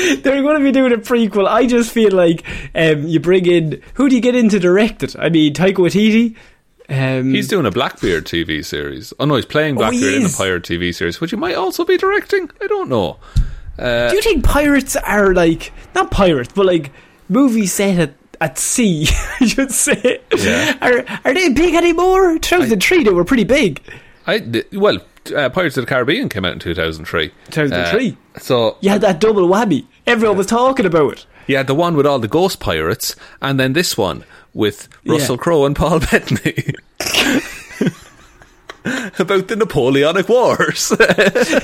They're 0.24 0.42
going 0.42 0.58
to 0.58 0.64
be 0.64 0.72
doing 0.72 0.94
a 0.94 0.98
prequel. 0.98 1.48
I 1.48 1.66
just 1.66 1.92
feel 1.92 2.12
like 2.12 2.44
um, 2.76 3.08
you 3.08 3.20
bring 3.20 3.46
in 3.46 3.82
who 3.96 4.10
do 4.10 4.16
you 4.16 4.22
get 4.22 4.36
in 4.36 4.50
to 4.50 4.60
direct 4.60 5.04
it? 5.04 5.16
I 5.18 5.30
mean, 5.30 5.54
Taika 5.54 5.76
Waititi. 5.76 6.36
Um, 6.90 7.34
He's 7.34 7.48
doing 7.48 7.66
a 7.66 7.72
Blackbeard 7.72 8.26
TV 8.26 8.64
series. 8.64 9.14
Oh 9.20 9.26
no, 9.26 9.36
he's 9.36 9.46
playing 9.46 9.78
Oh, 9.82 9.90
he 9.90 10.00
Blackbeard 10.00 10.14
in 10.22 10.26
a. 10.26 10.30
Pirate 10.30 10.64
TV 10.64 10.94
series, 10.94 11.22
which 11.22 11.32
he 11.32 11.38
might 11.38 11.56
also 11.56 11.86
be 11.86 11.98
directing. 11.98 12.50
I 12.62 12.68
don't 12.68 12.90
know. 12.90 13.18
do 13.78 14.16
you 14.16 14.22
think 14.22 14.44
pirates 14.44 14.96
are 14.98 15.34
like 15.34 15.72
not 15.96 16.12
pirates, 16.12 16.52
but 16.54 16.66
like 16.66 16.92
movies 17.30 17.72
set 17.74 17.98
at 18.00 18.14
at 18.42 18.58
sea? 18.58 19.08
I 19.40 19.46
should 19.46 19.72
say. 19.72 20.20
Yeah. 20.38 20.78
Are 20.82 21.06
are 21.24 21.34
they 21.34 21.50
big 21.50 21.74
anymore? 21.76 22.38
2003, 22.40 23.04
they 23.06 23.10
were 23.12 23.24
pretty 23.26 23.46
big. 23.46 23.82
I 24.28 24.64
well, 24.74 25.00
uh, 25.36 25.50
Pirates 25.50 25.78
of 25.78 25.86
the 25.86 25.90
Caribbean 25.90 26.28
came 26.30 26.44
out 26.46 26.54
in 26.54 26.60
2003. 26.60 27.30
2003. 27.52 28.18
Uh, 28.36 28.40
so 28.40 28.78
You 28.82 28.90
had 28.90 29.02
that 29.02 29.20
double 29.22 29.48
whammy. 29.48 29.86
Everyone 30.06 30.38
was 30.38 30.48
talking 30.48 30.86
about 30.86 31.14
it. 31.14 31.26
Yeah, 31.48 31.64
the 31.64 31.76
one 31.76 31.96
with 31.96 32.06
all 32.06 32.20
the 32.20 32.28
ghost 32.28 32.60
pirates, 32.60 33.16
and 33.42 33.60
then 33.60 33.74
this 33.74 33.98
one 33.98 34.24
with 34.54 34.88
Russell. 35.06 35.38
Crowe 35.38 35.66
and 35.66 35.76
Paul 35.76 36.00
Bettany. 36.12 36.74
About 39.18 39.48
the 39.48 39.56
Napoleonic 39.56 40.28
Wars. 40.28 40.92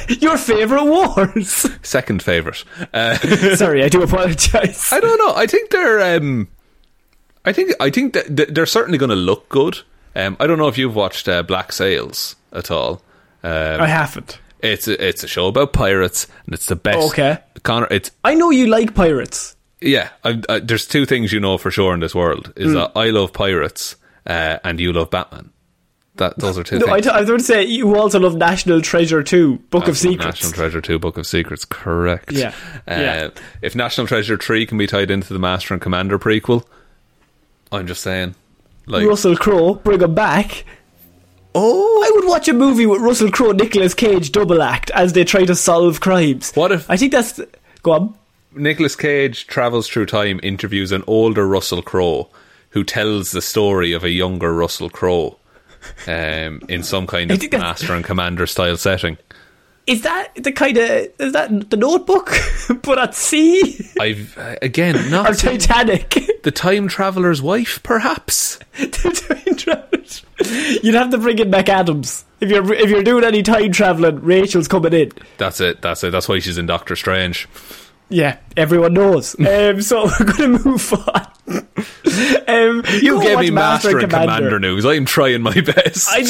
Your 0.21 0.37
favourite 0.37 0.85
wars. 0.85 1.67
Second 1.81 2.23
favourite. 2.23 2.63
Uh, 2.93 3.15
Sorry, 3.55 3.83
I 3.83 3.89
do 3.89 4.01
apologise. 4.01 4.91
I 4.93 4.99
don't 5.01 5.17
know. 5.17 5.33
I 5.35 5.45
think 5.45 5.69
they're. 5.69 6.17
Um, 6.17 6.47
I 7.45 7.51
think. 7.51 7.73
I 7.79 7.89
think 7.89 8.13
that 8.13 8.35
that 8.37 8.55
they're 8.55 8.65
certainly 8.65 8.97
going 8.97 9.09
to 9.09 9.15
look 9.17 9.49
good. 9.49 9.79
Um, 10.15 10.37
I 10.39 10.47
don't 10.47 10.57
know 10.57 10.69
if 10.69 10.77
you've 10.77 10.95
watched 10.95 11.27
uh, 11.27 11.43
Black 11.43 11.71
Sails 11.73 12.35
at 12.53 12.71
all. 12.71 13.01
Um, 13.43 13.81
I 13.81 13.87
haven't. 13.87 14.39
It's 14.62 14.88
a, 14.88 15.07
it's 15.07 15.24
a 15.24 15.28
show 15.28 15.47
about 15.47 15.74
pirates, 15.74 16.28
and 16.45 16.53
it's 16.53 16.66
the 16.66 16.76
best. 16.76 17.10
Okay. 17.12 17.38
Conor. 17.64 17.88
It's 17.91 18.12
I 18.24 18.36
know 18.36 18.49
you 18.51 18.68
like 18.68 18.93
pirates. 18.95 19.55
yeah. 19.82 20.10
I, 20.24 20.41
I, 20.49 20.60
there's 20.60 20.86
two 20.88 21.05
things 21.05 21.32
you 21.32 21.39
know 21.39 21.57
for 21.57 21.72
sure 21.72 21.93
in 21.93 21.99
this 22.01 22.14
world: 22.16 22.51
is 22.55 22.68
Hmm. 22.70 22.74
that 22.76 22.91
I 22.95 23.10
love 23.12 23.32
pirates, 23.34 23.95
uh, 24.28 24.60
and 24.64 24.80
you 24.80 24.91
love 24.93 25.10
Batman. 25.10 25.51
That 26.16 26.38
those 26.38 26.57
are 26.57 26.64
two 26.66 26.80
No, 26.80 26.88
I, 26.88 26.95
things. 26.95 27.05
th- 27.05 27.16
I 27.16 27.20
was 27.22 27.30
going 27.30 27.39
to 27.39 27.45
say 27.45 27.64
you 27.64 27.95
also 27.95 28.20
love 28.20 28.36
National 28.36 28.82
Treasure 28.82 29.24
too, 29.24 29.60
Book 29.70 29.88
of 29.88 29.97
Secrets. 29.97 30.26
National 30.26 30.51
Treasure 30.51 30.82
2, 30.82 30.99
Book 30.99 31.18
of 31.18 31.26
Secrets, 31.26 31.64
correct. 31.64 32.34
Yeah, 32.34 32.49
Uh, 32.86 32.95
yeah. 32.95 33.30
If 33.62 33.74
National 33.74 34.05
Treasure 34.05 34.36
3 34.36 34.66
can 34.66 34.78
be 34.78 34.86
tied 34.86 35.12
into 35.12 35.32
the 35.32 35.39
Master 35.39 35.74
and 35.74 35.82
Commander 35.82 36.20
prequel, 36.20 36.66
I'm 37.72 37.88
just 37.88 38.01
saying. 38.01 38.36
Like, 38.86 39.07
Russell 39.07 39.38
Crowe, 39.38 39.76
bring 39.76 40.01
him 40.01 40.14
back. 40.14 40.66
Oh, 41.56 42.04
I 42.06 42.12
would 42.16 42.28
watch 42.28 42.47
a 42.47 42.54
movie 42.54 42.86
with 42.86 43.02
Russell 43.02 43.32
Crowe, 43.32 43.52
Nicolas 43.52 43.93
Cage 43.93 44.32
double 44.32 44.62
act 44.62 44.91
as 44.91 45.14
they 45.14 45.24
try 45.24 45.45
to 45.45 45.56
solve 45.56 46.00
crimes. 46.02 46.54
What 46.54 46.72
if- 46.72 46.89
I 46.89 46.97
think 46.97 47.12
that's 47.12 47.39
go 47.84 47.91
on. 47.91 48.16
Nicolas 48.56 48.95
Cage 48.95 49.45
travels 49.47 49.88
through 49.88 50.08
time, 50.08 50.39
interviews 50.41 50.91
an 50.91 51.04
older 51.08 51.47
Russell 51.47 51.82
Crowe 51.82 52.30
who 52.72 52.84
tells 52.84 53.32
the 53.32 53.41
story 53.41 53.93
of 53.93 54.04
a 54.04 54.10
younger 54.10 54.54
Russell 54.54 54.89
Crowe 54.89 55.38
um, 56.08 56.62
in 56.68 56.84
some 56.84 57.08
kind 57.08 57.32
of 57.32 57.52
Master 57.52 57.93
and 57.93 58.04
Commander 58.06 58.45
style 58.47 58.78
setting. 58.78 59.18
Is 59.89 60.03
that 60.03 60.35
the 60.35 60.51
kind 60.51 60.77
of 60.77 60.89
is 61.19 61.33
that 61.33 61.69
the 61.69 61.77
Notebook, 61.77 62.31
but 62.83 62.99
at 62.99 63.15
sea, 63.15 63.89
I've 63.99 64.37
uh, 64.37 64.55
again 64.61 65.09
not 65.11 65.29
or 65.29 65.33
Titanic? 65.33 66.09
the 66.43 66.51
time 66.51 66.87
traveler's 66.87 67.41
wife, 67.41 67.81
perhaps. 67.83 68.59
time 68.77 69.55
travelers. 69.57 70.23
You'd 70.83 70.95
have 70.95 71.09
to 71.09 71.17
bring 71.17 71.39
in 71.39 71.51
McAdams 71.51 72.23
if 72.39 72.49
you're 72.49 72.73
if 72.73 72.89
you're 72.89 73.03
doing 73.03 73.23
any 73.23 73.43
time 73.43 73.71
traveling. 73.71 74.21
Rachel's 74.21 74.67
coming 74.67 74.93
in. 74.93 75.11
That's 75.37 75.59
it. 75.59 75.81
That's 75.81 76.03
it. 76.03 76.11
That's 76.11 76.29
why 76.29 76.39
she's 76.39 76.57
in 76.57 76.65
Doctor 76.67 76.95
Strange. 76.95 77.47
Yeah, 78.11 78.37
everyone 78.57 78.93
knows. 78.93 79.35
um, 79.39 79.81
so 79.81 80.05
we're 80.19 80.25
going 80.33 80.57
to 80.57 80.65
move 80.65 80.93
on. 80.93 81.27
um, 82.47 82.83
You 83.01 83.21
gave 83.21 83.37
me 83.39 83.51
Master 83.51 83.99
and 83.99 84.09
Commander. 84.09 84.59
news. 84.59 84.83
I'm 84.85 85.05
trying 85.05 85.41
my 85.43 85.59
best. 85.61 86.07
I, 86.11 86.23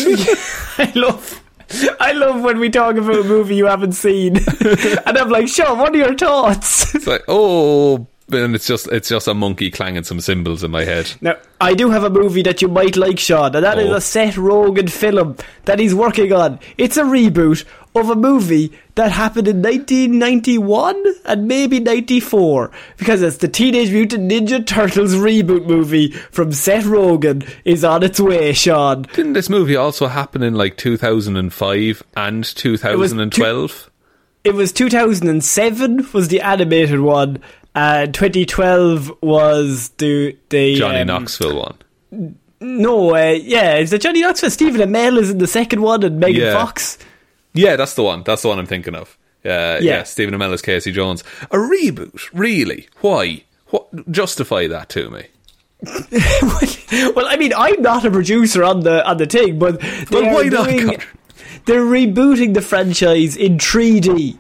I 0.78 0.92
love. 0.96 1.42
I 2.00 2.14
love 2.14 2.42
when 2.42 2.60
we 2.60 2.70
talk 2.70 2.96
about 2.98 3.18
a 3.18 3.24
movie 3.24 3.56
you 3.56 3.66
haven't 3.68 3.94
seen, 3.94 4.38
and 4.60 5.18
I'm 5.18 5.30
like, 5.30 5.48
"Shaun, 5.48 5.78
what 5.78 5.94
are 5.94 5.98
your 5.98 6.16
thoughts?" 6.16 6.96
it's 6.96 7.08
like, 7.08 7.24
oh, 7.28 8.08
and 8.32 8.56
it's 8.56 8.68
just 8.68 8.88
it's 8.92 9.10
just 9.10 9.28
a 9.28 9.34
monkey 9.34 9.70
clanging 9.72 10.04
some 10.04 10.20
cymbals 10.22 10.64
in 10.64 10.72
my 10.72 10.84
head. 10.84 11.12
Now, 11.22 11.36
I 11.62 11.74
do 11.74 11.90
have 11.90 12.04
a 12.04 12.10
movie 12.10 12.42
that 12.44 12.62
you 12.62 12.68
might 12.68 12.96
like, 12.98 13.20
Shaun, 13.20 13.56
and 13.56 13.64
that 13.66 13.80
is 13.80 13.90
Oh. 13.90 13.96
a 13.96 14.02
Seth 14.02 14.36
Rogen 14.36 14.90
film 14.90 15.36
that 15.66 15.80
he's 15.80 15.94
working 15.96 16.32
on. 16.34 16.60
It's 16.78 16.98
a 16.98 17.04
reboot 17.04 17.66
of 17.96 18.10
a 18.10 18.16
movie 18.16 18.72
that 18.96 19.12
happened 19.12 19.48
in 19.48 19.62
1991 19.64 21.04
and 21.26 21.48
maybe 21.48 21.80
94 21.80 22.72
because 22.98 23.22
it's 23.22 23.38
the 23.38 23.48
Teenage 23.48 23.92
Mutant 23.92 24.32
Ninja 24.32 24.66
Turtles 24.66 25.16
reboot 25.16 25.66
movie 25.66 26.12
from 26.32 26.52
Seth 26.52 26.86
Rogen 26.86 27.48
is 27.66 27.84
on 27.84 28.04
its 28.04 28.20
way, 28.20 28.54
Shaun. 28.54 29.04
Didn't 29.14 29.34
this 29.34 29.50
movie 29.50 29.76
also 29.76 30.08
happen 30.08 30.44
in 30.44 30.54
like 30.54 30.78
2005 30.78 32.04
and 32.16 32.44
2012? 32.44 33.90
It 34.44 34.54
was 34.54 34.72
2007 34.72 36.08
was 36.14 36.30
the 36.30 36.42
animated 36.42 37.02
one, 37.02 37.40
and 37.76 38.14
2012 38.14 39.12
was 39.22 39.90
the 39.98 40.36
the 40.50 40.76
Johnny 40.76 41.00
um, 41.02 41.08
Knoxville 41.08 41.58
one. 42.12 42.36
No, 42.62 43.16
uh, 43.16 43.32
yeah, 43.42 43.76
it's 43.76 43.92
the 43.92 43.98
Johnny 44.00 44.22
Knoxville. 44.22 44.50
Stephen 44.52 44.82
Amell 44.82 45.18
is 45.18 45.30
in 45.30 45.38
the 45.38 45.48
second 45.48 45.82
one, 45.82 46.04
and 46.04 46.20
Megan 46.20 46.42
Yeah. 46.42 46.54
Fox. 46.54 46.98
Yeah, 47.54 47.76
that's 47.78 47.96
the 47.96 48.04
one. 48.04 48.24
That's 48.24 48.42
the 48.42 48.48
one 48.50 48.60
I'm 48.60 48.66
thinking 48.66 48.96
of. 48.96 49.18
Uh, 49.46 49.50
yeah, 49.50 49.80
Yeah. 49.80 50.04
Stephen 50.04 50.34
Amell 50.36 50.52
is 50.54 50.62
Casey 50.62 50.92
Jones. 50.92 51.24
A 51.52 51.58
reboot, 51.58 52.20
really? 52.34 52.88
Why? 53.02 53.44
What 53.68 54.12
justify 54.12 54.68
that 54.68 54.90
to 54.90 55.10
me? 55.10 55.24
well, 57.16 57.26
I 57.28 57.38
mean, 57.40 57.54
I'm 57.56 57.82
not 57.82 58.04
a 58.04 58.12
producer 58.12 58.64
on 58.64 58.82
the 58.82 59.08
on 59.10 59.18
the 59.18 59.26
thing, 59.26 59.58
but 59.60 59.82
Well, 59.82 60.24
they're 60.24 60.34
why 60.34 60.44
not, 60.44 60.68
doing- 60.70 60.98
They're 61.66 61.86
rebooting 61.86 62.54
the 62.54 62.62
franchise 62.62 63.38
in 63.38 63.58
3D, 63.58 64.38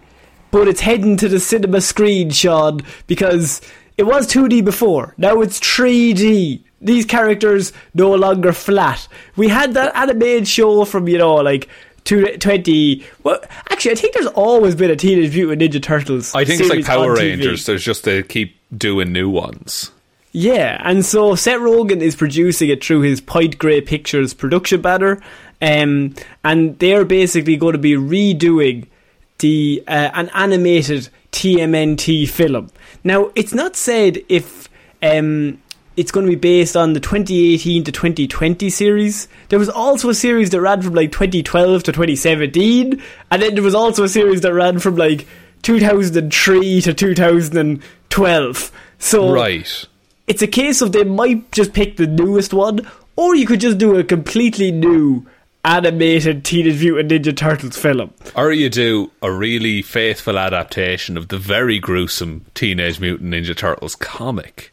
but 0.52 0.68
it's 0.68 0.82
heading 0.82 1.18
to 1.18 1.28
the 1.28 1.40
cinema 1.40 1.82
screen, 1.82 2.30
Shaun, 2.30 2.82
because 3.08 3.62
it 3.98 4.04
was 4.04 4.28
2D 4.28 4.64
before. 4.66 5.14
Now 5.18 5.42
it's 5.42 5.60
3D. 5.60 6.62
These 6.82 7.06
characters 7.06 7.74
no 7.94 8.14
longer 8.16 8.54
flat. 8.54 9.08
We 9.36 9.50
had 9.50 9.74
that 9.74 9.96
animated 9.96 10.48
show 10.48 10.86
from 10.86 11.08
you 11.08 11.18
know 11.18 11.36
like. 11.36 11.68
two- 12.06 12.38
20 12.38 13.06
well 13.24 13.40
actually 13.70 13.92
I 13.92 13.96
think 13.96 14.14
there's 14.14 14.28
always 14.28 14.74
been 14.74 14.90
a 14.90 14.96
Teenage 14.96 15.36
Mutant 15.36 15.62
Ninja 15.62 15.84
Turtles 15.84 16.34
I 16.34 16.46
think 16.46 16.62
it's 16.62 16.70
like 16.70 16.86
Power. 16.86 17.14
Rangers. 17.14 17.66
There's 17.66 17.84
just 17.84 18.04
they 18.06 18.24
keep 18.24 18.56
doing 18.76 19.12
new 19.12 19.30
ones. 19.30 19.92
Yeah, 20.32 20.80
and 20.86 21.04
so 21.06 21.36
Seth 21.36 21.60
Rogen 21.60 22.02
is 22.02 22.16
producing 22.16 22.70
it 22.70 22.84
through 22.84 23.02
his 23.02 23.20
Point 23.20 23.58
Grey 23.58 23.82
Pictures 23.82 24.34
production 24.34 24.80
banner, 24.80 25.22
um, 25.62 26.14
and 26.44 26.78
they're 26.80 27.04
basically 27.04 27.58
going 27.58 27.74
to 27.74 27.80
be 27.80 27.94
redoing 27.96 28.88
the 29.40 29.84
uh, 29.88 30.10
an 30.14 30.30
animated 30.34 31.10
TMNT 31.32 32.28
film. 32.30 32.70
Now, 33.04 33.32
it's 33.36 33.54
not 33.54 33.76
said 33.76 34.20
if 34.30 34.68
um, 35.02 35.62
it's 35.98 36.12
going 36.12 36.26
to 36.26 36.30
be 36.32 36.36
based 36.36 36.76
on 36.78 36.94
the 36.94 37.00
2018 37.00 37.84
to 37.86 37.92
2020 37.92 38.70
series. 38.70 39.28
There 39.50 39.60
was 39.60 39.70
also 39.70 40.10
a 40.10 40.14
series 40.16 40.50
that 40.52 40.62
ran 40.62 40.82
from 40.82 40.94
like 40.94 41.12
2012 41.12 41.84
to 41.84 41.92
2017, 41.92 43.02
and 43.32 43.42
then 43.42 43.54
there 43.56 43.64
was 43.64 43.76
also 43.76 44.04
a 44.04 44.10
series 44.10 44.42
that 44.42 44.54
ran 44.54 44.80
from 44.80 44.96
like 44.96 45.28
2003 45.64 46.82
to 46.82 46.94
2012. 46.94 48.72
So 49.00 49.32
Right. 49.32 49.86
it's 50.28 50.42
a 50.42 50.48
case 50.48 50.82
of 50.82 50.92
they 50.92 51.04
might 51.04 51.52
just 51.52 51.74
pick 51.74 51.98
the 51.98 52.08
newest 52.08 52.54
one, 52.54 52.88
or 53.16 53.36
you 53.36 53.46
could 53.46 53.60
just 53.62 53.78
do 53.78 53.98
a 53.98 54.04
completely 54.04 54.72
new 54.72 55.26
animated 55.64 56.46
Teenage 56.46 56.82
Mutant 56.82 57.12
Ninja 57.12 57.36
Turtles 57.36 57.78
film. 57.78 58.14
Or 58.36 58.52
you 58.52 58.70
do 58.70 59.12
a 59.22 59.32
really 59.32 59.82
faithful 59.82 60.38
adaptation 60.38 61.18
of 61.18 61.28
the 61.28 61.38
very 61.38 61.80
gruesome 61.80 62.46
Teenage 62.54 63.00
Mutant 63.00 63.32
Ninja 63.32 63.56
Turtles 63.56 63.96
comic. 63.96 64.72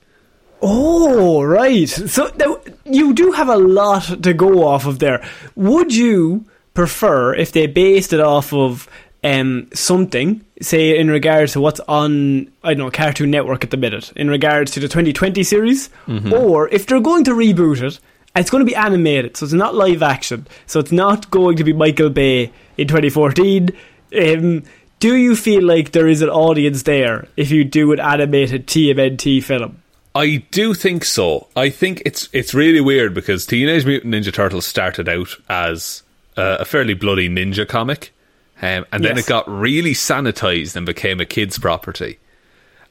Oh, 0.63 1.43
right. 1.43 1.89
So 1.89 2.31
now 2.37 2.59
you 2.85 3.13
do 3.13 3.33
have 3.33 3.49
a 3.49 3.57
lot 3.57 4.23
to 4.23 4.33
go 4.33 4.67
off 4.67 4.87
of 4.87 4.99
there. 5.01 5.27
Would 5.55 5.95
you 5.95 6.47
prefer 6.75 7.35
if 7.35 7.53
they 7.53 7.67
based 7.67 8.13
it 8.13 8.21
off 8.21 8.53
of 8.53 8.89
um, 9.25 9.69
something, 9.75 10.45
say 10.61 10.99
in 10.99 11.11
regards 11.11 11.53
to 11.55 11.61
what's 11.61 11.81
on 11.81 12.51
I 12.63 12.75
don't 12.75 12.79
know 12.79 12.91
Cartoon 12.91 13.31
Network 13.31 13.65
at 13.65 13.71
the 13.71 13.77
minute, 13.77 14.13
in 14.15 14.29
regards 14.29 14.71
to 14.73 14.81
the 14.81 14.89
2020 14.89 15.43
series, 15.43 15.91
or 16.33 16.69
if 16.69 16.87
they're 16.87 17.01
going 17.01 17.25
to 17.25 17.33
reboot 17.33 17.83
it, 17.83 17.99
it's 18.37 18.51
going 18.51 18.61
to 18.65 18.71
be 18.71 18.75
animated, 18.77 19.37
so 19.37 19.45
it's 19.45 19.53
not 19.55 19.75
live 19.75 20.03
action, 20.03 20.47
so 20.67 20.81
it's 20.81 20.93
not 20.93 21.31
going 21.31 21.57
to 21.57 21.65
be 21.65 21.73
Michael 21.73 22.11
Bay 22.11 22.53
in 22.77 22.89
2014. 22.89 23.71
Um, 24.19 24.63
do 24.99 25.17
you 25.17 25.37
feel 25.37 25.63
like 25.63 25.93
there 25.93 26.09
is 26.09 26.23
an 26.23 26.29
audience 26.31 26.83
there 26.85 27.29
if 27.37 27.51
you 27.51 27.65
do 27.65 27.93
an 27.93 28.01
animated 28.01 28.67
TMNT 28.67 29.43
film? 29.43 29.83
I 30.15 30.37
do 30.51 30.73
think 30.73 31.05
so. 31.05 31.47
I 31.55 31.69
think 31.69 32.03
it's 32.07 32.29
it's 32.33 32.55
really 32.55 32.81
weird 32.81 33.13
because 33.13 33.45
Teenage 33.45 33.85
Mutant 33.85 34.15
Ninja 34.15 34.33
Turtles 34.33 34.67
started 34.67 35.09
out 35.09 35.29
as 35.51 36.03
uh, 36.39 36.57
a 36.61 36.65
fairly 36.65 36.95
bloody 36.95 37.29
ninja 37.29 37.69
comic, 37.69 38.15
um, 38.63 38.87
and 38.93 39.05
then 39.05 39.17
Yes. 39.17 39.27
it 39.27 39.29
got 39.29 39.47
really 39.49 39.93
sanitized 39.93 40.75
and 40.77 40.87
became 40.87 41.21
a 41.21 41.27
kids' 41.27 41.59
property. 41.59 42.19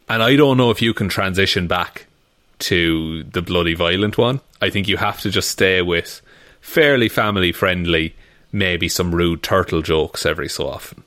And 0.08 0.22
I 0.22 0.36
don't 0.36 0.58
know 0.58 0.70
if 0.70 0.84
you 0.84 0.94
can 0.94 1.10
transition 1.10 1.66
back 1.66 2.06
to 2.60 3.24
the 3.24 3.42
bloody 3.42 3.74
violent 3.74 4.18
one. 4.18 4.42
I 4.62 4.70
think 4.70 4.88
you 4.88 4.98
have 4.98 5.22
to 5.22 5.30
just 5.30 5.50
stay 5.52 5.82
with 5.82 6.22
fairly 6.62 7.10
family 7.10 7.52
friendly, 7.52 8.16
maybe 8.52 8.88
some 8.90 9.14
rude 9.14 9.44
turtle 9.44 9.82
jokes 9.82 10.26
every 10.26 10.50
so 10.50 10.68
often. 10.68 11.04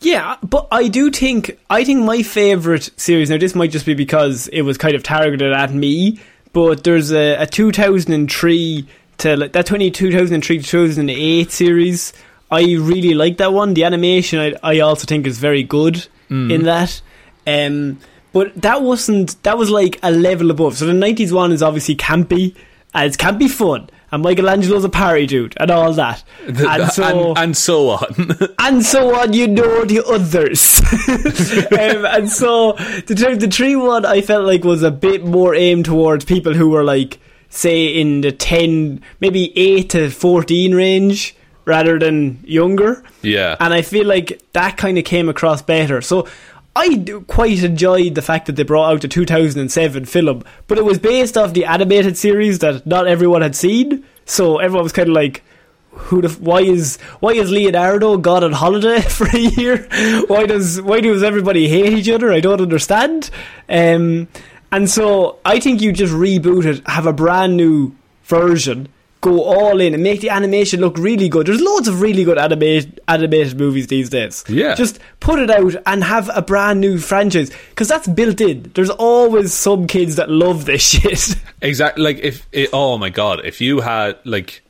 Yeah, 0.00 0.36
but 0.42 0.68
I 0.70 0.88
do 0.88 1.10
think 1.10 1.58
I 1.70 1.82
think 1.84 2.04
my 2.04 2.22
favorite 2.22 2.90
series 2.96 3.30
now 3.30 3.38
this 3.38 3.54
might 3.54 3.70
just 3.70 3.86
be 3.86 3.94
because 3.94 4.48
it 4.48 4.62
was 4.62 4.76
kind 4.76 4.94
of 4.94 5.02
targeted 5.02 5.52
at 5.52 5.72
me, 5.72 6.20
but 6.52 6.84
there's 6.84 7.12
a, 7.12 7.36
a 7.36 7.46
2003 7.46 8.86
to 9.18 9.36
like, 9.36 9.52
that 9.52 9.66
20, 9.66 9.90
2003 9.90 10.58
to 10.58 10.64
2008 10.64 11.50
series. 11.50 12.12
I 12.50 12.60
really 12.62 13.14
like 13.14 13.38
that 13.38 13.52
one. 13.52 13.74
The 13.74 13.84
animation 13.84 14.38
I, 14.38 14.54
I 14.62 14.80
also 14.80 15.06
think 15.06 15.26
is 15.26 15.38
very 15.38 15.62
good 15.62 16.06
in 16.28 16.64
that. 16.64 17.00
Um, 17.46 17.98
but 18.36 18.54
that 18.60 18.82
wasn't 18.82 19.42
that 19.44 19.56
was 19.56 19.70
like 19.70 19.98
a 20.02 20.10
level 20.10 20.50
above. 20.50 20.76
So 20.76 20.84
the 20.84 20.92
90s 20.92 21.32
one 21.32 21.52
is 21.52 21.62
obviously 21.62 21.96
campy 21.96 22.54
and 22.92 23.06
it's 23.06 23.16
campy 23.16 23.48
fun. 23.48 23.88
And 24.12 24.22
Michelangelo's 24.22 24.84
a 24.84 24.90
parry 24.90 25.26
dude 25.26 25.54
and 25.58 25.70
all 25.70 25.90
that. 25.94 26.22
And 26.46 26.92
so 26.92 27.30
and, 27.30 27.38
and 27.38 27.56
so 27.56 27.88
on. 27.88 28.36
and 28.58 28.84
so 28.84 29.18
on, 29.18 29.32
you 29.32 29.48
know 29.48 29.86
the 29.86 30.04
others. 30.04 30.82
um, 31.72 32.04
and 32.04 32.28
so 32.28 32.72
the 33.06 33.36
the 33.40 33.48
tree 33.48 33.74
one 33.74 34.04
I 34.04 34.20
felt 34.20 34.44
like 34.44 34.64
was 34.64 34.82
a 34.82 34.90
bit 34.90 35.24
more 35.24 35.54
aimed 35.54 35.86
towards 35.86 36.26
people 36.26 36.52
who 36.52 36.68
were 36.68 36.84
like, 36.84 37.18
say, 37.48 37.86
in 37.86 38.20
the 38.20 38.32
ten, 38.32 39.00
maybe 39.18 39.50
eight 39.58 39.88
to 39.90 40.10
fourteen 40.10 40.74
range, 40.74 41.34
rather 41.64 41.98
than 41.98 42.44
younger. 42.44 43.02
Yeah. 43.22 43.56
and 43.60 43.72
I 43.72 43.80
feel 43.80 44.06
like 44.06 44.42
that 44.52 44.76
kind 44.76 44.98
of 44.98 45.06
came 45.06 45.30
across 45.30 45.62
better. 45.62 46.02
So. 46.02 46.28
I 46.76 47.02
quite 47.26 47.62
enjoyed 47.62 48.14
the 48.14 48.22
fact 48.22 48.46
that 48.46 48.56
they 48.56 48.62
brought 48.62 48.92
out 48.92 49.00
the 49.00 49.08
2007 49.08 50.04
film, 50.04 50.44
but 50.66 50.76
it 50.76 50.84
was 50.84 50.98
based 50.98 51.38
off 51.38 51.54
the 51.54 51.64
animated 51.64 52.18
series 52.18 52.58
that 52.58 52.86
not 52.86 53.06
everyone 53.06 53.40
had 53.40 53.56
seen. 53.56 54.04
So 54.26 54.58
everyone 54.58 54.82
was 54.82 54.92
kind 54.92 55.08
of 55.08 55.14
like, 55.14 55.42
who 55.90 56.20
the 56.20 56.28
why 56.28 56.60
is 56.60 56.98
why 57.20 57.32
is 57.32 57.50
Leonardo 57.50 58.18
gone 58.18 58.44
on 58.44 58.52
holiday 58.52 59.00
for 59.16 59.26
a 59.26 59.38
year? 59.38 59.88
Why 60.26 60.44
does 60.44 60.82
why 60.82 61.00
does 61.00 61.22
everybody 61.22 61.66
hate 61.66 61.94
each 61.94 62.10
other? 62.10 62.30
I 62.30 62.40
don't 62.40 62.60
understand. 62.60 63.30
Um, 63.70 64.28
and 64.70 64.90
so 64.90 65.38
I 65.46 65.58
think 65.60 65.80
you 65.80 65.92
just 65.92 66.12
reboot 66.12 66.66
it, 66.66 66.86
have 66.86 67.06
a 67.06 67.12
brand 67.14 67.56
new 67.56 67.96
version, 68.24 68.88
go 69.26 69.42
all 69.42 69.80
in, 69.80 69.94
and 69.94 70.02
make 70.02 70.20
the 70.20 70.30
animation 70.30 70.80
look 70.80 70.96
really 70.98 71.28
good. 71.28 71.46
There's 71.46 71.60
loads 71.60 71.88
of 71.88 72.00
really 72.00 72.24
good 72.24 72.38
animated 72.38 73.00
animated 73.08 73.58
movies 73.58 73.86
these 73.88 74.08
days. 74.10 74.44
Yeah. 74.48 74.74
just 74.74 74.98
put 75.20 75.38
it 75.38 75.50
out 75.50 75.74
and 75.86 76.02
have 76.04 76.30
a 76.34 76.42
brand 76.42 76.80
new 76.80 76.98
franchise 76.98 77.50
because 77.70 77.88
that's 77.88 78.06
built 78.08 78.40
in. 78.40 78.70
There's 78.74 78.90
always 78.90 79.52
some 79.52 79.86
kids 79.86 80.16
that 80.16 80.30
love 80.30 80.64
this 80.64 80.82
shit. 80.90 81.36
Exactly. 81.62 82.02
Like 82.04 82.18
if 82.18 82.46
it, 82.52 82.70
oh 82.72 82.98
my 82.98 83.10
god, 83.10 83.44
if 83.44 83.60
you 83.60 83.80
had 83.80 84.18
like 84.24 84.62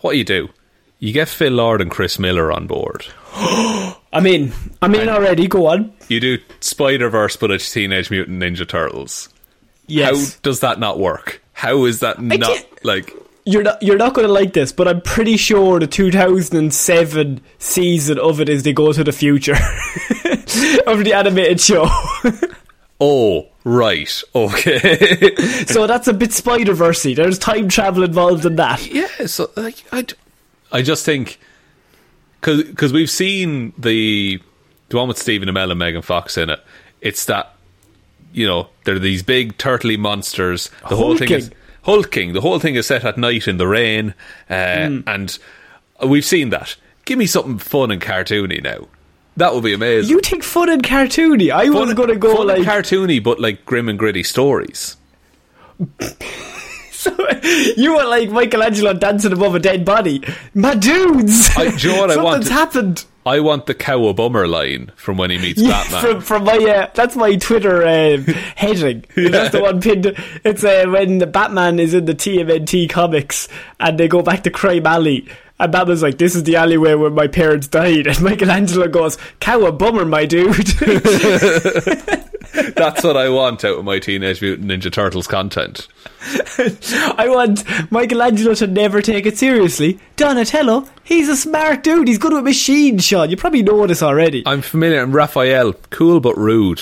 what 0.00 0.16
you 0.16 0.24
do, 0.24 0.48
you 0.98 1.12
get 1.12 1.28
Phil 1.28 1.52
Lord 1.52 1.80
and 1.80 1.90
Chris 1.90 2.18
Miller 2.18 2.50
on 2.52 2.66
board. 2.66 3.06
I'm 4.12 4.26
in. 4.26 4.52
I'm 4.80 4.94
in 4.94 5.02
And- 5.02 5.10
already. 5.10 5.48
Go 5.48 5.66
on. 5.66 5.92
You 6.08 6.20
do 6.20 6.38
Spider 6.60 7.08
Verse, 7.10 7.36
but 7.36 7.50
it's 7.50 7.70
Teenage 7.72 8.10
Mutant 8.10 8.40
Ninja 8.42 8.66
Turtles. 8.68 9.28
Yes. 9.86 10.34
How 10.34 10.38
does 10.42 10.60
that 10.60 10.78
not 10.78 10.98
work? 10.98 11.42
How 11.52 11.84
is 11.84 12.00
that 12.00 12.20
not 12.22 12.64
like? 12.84 13.12
You're 13.46 13.62
not 13.62 13.82
you're 13.82 13.98
not 13.98 14.14
going 14.14 14.26
to 14.26 14.32
like 14.32 14.54
this, 14.54 14.72
but 14.72 14.88
I'm 14.88 15.02
pretty 15.02 15.36
sure 15.36 15.78
the 15.78 15.86
2007 15.86 17.40
season 17.58 18.18
of 18.18 18.40
it 18.40 18.48
is 18.48 18.62
they 18.62 18.72
go 18.72 18.92
to 18.92 19.04
the 19.04 19.12
future 19.12 19.52
of 20.86 21.04
the 21.04 21.12
animated 21.14 21.60
show. 21.60 21.88
Oh, 23.00 23.48
right, 23.64 24.22
okay. 24.36 25.34
so 25.66 25.86
that's 25.86 26.06
a 26.06 26.12
bit 26.14 26.32
Spider 26.32 26.74
Versey. 26.74 27.12
There's 27.12 27.38
time 27.40 27.68
travel 27.68 28.04
involved 28.04 28.46
in 28.46 28.54
that. 28.56 28.86
yeah, 28.86 29.26
so 29.26 29.50
like 29.56 29.82
I, 29.92 30.06
I 30.70 30.80
just 30.80 31.04
think 31.04 31.40
because 32.40 32.92
we've 32.92 33.10
seen 33.10 33.72
the 33.76 34.40
the 34.90 34.96
one 34.96 35.08
with 35.08 35.18
Stephen 35.18 35.48
Amell 35.48 35.70
and 35.70 35.78
Megan 35.78 36.02
Fox 36.02 36.38
in 36.38 36.50
it. 36.50 36.60
It's 37.00 37.24
that 37.24 37.54
you 38.32 38.46
know 38.46 38.68
they're 38.84 38.98
these 39.00 39.22
big 39.24 39.58
turtly 39.58 39.98
monsters. 39.98 40.70
The 40.88 40.96
whole 40.96 41.16
thing 41.16 41.30
is 41.30 41.50
Hulking. 41.84 42.32
The 42.32 42.40
whole 42.40 42.58
thing 42.58 42.74
is 42.74 42.86
set 42.86 43.04
at 43.04 43.16
night 43.18 43.46
in 43.48 43.56
the 43.58 43.66
rain, 43.66 44.14
uh, 44.50 44.86
Hmm. 44.88 45.00
and 45.06 45.38
we've 46.06 46.24
seen 46.24 46.50
that. 46.50 46.76
Give 47.04 47.18
me 47.18 47.26
something 47.26 47.58
fun 47.58 47.90
and 47.90 48.00
cartoony 48.00 48.62
now. 48.62 48.88
That 49.36 49.52
would 49.54 49.64
be 49.64 49.72
amazing. 49.74 50.10
You 50.10 50.20
take 50.20 50.44
fun 50.44 50.68
and 50.70 50.82
cartoony? 50.82 51.50
I 51.50 51.68
was 51.68 51.86
Fun- 51.88 51.94
going 51.96 52.08
to 52.08 52.16
go 52.16 52.36
fun 52.36 52.46
like 52.46 52.58
and 52.58 52.66
cartoony, 52.66 53.22
but 53.22 53.40
like 53.40 53.66
grim 53.66 53.88
and 53.88 53.98
gritty 53.98 54.22
stories. 54.22 54.96
so, 57.04 57.28
you 57.76 57.96
were 57.96 58.04
like 58.04 58.30
Michelangelo 58.30 58.92
dancing 58.94 59.32
above 59.32 59.54
a 59.54 59.58
dead 59.60 59.84
body. 59.84 60.22
My 60.54 60.74
dudes, 60.74 61.50
I- 61.56 61.76
do 61.76 61.88
you 61.88 61.94
know 61.94 62.00
what 62.02 62.10
I 62.10 62.14
something's 62.14 62.50
want? 62.50 62.58
happened. 62.74 63.04
I 63.26 63.40
want 63.40 63.64
the 63.64 63.74
cowabummer 63.74 64.46
line 64.46 64.92
from 64.96 65.16
when 65.16 65.30
he 65.30 65.38
meets 65.38 65.58
Yeah, 65.58 65.70
Batman. 65.84 66.00
from, 66.02 66.20
from 66.20 66.44
my 66.44 66.58
uh, 66.58 66.90
that's 66.92 67.16
my 67.16 67.36
Twitter 67.36 67.82
um, 67.86 68.24
heading. 68.54 69.04
That's 69.16 69.50
the 69.52 69.62
one 69.62 69.80
pinned. 69.80 70.12
It's 70.44 70.62
uh, 70.62 70.84
when 70.88 71.18
the 71.18 71.26
Batman 71.26 71.78
is 71.78 71.94
in 71.94 72.04
the 72.04 72.14
TMNT 72.14 72.90
comics 72.90 73.48
and 73.80 73.96
they 73.98 74.08
go 74.08 74.20
back 74.20 74.42
to 74.42 74.50
Crime 74.50 74.86
Alley. 74.86 75.26
And 75.58 75.72
Batman's 75.72 76.02
like, 76.02 76.18
"This 76.18 76.34
is 76.36 76.42
the 76.42 76.56
alleyway 76.56 76.94
where 76.94 77.08
my 77.10 77.28
parents 77.28 77.66
died." 77.66 78.06
And 78.08 78.20
Michelangelo 78.20 78.88
goes, 78.88 79.16
cow 79.40 79.70
bummer, 79.70 80.04
my 80.04 80.26
dude." 80.26 80.54
That's 82.54 83.02
what 83.02 83.16
I 83.16 83.28
want 83.28 83.64
out 83.64 83.78
of 83.78 83.84
my 83.84 83.98
Teenage 83.98 84.40
Mutant 84.40 84.70
Ninja 84.70 84.92
Turtles 84.92 85.26
content. 85.26 85.88
I 87.18 87.26
want 87.28 87.64
Michelangelo 87.90 88.54
to 88.54 88.66
never 88.66 89.02
take 89.02 89.26
it 89.26 89.36
seriously. 89.36 89.98
Donatello, 90.16 90.88
he's 91.02 91.28
a 91.28 91.36
smart 91.36 91.82
dude. 91.82 92.08
He's 92.08 92.18
good 92.18 92.32
with 92.32 92.44
machines, 92.44 93.04
Shaun. 93.04 93.30
You 93.30 93.36
probably 93.36 93.62
know 93.62 93.86
this 93.86 94.02
already. 94.02 94.42
I'm 94.46 94.62
familiar. 94.62 95.02
I'm 95.02 95.12
Raphael, 95.12 95.72
cool 95.90 96.20
but 96.20 96.36
rude. 96.36 96.80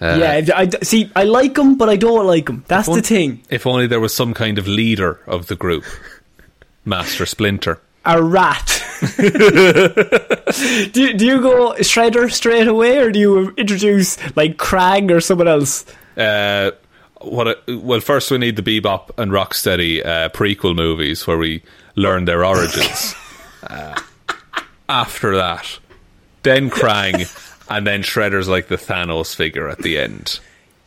Uh, 0.00 0.18
yeah, 0.18 0.56
I, 0.56 0.68
see, 0.82 1.10
I 1.14 1.22
like 1.22 1.56
him, 1.56 1.76
but 1.76 1.88
I 1.88 1.94
don't 1.94 2.26
like 2.26 2.48
him. 2.48 2.64
That's 2.66 2.88
the 2.88 3.02
thing. 3.02 3.42
If 3.48 3.66
only 3.68 3.86
there 3.86 4.00
was 4.00 4.12
some 4.12 4.34
kind 4.34 4.58
of 4.58 4.66
leader 4.66 5.20
of 5.26 5.46
the 5.46 5.54
group, 5.54 5.84
Master 6.84 7.24
Splinter. 7.24 7.80
A 8.04 8.22
rat. 8.22 8.82
do, 9.16 9.24
you, 10.94 11.14
do 11.14 11.26
you 11.26 11.40
go 11.40 11.74
Shredder 11.78 12.30
straight 12.30 12.68
away, 12.68 12.98
or 12.98 13.10
do 13.10 13.18
you 13.18 13.50
introduce 13.56 14.16
like 14.36 14.56
Krang 14.56 15.10
or 15.10 15.20
someone 15.20 15.48
else? 15.48 15.84
Uh, 16.16 16.70
what? 17.20 17.48
I- 17.48 17.74
well, 17.74 18.00
first 18.00 18.30
we 18.30 18.38
need 18.38 18.56
the 18.56 18.62
Bebop 18.62 19.10
and 19.18 19.32
Rocksteady 19.32 20.04
uh, 20.04 20.28
prequel 20.30 20.76
movies 20.76 21.26
where 21.26 21.38
we 21.38 21.62
learn 21.96 22.24
their 22.26 22.44
origins. 22.44 23.14
uh, 23.66 24.00
after 24.88 25.36
that, 25.36 25.78
then 26.42 26.70
Krang, 26.70 27.26
and 27.70 27.86
then 27.86 28.02
Shredder's 28.02 28.48
like 28.48 28.68
the 28.68 28.76
Thanos 28.76 29.34
figure 29.34 29.68
at 29.68 29.78
the 29.78 29.98
end. 29.98 30.38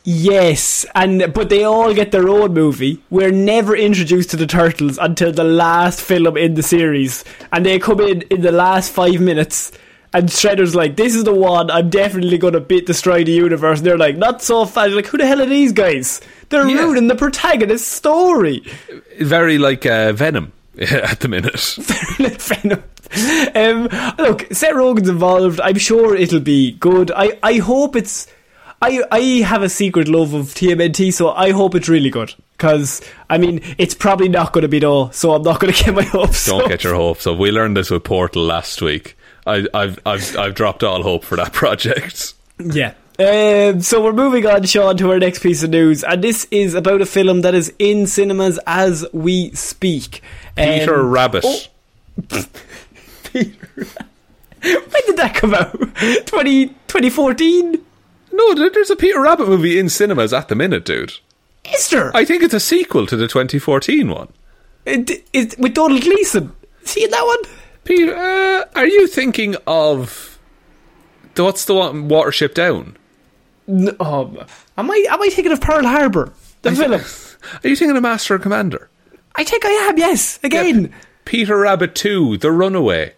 Yes, 0.07 0.85
and 0.93 1.33
but 1.33 1.49
they 1.49 1.63
all 1.63 1.91
get 1.93 2.11
their 2.11 2.29
own 2.29 2.53
movie. 2.53 3.01
We're 3.09 3.31
never 3.31 3.75
introduced 3.75 4.29
to 4.29 4.37
the 4.37 4.45
turtles 4.45 4.99
until 4.99 5.31
the 5.31 5.43
last 5.43 5.99
film 5.99 6.37
in 6.37 6.53
the 6.53 6.61
series, 6.61 7.23
and 7.51 7.65
they 7.65 7.79
come 7.79 7.99
in 8.01 8.21
in 8.23 8.41
the 8.41 8.51
last 8.51 8.91
five 8.93 9.19
minutes. 9.19 9.71
And 10.13 10.29
Shredder's 10.29 10.75
like, 10.75 10.95
"This 10.95 11.15
is 11.15 11.23
the 11.23 11.33
one. 11.33 11.71
I'm 11.71 11.89
definitely 11.89 12.37
going 12.37 12.53
to 12.53 12.59
beat, 12.59 12.85
destroy 12.85 13.23
the 13.23 13.31
universe." 13.31 13.79
And 13.79 13.87
they're 13.87 13.97
like, 13.97 14.15
"Not 14.15 14.43
so 14.43 14.65
fast." 14.65 14.91
Like, 14.93 15.07
who 15.07 15.17
the 15.17 15.25
hell 15.25 15.41
are 15.41 15.45
these 15.47 15.71
guys? 15.71 16.21
They're 16.49 16.67
Yeah. 16.67 16.83
ruining 16.83 17.07
the 17.07 17.15
protagonist's 17.15 17.87
story. 17.91 18.63
Very 19.19 19.57
like 19.57 19.87
uh, 19.87 20.13
Venom 20.13 20.53
at 20.79 21.19
the 21.21 21.27
minute. 21.27 21.77
like 22.19 22.39
Venom. 22.39 22.83
Um, 23.55 23.89
look, 24.19 24.45
Seth 24.53 24.73
Rogen's 24.75 25.09
involved. 25.09 25.59
I'm 25.61 25.79
sure 25.79 26.15
it'll 26.15 26.39
be 26.41 26.73
good. 26.73 27.11
I, 27.11 27.39
I 27.41 27.53
hope 27.55 27.95
it's. 27.95 28.27
I 28.85 29.03
I 29.11 29.19
have 29.45 29.63
a 29.63 29.69
secret 29.69 30.07
love 30.07 30.33
of 30.33 30.47
TMNT, 30.47 31.13
so 31.13 31.31
I 31.31 31.51
hope 31.51 31.75
it's 31.75 31.89
really 31.89 32.09
good. 32.09 32.33
Because 32.57 33.01
I 33.29 33.37
mean, 33.37 33.61
it's 33.77 33.93
probably 33.93 34.29
not 34.29 34.53
going 34.53 34.61
to 34.61 34.67
be 34.67 34.79
though, 34.79 35.09
so 35.09 35.33
I'm 35.33 35.41
not 35.43 35.59
going 35.59 35.73
to 35.73 35.83
get 35.83 35.93
my 35.95 36.03
hopes. 36.17 36.45
Don't 36.45 36.61
up. 36.63 36.69
get 36.69 36.83
your 36.83 36.95
hopes 36.95 37.25
up. 37.27 37.37
We 37.37 37.51
learned 37.51 37.75
this 37.77 37.89
with 37.89 38.03
Portal 38.03 38.43
last 38.43 38.81
week. 38.81 39.17
I, 39.47 39.67
I've, 39.73 39.99
I've, 40.05 40.35
I've 40.37 40.55
dropped 40.55 40.83
all 40.83 41.03
hope 41.03 41.23
for 41.23 41.35
that 41.35 41.53
project. 41.61 42.33
Yeah. 42.59 42.93
Um, 43.17 43.81
so 43.81 44.03
we're 44.03 44.11
moving 44.13 44.45
on, 44.45 44.63
Shaun, 44.65 44.97
to 44.97 45.11
our 45.11 45.19
next 45.19 45.39
piece 45.43 45.63
of 45.63 45.69
news, 45.69 46.03
and 46.03 46.21
this 46.23 46.45
is 46.51 46.73
about 46.73 47.01
a 47.01 47.05
film 47.05 47.41
that 47.41 47.53
is 47.55 47.71
in 47.79 48.07
cinemas 48.07 48.59
as 48.67 49.05
we 49.13 49.51
speak. 49.51 50.21
Peter 50.57 50.99
Um, 50.99 51.09
Rabbit. 51.11 51.45
oh. 51.45 51.61
When 54.61 55.03
did 55.05 55.17
that 55.17 55.35
come 55.35 55.53
out? 55.53 55.71
20, 56.25 56.67
2014? 56.67 57.85
No, 58.35 58.53
there's 58.69 58.89
a 58.89 58.95
Peter 58.95 59.21
Rabbit 59.21 59.47
movie 59.47 59.79
in 59.79 59.87
cinemas 59.89 60.33
at 60.33 60.47
the 60.49 60.55
minute, 60.55 60.83
dude. 60.85 61.13
Is 61.73 61.89
there? 61.89 62.15
I 62.15 62.25
think 62.25 62.43
it's 62.43 62.53
a 62.53 62.59
sequel 62.59 63.07
to 63.07 63.15
the 63.15 63.27
2014 63.27 64.09
one. 64.09 64.27
It- 64.85 65.25
it- 65.33 65.57
with 65.57 65.73
Domhnall 65.73 65.99
Gleeson. 66.01 66.51
See 66.83 67.07
that 67.07 67.25
one? 67.25 67.39
Peter, 67.85 68.15
uh, 68.15 68.65
are 68.75 68.85
you 68.87 69.07
thinking 69.07 69.55
of 69.65 70.37
what's 71.35 71.65
the 71.65 71.73
one 71.75 72.07
Watership 72.09 72.53
Down? 72.53 72.97
No, 73.67 73.95
um, 73.99 74.37
am 74.77 74.91
I 74.91 75.05
am 75.09 75.21
I 75.21 75.29
thinking 75.29 75.51
of 75.51 75.61
Pearl 75.61 75.83
Harbor? 75.85 76.31
The 76.61 76.71
film. 76.71 76.93
Are 77.63 77.67
you 77.67 77.75
thinking 77.75 77.95
of 77.95 78.01
Master 78.01 78.33
and 78.35 78.41
Commander? 78.43 78.89
I 79.35 79.43
think 79.43 79.65
I 79.65 79.69
am. 79.69 79.97
Yes, 79.99 80.39
again. 80.43 80.91
Peter 81.25 81.57
Rabbit 81.59 81.93
2, 81.93 82.37
The 82.37 82.51
Runaway. 82.51 83.13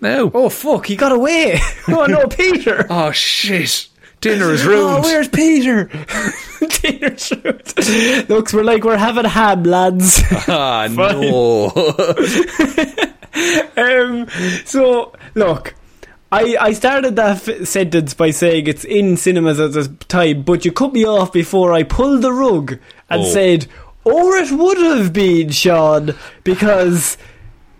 No. 0.00 0.30
Oh 0.34 0.48
fuck, 0.48 0.86
he 0.86 0.96
got 0.96 1.12
away. 1.12 1.58
oh 1.88 2.06
no, 2.06 2.26
Peter. 2.26 2.86
Oh 2.90 3.10
shit. 3.12 3.86
Dinner 4.20 4.50
is 4.52 4.66
Oh, 4.66 5.00
where's 5.02 5.28
Peter? 5.28 5.84
Dinner's 6.82 7.32
ruined. 7.42 8.28
Looks, 8.28 8.52
we're 8.52 8.64
like 8.64 8.84
we're 8.84 8.98
having 8.98 9.24
ham, 9.24 9.62
lads. 9.62 10.22
ah, 10.48 10.86
no. 10.92 11.70
um, 13.76 14.26
so 14.64 15.12
look, 15.34 15.74
I 16.32 16.56
I 16.60 16.72
started 16.74 17.16
that 17.16 17.48
f- 17.48 17.66
sentence 17.66 18.14
by 18.14 18.30
saying 18.30 18.66
it's 18.66 18.84
in 18.84 19.16
cinemas 19.16 19.58
at 19.58 19.72
the 19.72 19.88
time, 20.08 20.42
but 20.42 20.64
you 20.64 20.72
cut 20.72 20.92
me 20.92 21.04
off 21.06 21.32
before 21.32 21.72
I 21.72 21.82
pulled 21.82 22.22
the 22.22 22.32
rug 22.32 22.72
and 23.08 23.22
Oh. 23.22 23.32
said, 23.32 23.66
or 24.04 24.36
it 24.36 24.50
would 24.50 24.78
have 24.78 25.12
been 25.12 25.50
Shaun, 25.50 26.14
because 26.44 27.16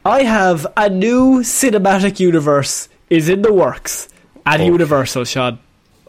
I 0.05 0.22
have 0.22 0.66
a 0.76 0.88
new 0.88 1.41
cinematic 1.41 2.18
universe 2.20 2.88
is 3.11 3.28
in 3.28 3.43
the 3.43 3.53
works 3.53 4.09
at 4.47 4.61
Universal, 4.61 5.24
Shaun. 5.26 5.59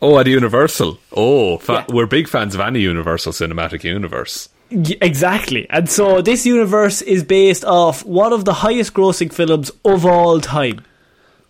Oh, 0.02 0.20
at 0.20 0.28
Universal. 0.28 1.00
Oh, 1.16 1.58
fa- 1.58 1.86
Yeah. 1.88 1.94
we're 1.96 2.06
big 2.08 2.28
fans 2.28 2.56
of 2.56 2.62
any 2.62 2.80
Universal 2.82 3.34
Cinematic 3.34 3.84
Universe. 3.84 4.50
Exactly. 4.72 5.68
And 5.70 5.90
so 5.90 6.22
this 6.22 6.46
universe 6.46 7.02
is 7.02 7.24
based 7.26 7.66
off 7.66 8.06
one 8.06 8.32
of 8.32 8.46
the 8.46 8.54
highest 8.54 8.94
grossing 8.94 9.32
films 9.34 9.70
of 9.84 10.06
all 10.06 10.40
time. 10.40 10.86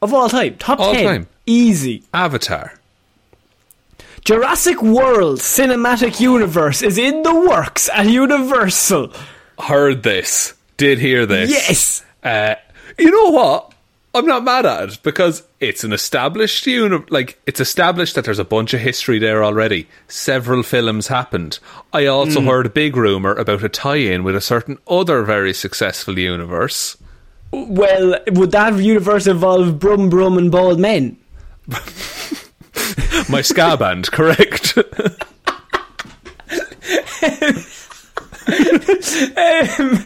Of 0.02 0.12
all 0.14 0.28
time. 0.28 0.56
Top 0.58 0.80
All 0.80 0.94
10. 0.94 1.06
time. 1.06 1.28
Easy. 1.46 2.04
Avatar. 2.16 2.74
Jurassic 4.26 4.82
World 4.82 5.40
Cinematic 5.40 6.20
Universe 6.20 6.82
is 6.82 6.98
in 6.98 7.24
the 7.24 7.34
works 7.34 7.90
at 7.94 8.08
Universal. 8.08 9.14
Heard 9.60 10.04
this. 10.04 10.54
Did 10.78 11.00
hear 11.00 11.26
this. 11.26 11.50
Yes. 11.52 12.04
Uh, 12.24 12.56
you 12.98 13.12
know 13.12 13.30
what? 13.32 13.71
I'm 14.14 14.26
not 14.26 14.44
mad 14.44 14.66
at 14.66 14.90
it 14.90 15.00
because 15.04 15.44
it's 15.62 15.86
an 15.86 15.94
established 15.94 16.68
uni- 16.68 17.06
like 17.10 17.40
it's 17.46 17.62
established 17.62 18.16
that 18.16 18.26
there's 18.26 18.40
a 18.40 18.46
bunch 18.46 18.74
of 18.74 18.82
history 18.82 19.20
there 19.20 19.44
already. 19.44 19.88
Several 20.08 20.64
films 20.64 21.08
happened. 21.08 21.60
I 21.94 22.08
also 22.08 22.42
hmm. 22.42 22.48
heard 22.48 22.66
a 22.66 22.70
big 22.70 22.98
rumor 22.98 23.34
about 23.34 23.64
a 23.64 23.70
tie-in 23.70 24.24
with 24.24 24.36
a 24.36 24.42
certain 24.42 24.80
other 24.88 25.24
very 25.24 25.54
successful 25.54 26.20
universe. 26.20 26.98
Well, 27.52 28.20
would 28.28 28.52
that 28.52 28.78
universe 28.78 29.28
involve 29.28 29.80
Brum 29.80 30.10
Brum 30.10 30.38
and 30.38 30.52
Bald 30.52 30.80
Men? 30.80 31.18
My 33.30 33.42
ska 33.42 33.78
band, 33.78 34.12
correct? 34.12 34.78
Um, 38.52 39.98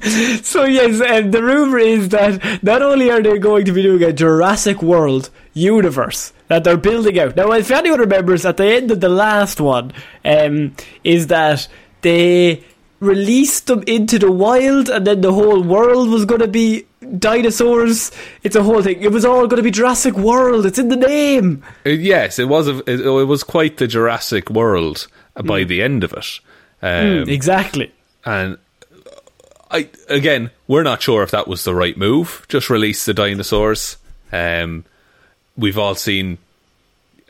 so 0.43 0.65
yes, 0.65 1.01
um, 1.01 1.31
the 1.31 1.41
rumor 1.41 1.77
is 1.77 2.09
that 2.09 2.63
not 2.63 2.81
only 2.81 3.09
are 3.09 3.21
they 3.21 3.37
going 3.37 3.65
to 3.65 3.71
be 3.71 3.83
doing 3.83 4.03
a 4.03 4.13
Jurassic 4.13 4.81
World 4.81 5.29
universe 5.53 6.33
that 6.47 6.63
they're 6.63 6.77
building 6.77 7.19
out. 7.19 7.35
Now, 7.35 7.51
if 7.51 7.71
anyone 7.71 7.99
remembers, 7.99 8.45
at 8.45 8.57
the 8.57 8.65
end 8.65 8.91
of 8.91 8.99
the 8.99 9.09
last 9.09 9.59
one, 9.61 9.93
um, 10.23 10.75
is 11.03 11.27
that 11.27 11.67
they 12.01 12.63
released 12.99 13.67
them 13.67 13.83
into 13.87 14.19
the 14.19 14.31
wild, 14.31 14.89
and 14.89 15.05
then 15.05 15.21
the 15.21 15.33
whole 15.33 15.61
world 15.61 16.09
was 16.09 16.25
going 16.25 16.41
to 16.41 16.47
be 16.47 16.85
dinosaurs. 17.19 18.11
It's 18.43 18.55
a 18.55 18.63
whole 18.63 18.81
thing. 18.81 19.01
It 19.01 19.11
was 19.11 19.25
all 19.25 19.47
going 19.47 19.57
to 19.57 19.63
be 19.63 19.71
Jurassic 19.71 20.15
World. 20.15 20.65
It's 20.65 20.79
in 20.79 20.89
the 20.89 20.95
name. 20.95 21.63
Uh, 21.85 21.89
yes, 21.89 22.39
it 22.39 22.47
was. 22.47 22.67
A, 22.67 22.77
it, 22.89 23.01
it 23.01 23.25
was 23.25 23.43
quite 23.43 23.77
the 23.77 23.87
Jurassic 23.87 24.49
World 24.49 25.07
by 25.43 25.63
the 25.63 25.81
end 25.81 26.03
of 26.03 26.13
it. 26.13 26.39
Um, 26.81 27.25
Mm, 27.25 27.29
exactly. 27.29 27.91
And 28.25 28.57
I 29.71 29.89
again, 30.09 30.51
we're 30.67 30.83
not 30.83 31.01
sure 31.01 31.23
if 31.23 31.31
that 31.31 31.47
was 31.47 31.63
the 31.63 31.75
right 31.75 31.97
move. 31.97 32.45
Just 32.49 32.69
release 32.69 33.05
the 33.05 33.13
dinosaurs. 33.13 33.97
Um, 34.31 34.85
we've 35.57 35.77
all 35.77 35.95
seen 35.95 36.37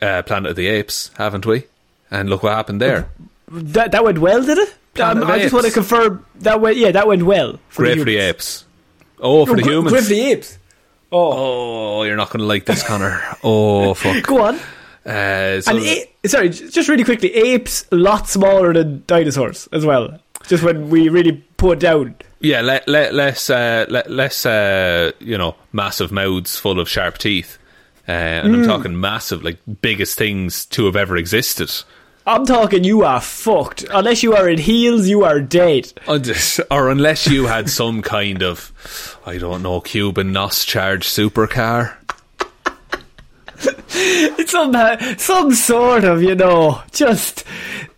uh, 0.00 0.22
Planet 0.22 0.50
of 0.50 0.56
the 0.56 0.66
Apes, 0.68 1.10
haven't 1.16 1.46
we? 1.46 1.64
And 2.10 2.28
look 2.30 2.42
what 2.42 2.54
happened 2.54 2.80
there. 2.80 3.08
That 3.48 3.92
that 3.92 4.04
went 4.04 4.18
well, 4.18 4.42
did 4.44 4.58
it? 4.58 4.74
Um, 5.00 5.22
I 5.24 5.38
just 5.38 5.52
want 5.52 5.66
to 5.66 5.72
confirm 5.72 6.24
that 6.36 6.60
went. 6.60 6.76
Yeah, 6.78 6.90
that 6.92 7.06
went 7.06 7.24
well. 7.24 7.58
For 7.68 7.82
Great 7.82 7.98
for 7.98 8.04
the 8.04 8.16
apes. 8.16 8.64
Oh, 9.20 9.44
for 9.46 9.56
the 9.56 9.62
Gr- 9.62 9.70
humans. 9.70 9.92
Great 9.92 10.02
for 10.04 10.08
the 10.10 10.20
apes. 10.20 10.58
Oh, 11.12 11.98
Oh, 11.98 12.02
you're 12.02 12.16
not 12.16 12.30
going 12.30 12.40
to 12.40 12.46
like 12.46 12.64
this, 12.64 12.82
Conor. 12.82 13.22
Oh, 13.44 13.94
fuck. 13.94 14.22
go 14.24 14.42
on. 14.42 14.54
Uh, 15.04 15.60
so 15.60 15.70
And 15.76 15.78
a- 15.80 16.28
sorry, 16.28 16.48
just 16.48 16.88
really 16.88 17.04
quickly, 17.04 17.32
apes 17.34 17.86
a 17.92 17.96
lot 17.96 18.28
smaller 18.28 18.72
than 18.72 19.04
dinosaurs 19.06 19.68
as 19.72 19.84
well. 19.86 20.18
Just 20.48 20.62
when 20.62 20.88
we 20.90 21.08
really 21.08 21.32
put 21.56 21.80
down. 21.80 22.14
yeah, 22.40 22.60
le- 22.60 22.82
le- 22.86 23.10
less, 23.12 23.50
uh, 23.50 23.86
le- 23.88 24.04
less, 24.08 24.46
uh, 24.46 25.12
you 25.18 25.36
know, 25.36 25.56
massive 25.72 26.12
mouths 26.12 26.56
full 26.58 26.78
of 26.80 26.88
sharp 26.88 27.18
teeth. 27.18 27.58
Uh, 28.08 28.12
and 28.12 28.54
I'm 28.54 28.64
talking 28.64 29.00
massive, 29.00 29.42
like 29.42 29.58
biggest 29.82 30.16
things 30.16 30.64
to 30.66 30.86
have 30.86 30.94
ever 30.94 31.16
existed. 31.16 31.72
I'm 32.28 32.44
talking, 32.46 32.84
you 32.84 33.02
are 33.04 33.20
fucked. 33.20 33.84
Unless 33.92 34.22
you 34.22 34.34
are 34.34 34.48
in 34.48 34.58
heels, 34.58 35.08
you 35.08 35.24
are 35.24 35.40
dead. 35.40 35.92
Or 36.70 36.90
unless 36.90 37.26
you 37.28 37.46
had 37.46 37.68
some 37.70 38.02
kind 38.02 38.42
of, 38.42 39.16
I 39.26 39.38
don't 39.38 39.62
know, 39.62 39.80
Cuban 39.80 40.32
NOS 40.32 40.64
charged 40.64 41.08
supercar. 41.08 41.94
Some 44.46 44.74
uh, 44.76 45.16
some 45.16 45.52
sort 45.54 46.04
of, 46.04 46.22
you 46.22 46.34
know, 46.34 46.82
just 46.92 47.44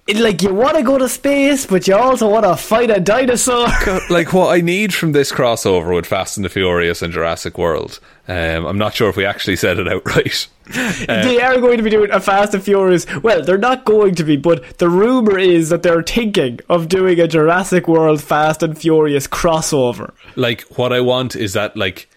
it, 0.09 0.17
like 0.17 0.43
you 0.43 0.55
want 0.55 0.77
to 0.77 0.83
go 0.83 0.97
to 0.97 1.09
space, 1.09 1.67
but 1.67 1.87
you 1.87 1.95
also 1.95 2.31
want 2.31 2.45
to 2.45 2.57
fight 2.57 2.91
a 2.91 2.99
dinosaur. 2.99 3.69
like 4.11 4.33
what 4.33 4.49
I 4.57 4.63
need 4.63 4.95
from 4.95 5.13
this 5.13 5.31
crossover 5.31 5.95
with 5.95 6.07
Fast 6.07 6.39
and 6.39 6.45
the 6.45 6.49
Furious 6.49 7.03
and 7.03 7.13
Jurassic 7.13 7.59
World. 7.59 8.01
Um, 8.27 8.67
I'm 8.67 8.79
not 8.79 8.95
sure 8.95 9.11
if 9.11 9.17
we 9.17 9.27
actually 9.27 9.57
said 9.57 9.79
it 9.79 9.87
outright. 9.87 10.49
they 11.07 11.41
are 11.41 11.61
going 11.61 11.77
to 11.77 11.83
be 11.83 11.91
doing 11.91 12.11
a 12.11 12.21
Fast 12.21 12.55
and 12.55 12.63
Furious. 12.63 13.07
Well, 13.23 13.45
they're 13.45 13.59
not 13.59 13.85
going 13.85 14.15
to 14.17 14.25
be, 14.25 14.37
but 14.37 14.79
the 14.79 14.89
rumor 14.89 15.39
is 15.39 15.69
that 15.69 15.83
they're 15.83 16.03
thinking 16.03 16.61
of 16.71 16.89
doing 16.89 17.21
a 17.21 17.29
Jurassic 17.29 17.87
World 17.87 18.23
Fast 18.23 18.63
and 18.63 18.77
Furious 18.79 19.27
crossover. 19.27 20.13
like 20.37 20.63
what 20.79 20.93
I 20.93 21.01
want 21.01 21.37
is 21.37 21.53
that 21.53 21.77
like 21.77 22.09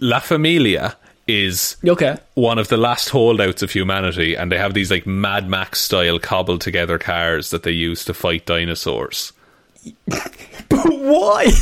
La 0.00 0.20
Familia 0.20 0.96
is 1.28 1.76
Okay. 1.86 2.16
one 2.34 2.58
of 2.58 2.68
the 2.68 2.76
last 2.76 3.10
holdouts 3.10 3.62
of 3.62 3.70
humanity, 3.70 4.34
and 4.34 4.50
they 4.50 4.58
have 4.58 4.74
these 4.74 4.90
like 4.90 5.06
Mad 5.06 5.48
Max 5.48 5.80
style 5.80 6.18
cobbled 6.18 6.60
together 6.60 6.98
cars 6.98 7.50
that 7.50 7.62
they 7.62 7.70
use 7.70 8.04
to 8.06 8.14
fight 8.14 8.44
dinosaurs. 8.46 9.32
But 10.06 10.86
why? 10.88 11.46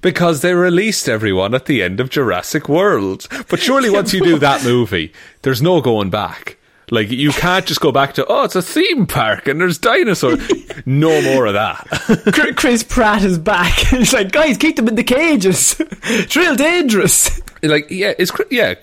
Because 0.00 0.40
they 0.40 0.52
released 0.52 1.08
everyone 1.08 1.54
at 1.54 1.66
the 1.66 1.80
end 1.80 2.00
of 2.00 2.10
Jurassic 2.10 2.68
World. 2.68 3.28
But 3.48 3.60
surely 3.60 3.88
once 3.88 4.12
you 4.12 4.20
do 4.20 4.36
that 4.40 4.64
movie, 4.64 5.12
there's 5.42 5.62
no 5.62 5.80
going 5.80 6.10
back. 6.10 6.56
Like 6.92 7.10
you 7.10 7.30
can't 7.32 7.64
just 7.64 7.80
go 7.80 7.90
back 7.90 8.12
to 8.14 8.26
oh, 8.26 8.44
it's 8.44 8.54
a 8.54 8.60
theme 8.60 9.06
park 9.06 9.48
and 9.48 9.58
there's 9.58 9.78
dinosaurs. 9.78 10.38
no 10.86 11.22
more 11.22 11.46
of 11.46 11.54
that. 11.54 12.54
Chris 12.56 12.82
Pratt 12.82 13.24
is 13.24 13.38
back. 13.38 13.72
He's 13.88 14.12
like, 14.12 14.30
guys, 14.30 14.58
keep 14.58 14.76
them 14.76 14.88
in 14.88 14.96
the 14.96 15.02
cages. 15.02 15.74
it's 15.80 16.36
real 16.36 16.54
dangerous. 16.54 17.40
like 17.62 17.90
yeah, 17.90 18.12
it's 18.18 18.30
Chris, 18.30 18.48
yeah, 18.50 18.74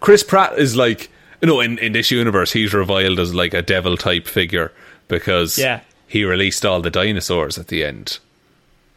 Chris 0.00 0.22
Pratt 0.22 0.58
is 0.58 0.76
like 0.76 1.10
you 1.42 1.48
know 1.48 1.60
in 1.60 1.76
in 1.78 1.92
this 1.92 2.10
universe 2.10 2.52
he's 2.52 2.72
reviled 2.72 3.20
as 3.20 3.34
like 3.34 3.52
a 3.52 3.60
devil 3.60 3.98
type 3.98 4.26
figure 4.26 4.72
because 5.08 5.58
Yeah. 5.58 5.80
he 6.06 6.24
released 6.24 6.64
all 6.64 6.80
the 6.80 6.90
dinosaurs 6.90 7.58
at 7.58 7.68
the 7.68 7.84
end. 7.84 8.18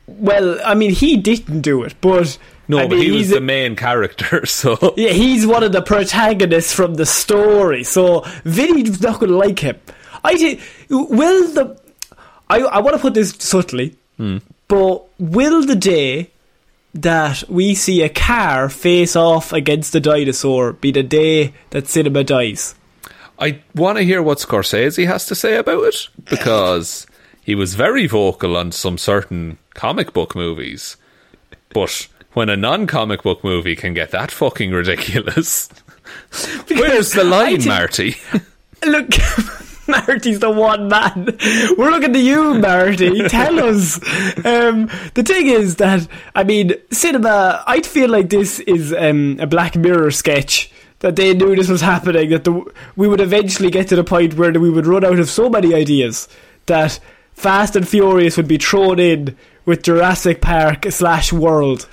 Well, 0.07 0.57
I 0.65 0.75
mean, 0.75 0.91
he 0.91 1.17
didn't 1.17 1.59
do 1.61 1.83
it, 1.83 1.93
but 1.99 2.37
No, 2.69 2.77
I 2.77 2.87
but 2.87 2.99
mean, 2.99 3.03
he 3.03 3.11
was 3.11 3.29
the 3.29 3.41
main 3.41 3.75
character, 3.75 4.45
so 4.45 4.93
Yeah, 4.95 5.09
he's 5.09 5.45
one 5.45 5.63
of 5.63 5.71
the 5.71 5.81
protagonists 5.81 6.71
from 6.71 6.93
the 6.93 7.05
story, 7.05 7.83
so 7.83 8.21
Vinny's 8.45 9.01
not 9.01 9.19
going 9.19 9.31
to 9.31 9.37
like 9.37 9.59
him. 9.59 9.77
I 10.23 10.37
think 10.37 10.61
will 10.89 11.47
the 11.51 11.81
I 12.49 12.59
I 12.59 12.79
want 12.79 12.95
to 12.95 13.01
put 13.01 13.15
this 13.15 13.35
subtly, 13.39 13.97
hmm. 14.17 14.37
but 14.67 15.03
will 15.17 15.65
the 15.65 15.75
day 15.75 16.29
that 16.93 17.43
we 17.49 17.73
see 17.75 18.01
a 18.01 18.09
car 18.09 18.69
face 18.69 19.15
off 19.15 19.51
against 19.53 19.95
a 19.95 19.99
dinosaur 19.99 20.73
be 20.73 20.91
the 20.91 21.03
day 21.03 21.53
that 21.71 21.87
cinema 21.87 22.23
dies? 22.23 22.75
I 23.39 23.61
want 23.73 23.97
to 23.97 24.03
hear 24.03 24.21
what 24.21 24.39
Scorsese 24.39 25.07
has 25.07 25.25
to 25.27 25.35
say 25.35 25.55
about 25.55 25.83
it 25.85 26.09
because 26.25 27.07
he 27.41 27.55
was 27.55 27.73
very 27.75 28.05
vocal 28.05 28.57
on 28.57 28.71
some 28.71 28.97
certain 28.97 29.57
comic 29.73 30.13
book 30.13 30.35
movies. 30.35 30.97
But 31.73 32.07
when 32.39 32.47
a 32.47 32.55
non 32.55 32.87
comic 32.87 33.21
book 33.21 33.43
movie 33.43 33.75
can 33.75 33.93
get 33.93 34.11
that 34.11 34.31
fucking 34.31 34.71
ridiculous, 34.71 35.67
where's 36.69 37.11
the 37.11 37.25
line, 37.25 37.57
think- 37.57 37.67
Marty? 37.67 38.15
Look, 38.85 39.09
Marty's 39.89 40.39
the 40.39 40.49
one 40.49 40.87
man. 40.87 41.37
We're 41.77 41.91
looking 41.91 42.13
to 42.13 42.19
you, 42.19 42.53
Marty. 42.53 43.27
Tell 43.27 43.59
us. 43.59 43.97
Um, 44.45 44.89
the 45.15 45.23
thing 45.25 45.47
is 45.47 45.75
that, 45.75 46.07
I 46.33 46.45
mean, 46.45 46.75
cinema, 46.91 47.61
I'd 47.67 47.85
feel 47.85 48.09
like 48.09 48.29
this 48.29 48.61
is 48.61 48.93
um, 48.93 49.37
a 49.41 49.45
Black 49.45 49.75
Mirror 49.75 50.11
sketch. 50.11 50.71
That 50.99 51.15
they 51.17 51.33
knew 51.33 51.55
this 51.55 51.69
was 51.69 51.79
happening, 51.81 52.29
that 52.29 52.43
the, 52.45 52.73
we 52.97 53.07
would 53.07 53.21
eventually 53.21 53.69
get 53.69 53.87
to 53.89 53.95
the 53.97 54.03
point 54.03 54.35
where 54.35 54.51
we 54.51 54.69
would 54.69 54.85
run 54.85 55.05
out 55.05 55.19
of 55.19 55.29
so 55.29 55.49
many 55.49 55.73
ideas 55.73 56.27
that 56.65 56.99
Fast 57.33 57.75
and 57.77 57.87
Furious 57.87 58.35
would 58.35 58.49
be 58.49 58.57
thrown 58.57 58.99
in 58.99 59.37
with 59.65 59.83
Jurassic 59.83 60.41
Park 60.41 60.85
slash 60.89 61.31
World. 61.31 61.87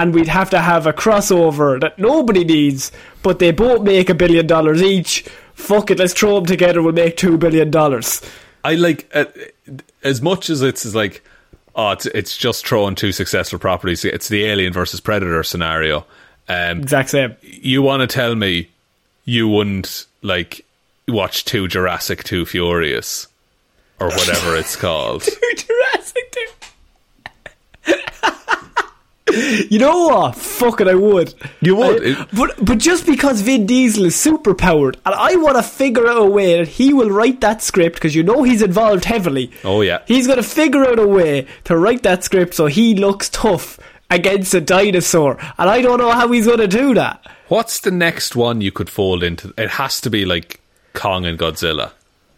And 0.00 0.14
we'd 0.14 0.28
have 0.28 0.48
to 0.50 0.60
have 0.60 0.86
a 0.86 0.92
crossover 0.92 1.78
that 1.80 1.98
nobody 1.98 2.44
needs, 2.44 2.90
but 3.22 3.38
they 3.38 3.50
both 3.50 3.82
make 3.82 4.08
a 4.08 4.14
billion 4.14 4.46
dollars 4.46 4.82
each. 4.82 5.22
Fuck 5.54 5.90
it, 5.90 5.98
let's 5.98 6.14
throw 6.14 6.36
them 6.36 6.46
together, 6.46 6.82
we'll 6.82 6.92
make 6.94 7.16
two 7.18 7.36
billion 7.36 7.70
dollars. 7.70 8.22
I 8.64 8.74
like 8.76 9.10
uh, 9.14 9.26
as 10.02 10.22
much 10.22 10.50
as 10.50 10.62
it's 10.62 10.94
like 10.94 11.22
oh 11.74 11.90
it's, 11.92 12.06
it's 12.06 12.36
just 12.36 12.66
throwing 12.66 12.94
two 12.94 13.12
successful 13.12 13.58
properties 13.58 14.04
it's 14.04 14.28
the 14.28 14.44
alien 14.44 14.72
versus 14.72 15.00
predator 15.00 15.42
scenario 15.42 16.04
um, 16.48 16.80
Exact 16.80 17.10
same. 17.10 17.36
you 17.42 17.80
want 17.82 18.00
to 18.00 18.06
tell 18.06 18.34
me 18.34 18.68
you 19.24 19.48
wouldn't 19.48 20.06
like 20.22 20.64
watch 21.08 21.44
two 21.44 21.68
Jurassic 21.68 22.24
Two 22.24 22.44
Furious 22.44 23.28
or 23.98 24.08
whatever 24.08 24.56
it's 24.56 24.76
called 24.84 25.22
two 25.22 25.54
Jurassic 25.56 26.19
You 29.70 29.78
know 29.78 30.06
what? 30.08 30.34
Fuck 30.36 30.80
it, 30.80 30.88
I 30.88 30.94
would. 30.94 31.34
You 31.60 31.76
would. 31.76 32.06
I- 32.16 32.26
but 32.36 32.64
but 32.64 32.78
just 32.78 33.06
because 33.06 33.40
Vin 33.42 33.66
Diesel 33.66 34.04
is 34.06 34.16
super 34.16 34.54
powered, 34.54 34.96
and 35.06 35.14
I 35.14 35.36
want 35.36 35.56
to 35.56 35.62
figure 35.62 36.06
out 36.08 36.18
a 36.18 36.24
way 36.24 36.58
that 36.58 36.68
he 36.68 36.92
will 36.92 37.10
write 37.10 37.40
that 37.40 37.62
script 37.62 37.94
because 37.96 38.14
you 38.14 38.22
know 38.22 38.42
he's 38.42 38.62
involved 38.62 39.04
heavily. 39.04 39.50
Oh, 39.64 39.82
yeah. 39.82 40.02
he's 40.06 40.26
going 40.26 40.38
to 40.38 40.42
figure 40.42 40.84
out 40.84 40.98
a 40.98 41.06
way 41.06 41.46
to 41.64 41.76
write 41.76 42.02
that 42.02 42.24
script 42.24 42.54
so 42.54 42.66
he 42.66 42.94
looks 42.94 43.28
tough 43.30 43.78
against 44.10 44.54
a 44.54 44.60
dinosaur, 44.60 45.38
and 45.58 45.70
I 45.70 45.80
don't 45.82 45.98
know 45.98 46.10
how 46.10 46.28
he's 46.32 46.46
going 46.46 46.58
to 46.58 46.66
do 46.68 46.94
that. 46.94 47.24
what's 47.48 47.80
the 47.80 47.90
next 47.92 48.34
one 48.34 48.60
you 48.60 48.72
could 48.72 48.90
fold 48.90 49.22
into 49.22 49.54
it 49.56 49.70
has 49.70 50.00
to 50.00 50.10
be 50.10 50.24
like 50.24 50.60
Kong 50.94 51.24
and 51.24 51.38
Godzilla 51.38 51.92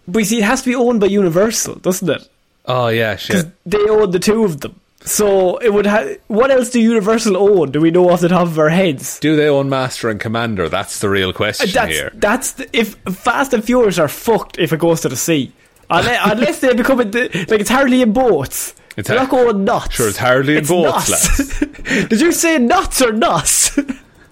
But 0.07 0.19
you 0.21 0.25
see, 0.27 0.39
it 0.39 0.45
has 0.45 0.63
to 0.63 0.69
be 0.71 0.75
owned 0.75 1.01
by 1.01 1.07
Universal, 1.07 1.77
doesn't 1.77 2.11
it? 2.11 2.29
oh 2.67 2.89
yeah 2.89 3.17
shit 3.17 3.47
They 3.65 3.79
own 3.89 4.11
the 4.11 4.19
two 4.19 4.45
of 4.45 4.61
them. 4.61 4.79
So 5.05 5.57
it 5.59 5.73
would 5.73 5.87
have. 5.87 6.19
What 6.29 6.51
else 6.51 6.71
do 6.71 6.81
Universal 6.81 7.37
own? 7.37 7.73
Do 7.73 7.81
we 7.81 7.91
know 7.91 8.09
off 8.11 8.21
the 8.21 8.29
top 8.29 8.47
of 8.47 8.59
our 8.59 8.69
heads? 8.69 9.19
do 9.21 9.35
they 9.37 9.49
own 9.49 9.69
Master 9.69 10.09
and 10.09 10.21
Commander 10.21 10.69
that's 10.69 11.01
the 11.01 11.09
real 11.09 11.33
question 11.33 11.69
That's 11.73 11.91
here 11.93 12.11
that's 12.15 12.53
the, 12.53 12.69
if 12.77 12.95
Fast 13.11 13.53
and 13.53 13.65
Furious 13.65 13.99
are 13.99 14.09
fucked 14.09 14.59
if 14.59 14.73
it 14.73 14.79
goes 14.79 15.01
to 15.01 15.09
the 15.09 15.17
sea, 15.17 15.53
unless, 15.91 16.21
unless 16.33 16.59
they 16.61 16.73
become 16.75 17.01
a, 17.01 17.05
like 17.05 17.61
it's 17.61 17.71
hardly 17.71 18.03
in 18.03 18.13
boats. 18.13 18.75
It's 18.97 19.09
They're 19.09 19.19
har- 19.19 19.27
not 19.27 19.31
going 19.31 19.65
nuts. 19.65 19.95
Sure, 19.95 20.09
it's 20.09 20.19
hardly 20.19 20.59
in 20.59 20.67
boats, 20.67 21.11
nuts. 21.11 21.61
Did 22.09 22.21
you 22.21 22.31
say 22.31 22.59
nuts 22.59 23.01
or 23.03 23.13
nuts? 23.13 23.79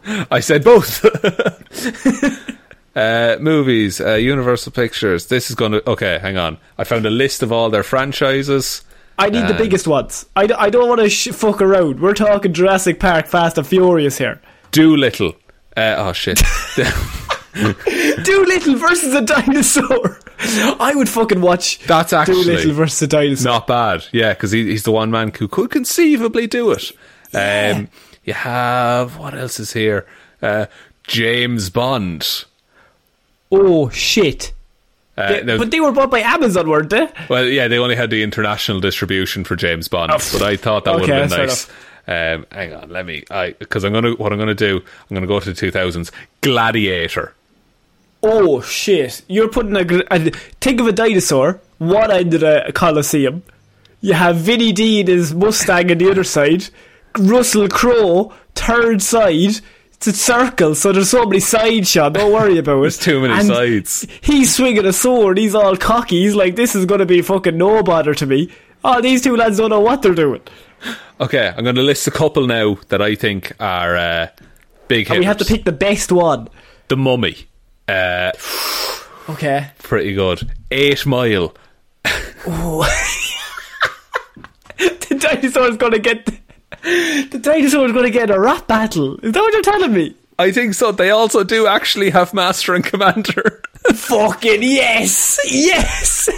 I 0.31 0.41
said 0.41 0.63
both. 0.65 1.05
uh, 2.97 3.37
movies, 3.41 4.01
uh, 4.01 4.15
Universal 4.15 4.73
Pictures. 4.73 5.27
This 5.27 5.51
is 5.51 5.57
going 5.57 5.73
to. 5.73 5.91
Okay, 5.91 6.19
hang 6.21 6.37
on. 6.37 6.59
I 6.79 6.85
found 6.85 7.07
a 7.07 7.11
list 7.11 7.43
of 7.43 7.53
all 7.53 7.71
their 7.71 7.83
franchises. 7.83 8.83
I 9.21 9.29
need 9.31 9.43
the 9.47 9.53
Um, 9.53 9.59
biggest 9.59 9.87
ones. 9.87 10.27
I, 10.35 10.47
d- 10.47 10.55
I 10.55 10.71
don't 10.71 10.89
want 10.89 11.01
to 11.01 11.09
sh- 11.11 11.29
fuck 11.29 11.61
around. 11.63 12.01
We're 12.01 12.15
talking 12.15 12.53
Jurassic 12.53 12.99
Park, 12.99 13.27
Fast 13.27 13.59
and 13.59 13.67
Furious 13.67 14.19
here. 14.19 14.41
Doolittle. 14.73 15.35
Uh, 15.77 15.95
oh 15.99 16.13
shit! 16.13 16.43
Doolittle 17.55 18.77
versus 18.77 19.15
a 19.15 19.21
dinosaur. 19.23 20.19
I 20.39 20.93
would 20.95 21.09
fucking 21.09 21.41
watch. 21.41 21.79
That's 21.87 22.13
actually 22.13 22.45
Doolittle 22.45 22.73
versus 22.75 23.03
a 23.03 23.07
dinosaur. 23.07 23.53
not 23.53 23.67
bad. 23.67 24.05
Yeah, 24.13 24.33
because 24.35 24.53
he, 24.53 24.67
he's 24.67 24.85
the 24.85 24.93
one 24.93 25.11
man 25.11 25.33
who 25.37 25.49
could 25.49 25.71
conceivably 25.71 26.47
do 26.47 26.71
it. 26.73 26.93
Um, 27.35 27.89
you 28.25 28.35
have 28.35 29.17
what 29.19 29.35
else 29.35 29.61
is 29.61 29.73
here? 29.73 30.07
Uh, 30.43 30.67
James 31.05 31.71
Bond. 31.71 32.45
Oh 33.53 33.89
shit! 33.91 34.53
Uh, 35.21 35.29
They- 35.33 35.43
now- 35.45 35.59
but 35.59 35.71
they 35.71 35.81
were 35.81 35.93
bought 35.93 36.11
by 36.11 36.21
Amazon, 36.21 36.69
weren't 36.69 36.91
they? 36.91 37.09
well, 37.29 37.45
yeah, 37.47 37.69
they 37.69 37.79
only 37.79 37.97
had 37.97 38.11
the 38.11 38.23
international 38.23 38.81
distribution 38.81 39.45
for 39.45 39.57
James 39.57 39.89
Bond, 39.89 40.11
but 40.33 40.43
I 40.43 40.57
thought 40.57 40.85
that 40.85 40.95
would 40.95 41.03
Okay, 41.05 41.13
have 41.15 41.31
been 41.31 41.47
nice. 41.47 41.69
Um, 42.09 42.47
hang 42.51 42.73
on, 42.75 42.89
let 42.91 43.07
me. 43.07 43.25
I 43.31 43.55
because 43.59 43.85
I'm 43.85 43.93
gonna 43.93 44.13
what 44.13 44.33
I'm 44.33 44.39
gonna 44.39 44.55
do. 44.55 44.77
I'm 45.11 45.15
gonna 45.15 45.27
go 45.27 45.39
to 45.39 45.53
the 45.53 45.55
2000s. 45.71 46.11
Gladiator. 46.41 47.35
Oh 48.23 48.61
shit! 48.61 49.23
You're 49.29 49.49
putting 49.49 49.77
a, 49.77 50.03
a 50.11 50.31
think 50.61 50.81
of 50.81 50.87
a 50.87 50.93
dinosaur. 50.93 51.61
One 51.79 52.11
end 52.11 52.35
of 52.35 52.41
the 52.41 52.71
coliseum. 52.75 53.43
You 54.03 54.15
have 54.15 54.37
Vinny 54.37 54.73
D 54.73 55.01
and 55.01 55.09
his 55.09 55.33
Mustang 55.35 55.91
on 55.91 55.99
the 55.99 56.11
other 56.11 56.25
side. 56.25 56.69
Russell 57.19 57.69
Crowe 57.69 58.33
third 58.55 59.03
side. 59.03 59.61
It's 60.01 60.07
a 60.07 60.13
circle, 60.15 60.75
so 60.75 60.93
there's 60.93 61.11
so 61.11 61.27
many 61.27 61.41
side 61.41 61.87
shots. 61.87 62.15
Don't 62.19 62.33
worry 62.33 62.57
about 62.57 62.79
it. 62.79 62.81
There's 62.81 62.99
too 62.99 63.21
many 63.21 63.35
And 63.35 63.47
sides. 63.47 64.07
He's 64.23 64.55
swinging 64.57 64.87
a 64.87 64.95
sword. 64.95 65.37
He's 65.37 65.55
all 65.55 65.77
cocky. 65.77 66.23
He's 66.23 66.35
like, 66.35 66.57
"This 66.57 66.75
is 66.75 66.87
going 66.87 67.01
to 67.01 67.05
be 67.07 67.21
fucking 67.21 67.59
no 67.59 67.83
bother 67.83 68.15
to 68.15 68.25
me." 68.25 68.51
Oh, 68.83 69.03
these 69.03 69.21
two 69.21 69.37
lads 69.37 69.59
don't 69.59 69.69
know 69.69 69.81
what 69.81 70.01
they're 70.01 70.15
doing. 70.15 70.41
Okay, 71.21 71.53
I'm 71.55 71.65
gonna 71.65 71.83
list 71.83 72.07
a 72.07 72.11
couple 72.11 72.47
now 72.47 72.79
that 72.89 73.03
I 73.03 73.15
think 73.15 73.53
are 73.61 73.95
uh, 73.95 74.29
big 74.89 75.01
hitters. 75.07 75.11
And 75.11 75.19
we 75.19 75.27
have 75.27 75.37
to 75.37 75.45
pick 75.45 75.67
the 75.67 75.73
best 75.73 76.11
one. 76.11 76.49
the 76.89 76.97
Mummy. 76.97 77.37
Uh, 77.89 78.33
Okay. 79.29 79.69
pretty 79.83 80.15
good. 80.15 80.51
Eight 80.71 81.05
Mile. 81.05 81.53
the 84.79 85.17
dinosaur's 85.19 85.77
going 85.77 85.93
to 85.93 85.99
get. 85.99 86.27
The 86.83 87.39
dinosaur's 87.41 87.93
going 87.93 88.05
to 88.05 88.11
get 88.11 88.31
a 88.31 88.39
rap 88.39 88.67
battle. 88.67 89.19
Is 89.21 89.33
that 89.33 89.41
what 89.41 89.53
you're 89.53 89.63
telling 89.63 89.93
me? 89.93 90.15
I 90.39 90.53
think 90.53 90.75
so. 90.75 90.93
They 90.93 91.11
also 91.11 91.45
do 91.45 91.67
actually 91.67 92.11
have 92.11 92.33
Master 92.33 92.75
and 92.75 92.85
Commander. 92.85 93.63
Fucking 93.95 94.63
yes! 94.63 95.39
Yes! 95.51 96.29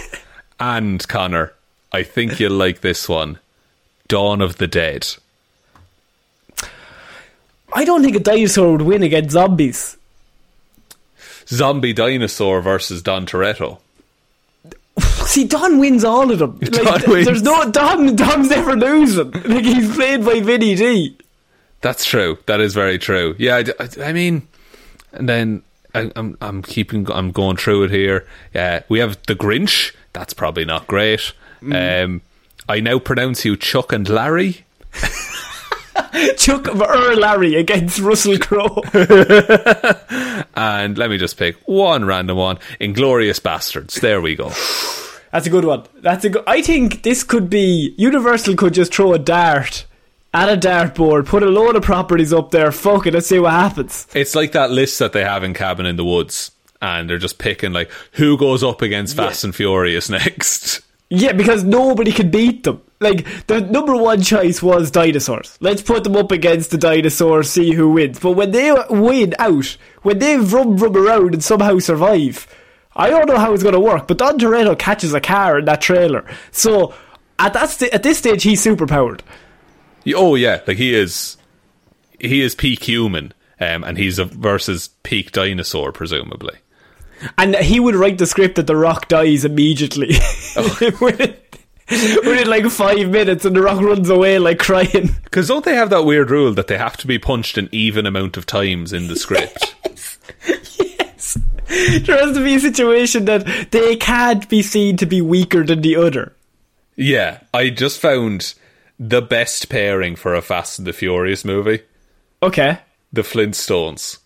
and 0.59 1.07
Conor, 1.07 1.53
I 1.91 2.03
think 2.03 2.39
you'll 2.39 2.53
like 2.53 2.81
this 2.81 3.07
one. 3.07 3.39
Dawn 4.07 4.41
of 4.41 4.57
the 4.57 4.67
Dead. 4.67 5.07
I 7.73 7.85
don't 7.85 8.03
think 8.03 8.15
a 8.15 8.19
dinosaur 8.19 8.73
would 8.73 8.81
win 8.81 9.03
against 9.03 9.31
zombies. 9.31 9.97
Zombie 11.47 11.93
Dinosaur 11.93 12.61
versus 12.61 13.01
Don 13.01 13.25
Toretto. 13.25 13.79
See, 15.25 15.45
Don 15.45 15.79
wins 15.79 16.03
all 16.03 16.31
of 16.31 16.39
them. 16.39 16.59
Like, 16.83 17.05
th-. 17.05 17.25
There's 17.25 17.41
no 17.43 17.69
Don. 17.71 18.15
Don's 18.15 18.49
never 18.49 18.75
losing. 18.75 19.31
Like 19.31 19.65
he's 19.65 19.93
played 19.95 20.23
by 20.25 20.39
Vinny 20.41 20.75
D. 20.75 21.17
That's 21.81 22.05
true. 22.05 22.37
That 22.45 22.61
is 22.61 22.73
very 22.73 22.97
true. 22.99 23.35
Yeah, 23.39 23.57
I, 23.79 23.83
I- 23.83 24.09
I 24.09 24.13
mean, 24.13 24.47
and 25.11 25.27
then 25.27 25.63
I, 25.95 26.11
I'm 26.15 26.37
I'm 26.41 26.61
keeping 26.61 27.09
I'm 27.11 27.31
going 27.31 27.57
through 27.57 27.83
it 27.83 27.91
here. 27.91 28.27
Yeah, 28.53 28.83
we 28.89 28.99
have 28.99 29.17
the 29.27 29.35
Grinch. 29.35 29.93
That's 30.13 30.33
probably 30.33 30.65
not 30.65 30.85
great. 30.87 31.33
Um, 31.71 32.21
I 32.69 32.79
now 32.81 32.99
pronounce 32.99 33.45
you 33.45 33.55
Chuck 33.57 33.91
and 33.93 34.07
Larry. 34.07 34.65
Chuck 36.37 36.73
Larry 36.73 37.55
against 37.55 37.99
Russell 37.99 38.37
Crowe. 38.37 38.81
And 40.55 40.97
let 40.97 41.09
me 41.09 41.17
just 41.17 41.37
pick 41.37 41.55
one 41.65 42.05
random 42.05 42.37
one. 42.37 42.57
Inglourious 42.79 43.39
Basterds. 43.39 43.99
There 43.99 44.21
we 44.21 44.35
go. 44.35 44.49
That's 45.31 45.47
a 45.47 45.49
good 45.49 45.65
one. 45.65 45.83
That's 45.95 46.25
a 46.25 46.29
good. 46.29 46.43
I 46.45 46.61
think 46.61 47.01
this 47.03 47.23
could 47.23 47.49
be 47.49 47.95
Universal. 47.97 48.55
Could 48.55 48.75
just 48.75 48.93
throw 48.93 49.13
a 49.13 49.19
dart 49.19 49.85
at 50.33 50.49
a 50.49 50.57
dartboard, 50.57 51.25
put 51.25 51.43
a 51.43 51.47
load 51.47 51.75
of 51.75 51.83
properties 51.83 52.33
up 52.33 52.51
there. 52.51 52.71
Fuck 52.71 53.07
it, 53.07 53.13
let's 53.13 53.27
see 53.27 53.39
what 53.39 53.51
happens. 53.51 54.07
It's 54.13 54.35
like 54.35 54.51
that 54.53 54.71
list 54.71 54.99
that 54.99 55.13
they 55.13 55.23
have 55.23 55.43
in 55.43 55.53
Cabin 55.53 55.85
in 55.85 55.95
the 55.95 56.05
Woods, 56.05 56.51
and 56.81 57.09
they're 57.09 57.17
just 57.17 57.39
picking 57.39 57.73
like 57.73 57.91
who 58.13 58.37
goes 58.37 58.63
up 58.63 58.81
against 58.81 59.15
Fast 59.15 59.43
and 59.43 59.55
Furious 59.55 60.09
next. 60.09 60.81
Yeah, 61.09 61.33
because 61.33 61.63
nobody 61.63 62.11
can 62.11 62.31
beat 62.31 62.63
them. 62.63 62.81
Like 63.03 63.47
the 63.47 63.61
number 63.61 63.95
one 63.95 64.21
choice 64.21 64.63
was 64.63 64.89
dinosaurs. 64.91 65.57
Let's 65.59 65.81
put 65.81 66.03
them 66.03 66.15
up 66.15 66.31
against 66.31 66.71
the 66.71 66.77
dinosaurs, 66.77 67.49
see 67.49 67.73
who 67.73 67.91
wins. 67.91 68.19
But 68.19 68.31
when 68.31 68.51
they 68.51 68.71
win 68.89 69.35
out, 69.39 69.77
when 70.01 70.19
they 70.19 70.37
rum 70.37 70.77
rum 70.77 70.95
around 70.95 71.33
and 71.33 71.43
somehow 71.43 71.79
survive, 71.79 72.47
I 72.95 73.09
don't 73.09 73.27
know 73.27 73.37
how 73.37 73.53
it's 73.53 73.63
going 73.63 73.73
to 73.73 73.79
work. 73.79 74.07
But 74.07 74.17
Don 74.17 74.39
Toretto 74.39 74.77
catches 74.77 75.13
a 75.13 75.21
car 75.21 75.59
in 75.59 75.65
that 75.65 75.81
trailer, 75.81 76.25
so 76.51 76.93
at 77.39 77.53
that 77.53 77.69
sta- 77.69 77.91
at 77.91 78.03
this 78.03 78.17
stage 78.19 78.43
he's 78.43 78.63
superpowered. 78.63 79.21
Oh 80.15 80.35
yeah, 80.35 80.61
like 80.67 80.77
he 80.77 80.93
is, 80.93 81.37
he 82.19 82.41
is 82.41 82.55
peak 82.55 82.83
human, 82.83 83.33
um, 83.59 83.83
and 83.83 83.97
he's 83.97 84.19
a 84.19 84.25
versus 84.25 84.89
peak 85.03 85.31
dinosaur, 85.31 85.91
presumably. 85.91 86.55
And 87.37 87.55
he 87.55 87.79
would 87.79 87.95
write 87.95 88.17
the 88.17 88.25
script 88.25 88.55
that 88.55 88.67
The 88.67 88.75
Rock 88.75 89.07
dies 89.07 89.45
immediately. 89.45 90.15
within, 91.89 92.25
within 92.25 92.47
like 92.49 92.65
five 92.69 93.09
minutes, 93.09 93.45
and 93.45 93.55
The 93.55 93.61
Rock 93.61 93.81
runs 93.81 94.09
away 94.09 94.39
like 94.39 94.59
crying. 94.59 95.15
Because 95.23 95.47
don't 95.47 95.65
they 95.65 95.75
have 95.75 95.89
that 95.89 96.03
weird 96.05 96.29
rule 96.29 96.53
that 96.53 96.67
they 96.67 96.77
have 96.77 96.95
to 96.97 97.07
be 97.07 97.17
punched 97.17 97.57
an 97.57 97.67
even 97.71 98.05
amount 98.05 98.37
of 98.37 98.45
times 98.45 98.93
in 98.93 99.07
the 99.07 99.15
script? 99.15 99.75
yes. 100.79 101.37
There 101.67 102.17
has 102.25 102.35
to 102.37 102.43
be 102.43 102.55
a 102.55 102.59
situation 102.59 103.25
that 103.25 103.45
they 103.71 103.95
can't 103.95 104.47
be 104.47 104.61
seen 104.61 104.95
to 104.97 105.05
be 105.07 105.21
weaker 105.21 105.63
than 105.63 105.81
the 105.81 105.95
other. 105.95 106.33
yeah, 106.95 107.39
I 107.53 107.69
just 107.71 107.99
found 107.99 108.53
the 108.99 109.21
best 109.23 109.69
pairing 109.69 110.15
for 110.15 110.35
a 110.35 110.41
Fast 110.41 110.77
and 110.77 110.87
the 110.87 110.93
Furious 110.93 111.43
movie: 111.43 111.81
Okay. 112.43 112.77
the 113.11 113.23
Flintstones. 113.23 114.19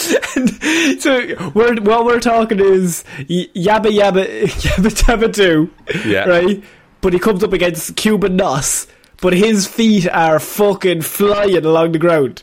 So 1.00 1.50
we're, 1.54 1.80
what 1.80 2.04
we're 2.04 2.20
talking 2.20 2.60
is 2.60 3.04
Yabba 3.18 3.86
Yabba 3.86 4.42
Yabba 4.44 5.02
Dabba 5.02 5.32
Doo, 5.32 5.70
Yeah. 6.08 6.24
right? 6.26 6.62
But 7.00 7.12
he 7.12 7.18
comes 7.18 7.42
up 7.42 7.52
against 7.52 7.96
Cuban 7.96 8.36
NOS, 8.36 8.86
but 9.20 9.32
his 9.32 9.66
feet 9.66 10.08
are 10.08 10.38
fucking 10.38 11.02
flying 11.02 11.64
along 11.64 11.92
the 11.92 11.98
ground. 11.98 12.42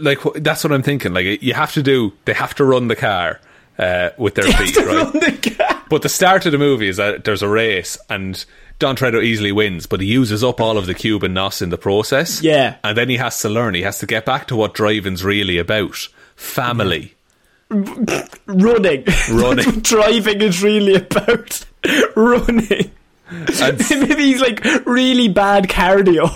Like 0.00 0.20
that's 0.36 0.64
what 0.64 0.72
I'm 0.72 0.82
thinking. 0.82 1.12
Like 1.12 1.42
you 1.42 1.54
have 1.54 1.72
to 1.74 1.82
do, 1.82 2.12
they 2.24 2.32
have 2.34 2.54
to 2.56 2.64
run 2.64 2.88
the 2.88 2.96
car 2.96 3.40
uh, 3.78 4.10
with 4.16 4.34
their 4.36 4.44
feet, 4.44 4.76
right? 4.76 4.86
Run 4.86 5.12
the 5.12 5.38
gap. 5.56 5.88
But 5.90 6.02
the 6.02 6.08
start 6.08 6.46
of 6.46 6.52
the 6.52 6.58
movie 6.58 6.88
is 6.88 6.96
that 6.96 7.24
there's 7.24 7.42
a 7.42 7.48
race 7.48 7.98
and 8.08 8.42
Don 8.78 8.96
Toretto 8.96 9.22
easily 9.22 9.52
wins, 9.52 9.86
but 9.86 10.00
he 10.00 10.06
uses 10.06 10.42
up 10.42 10.60
all 10.60 10.78
of 10.78 10.86
the 10.86 10.94
Cuban 10.94 11.34
NOS 11.34 11.60
in 11.62 11.70
the 11.70 11.78
process. 11.78 12.42
Yeah. 12.42 12.76
And 12.82 12.96
then 12.96 13.08
he 13.08 13.16
has 13.18 13.40
to 13.40 13.48
learn, 13.48 13.74
he 13.74 13.82
has 13.82 13.98
to 13.98 14.06
get 14.06 14.24
back 14.24 14.46
to 14.48 14.56
what 14.56 14.74
driving's 14.74 15.24
really 15.24 15.58
about. 15.58 16.08
Family. 16.36 17.14
running. 17.70 19.04
Running. 19.30 19.70
Driving 19.80 20.40
is 20.42 20.62
really 20.62 20.94
about. 20.96 21.64
running. 22.16 22.90
And 23.30 23.90
Maybe 23.90 24.26
he's 24.26 24.40
like 24.40 24.62
really 24.86 25.28
bad 25.28 25.64
cardio. 25.64 26.28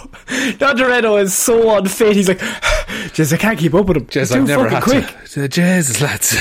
Toretto 0.59 1.21
is 1.23 1.35
so 1.35 1.77
unfit. 1.77 2.17
He's 2.17 2.29
like, 2.29 2.41
just 3.13 3.33
I 3.33 3.37
can't 3.37 3.59
keep 3.59 3.75
up 3.75 3.87
with 3.87 3.99
him. 3.99 4.07
Jez, 4.07 4.35
I've 4.35 4.47
never 4.47 4.69
had 4.69 4.83
quick. 4.83 5.07
to. 5.07 5.41
Jez, 5.49 6.01
lads. 6.01 6.37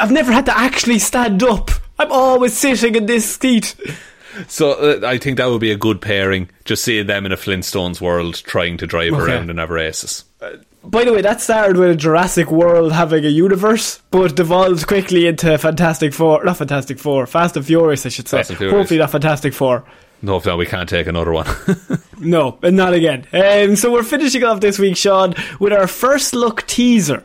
I've 0.00 0.12
never 0.12 0.32
had 0.32 0.46
to 0.46 0.56
actually 0.56 1.00
stand 1.00 1.42
up. 1.42 1.70
I'm 1.98 2.12
always 2.12 2.56
sitting 2.56 2.94
in 2.94 3.06
this 3.06 3.36
seat. 3.36 3.74
so 4.48 4.72
uh, 4.72 5.06
I 5.06 5.18
think 5.18 5.36
that 5.38 5.46
would 5.46 5.60
be 5.60 5.72
a 5.72 5.76
good 5.76 6.00
pairing, 6.00 6.48
just 6.64 6.84
seeing 6.84 7.06
them 7.08 7.26
in 7.26 7.32
a 7.32 7.36
Flintstones 7.36 8.00
world 8.00 8.36
trying 8.46 8.76
to 8.78 8.86
drive 8.86 9.12
Okay. 9.12 9.22
around 9.34 9.50
and 9.50 9.58
have 9.58 9.70
races. 9.70 10.24
By 10.82 11.04
the 11.04 11.12
way, 11.12 11.20
that 11.20 11.40
started 11.42 11.76
with 11.76 11.90
a 11.90 11.94
Jurassic 11.94 12.50
World 12.50 12.92
having 12.92 13.24
a 13.24 13.28
universe, 13.28 14.00
but 14.10 14.34
devolved 14.34 14.86
quickly 14.86 15.26
into 15.26 15.56
Fantastic 15.58 16.14
Four. 16.14 16.42
Not 16.44 16.56
Fantastic 16.56 16.98
Four, 16.98 17.26
Fast 17.26 17.56
and 17.56 17.66
Furious, 17.66 18.06
I 18.06 18.08
should 18.08 18.28
say. 18.28 18.38
Fast 18.38 18.50
and 18.50 18.58
Furious. 18.58 18.76
Hopefully, 18.78 18.98
not 18.98 19.10
Fantastic 19.10 19.52
Four. 19.52 19.84
No, 20.22 20.40
no, 20.44 20.56
we 20.56 20.66
can't 20.66 20.88
take 20.88 21.06
another 21.06 21.32
one. 21.32 21.46
No, 22.22 22.58
and 22.62 22.76
not 22.76 22.92
again. 22.92 23.26
Um, 23.32 23.76
so 23.76 23.90
we're 23.90 24.02
finishing 24.02 24.44
off 24.44 24.60
this 24.60 24.78
week, 24.78 24.98
Shaun, 24.98 25.34
with 25.58 25.72
our 25.72 25.86
first 25.86 26.34
look 26.34 26.66
teaser 26.66 27.24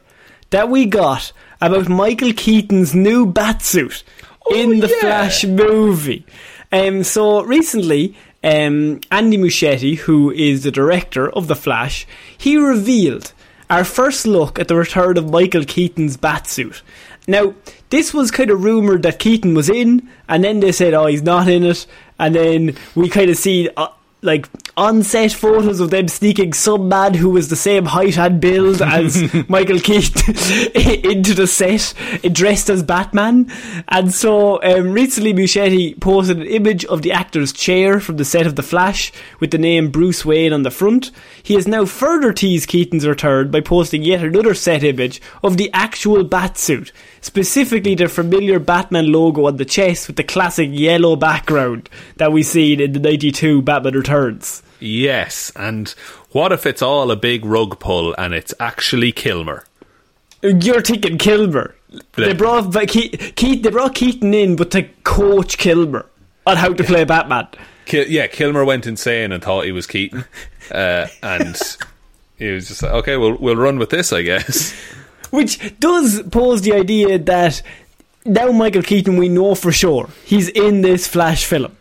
that 0.52 0.70
we 0.70 0.86
got 0.86 1.34
about 1.60 1.90
Michael 1.90 2.32
Keaton's 2.32 2.96
new 2.96 3.30
batsuit 3.30 4.04
in 4.52 4.80
the 4.80 4.88
yeah. 4.88 5.00
Flash 5.02 5.44
movie. 5.44 6.26
Um, 6.72 7.04
so 7.04 7.44
recently, 7.44 8.16
um, 8.42 9.02
Andy 9.12 9.38
Muschietti, 9.38 9.98
who 9.98 10.32
is 10.32 10.64
the 10.64 10.72
director 10.72 11.30
of 11.30 11.48
the 11.48 11.58
Flash, 11.58 12.08
he 12.38 12.56
revealed 12.56 13.34
our 13.70 13.84
first 13.84 14.28
look 14.28 14.60
at 14.60 14.68
the 14.68 14.76
return 14.76 15.18
of 15.18 15.30
Michael 15.30 15.66
Keaton's 15.66 16.18
batsuit. 16.18 16.82
Now, 17.28 17.56
this 17.90 18.14
was 18.14 18.32
kind 18.32 18.52
of 18.52 18.64
rumoured 18.64 19.04
that 19.04 19.20
Keaton 19.20 19.56
was 19.56 19.70
in, 19.70 20.08
and 20.28 20.44
then 20.44 20.60
they 20.60 20.72
said, 20.72 20.94
oh, 20.94 21.08
he's 21.08 21.24
not 21.24 21.48
in 21.48 21.64
it, 21.64 21.88
and 22.20 22.36
then 22.36 22.76
we 22.94 23.10
kind 23.10 23.30
of 23.30 23.38
see 23.38 23.70
uh, 23.76 23.88
like 24.22 24.48
on-set 24.78 25.32
photos 25.32 25.80
of 25.80 25.90
them 25.90 26.08
sneaking 26.08 26.52
some 26.52 26.90
man 26.90 27.14
who 27.14 27.30
was 27.30 27.48
the 27.48 27.56
same 27.56 27.86
height 27.86 28.18
and 28.18 28.42
build 28.42 28.82
as 28.82 29.34
Michael 29.50 29.80
Keaton 29.80 30.36
into 31.10 31.34
the 31.34 31.48
set, 31.48 31.94
dressed 32.34 32.70
as 32.70 32.84
Batman. 32.84 33.50
And 33.88 34.14
so 34.14 34.62
um, 34.64 34.92
recently, 34.92 35.34
Muschietti 35.34 36.00
posted 36.02 36.38
an 36.38 36.48
image 36.48 36.84
of 36.86 37.04
the 37.04 37.14
actor's 37.14 37.54
chair 37.54 38.02
from 38.02 38.18
the 38.18 38.26
set 38.26 38.46
of 38.46 38.58
The 38.58 38.64
Flash 38.64 39.14
with 39.40 39.52
the 39.52 39.58
name 39.58 39.92
Bruce 39.92 40.26
Wayne 40.26 40.52
on 40.52 40.64
the 40.64 40.72
front. 40.72 41.12
He 41.42 41.54
has 41.54 41.68
now 41.68 41.86
further 41.86 42.34
teased 42.34 42.68
Keaton's 42.68 43.08
return 43.08 43.52
by 43.52 43.62
posting 43.62 44.04
yet 44.04 44.24
another 44.24 44.54
set 44.54 44.84
image 44.84 45.22
of 45.42 45.56
the 45.56 45.70
actual 45.74 46.26
Batsuit, 46.26 46.92
specifically 47.22 47.96
the 47.96 48.10
familiar 48.10 48.60
Batman 48.60 49.10
logo 49.10 49.46
on 49.46 49.56
the 49.56 49.66
chest 49.66 50.08
with 50.08 50.18
the 50.18 50.24
classic 50.24 50.70
yellow 50.72 51.16
background 51.16 51.90
that 52.18 52.34
we 52.34 52.44
seen 52.44 52.82
in 52.82 52.92
the 52.92 53.00
92 53.00 53.62
Batman 53.62 53.94
Returns. 53.94 54.64
Yes, 54.86 55.52
and 55.56 55.90
what 56.32 56.52
if 56.52 56.66
it's 56.66 56.82
all 56.82 57.10
a 57.12 57.16
big 57.16 57.44
rug 57.44 57.80
pull 57.80 58.14
and 58.18 58.34
it's 58.34 58.54
actually 58.60 59.12
Kilmer? 59.12 59.66
You're 60.42 60.82
thinking 60.82 61.18
Kilmer. 61.18 61.76
They 62.14 62.34
brought 62.34 62.72
Keith, 62.88 63.34
Ke- 63.36 63.36
Ke- 63.36 63.62
they 63.64 63.70
brought 63.70 63.96
Keaton 63.96 64.34
in, 64.34 64.56
but 64.56 64.72
to 64.72 64.84
coach 65.04 65.58
Kilmer 65.58 66.06
on 66.46 66.58
how 66.58 66.74
to 66.74 66.84
play 66.84 67.04
Batman. 67.04 67.48
Ki- 67.86 68.08
yeah, 68.10 68.28
Kilmer 68.28 68.64
went 68.66 68.86
insane 68.86 69.32
and 69.32 69.44
thought 69.44 69.66
he 69.66 69.72
was 69.72 69.88
Keaton, 69.88 70.26
uh, 70.72 71.08
and 71.24 71.56
he 72.38 72.52
was 72.52 72.68
just 72.68 72.84
like, 72.84 72.92
"Okay, 72.92 73.18
we'll 73.18 73.38
we'll 73.38 73.56
run 73.56 73.80
with 73.80 73.90
this, 73.90 74.12
I 74.14 74.22
guess." 74.22 74.74
Which 75.32 75.80
does 75.80 76.22
pose 76.32 76.62
the 76.62 76.74
idea 76.74 77.18
that 77.18 77.62
now 78.26 78.52
Michael 78.52 78.84
Keaton, 78.84 79.18
we 79.18 79.30
know 79.30 79.56
for 79.56 79.72
sure 79.72 80.10
he's 80.26 80.50
in 80.50 80.82
this 80.82 81.08
Flash 81.08 81.46
film. 81.46 81.76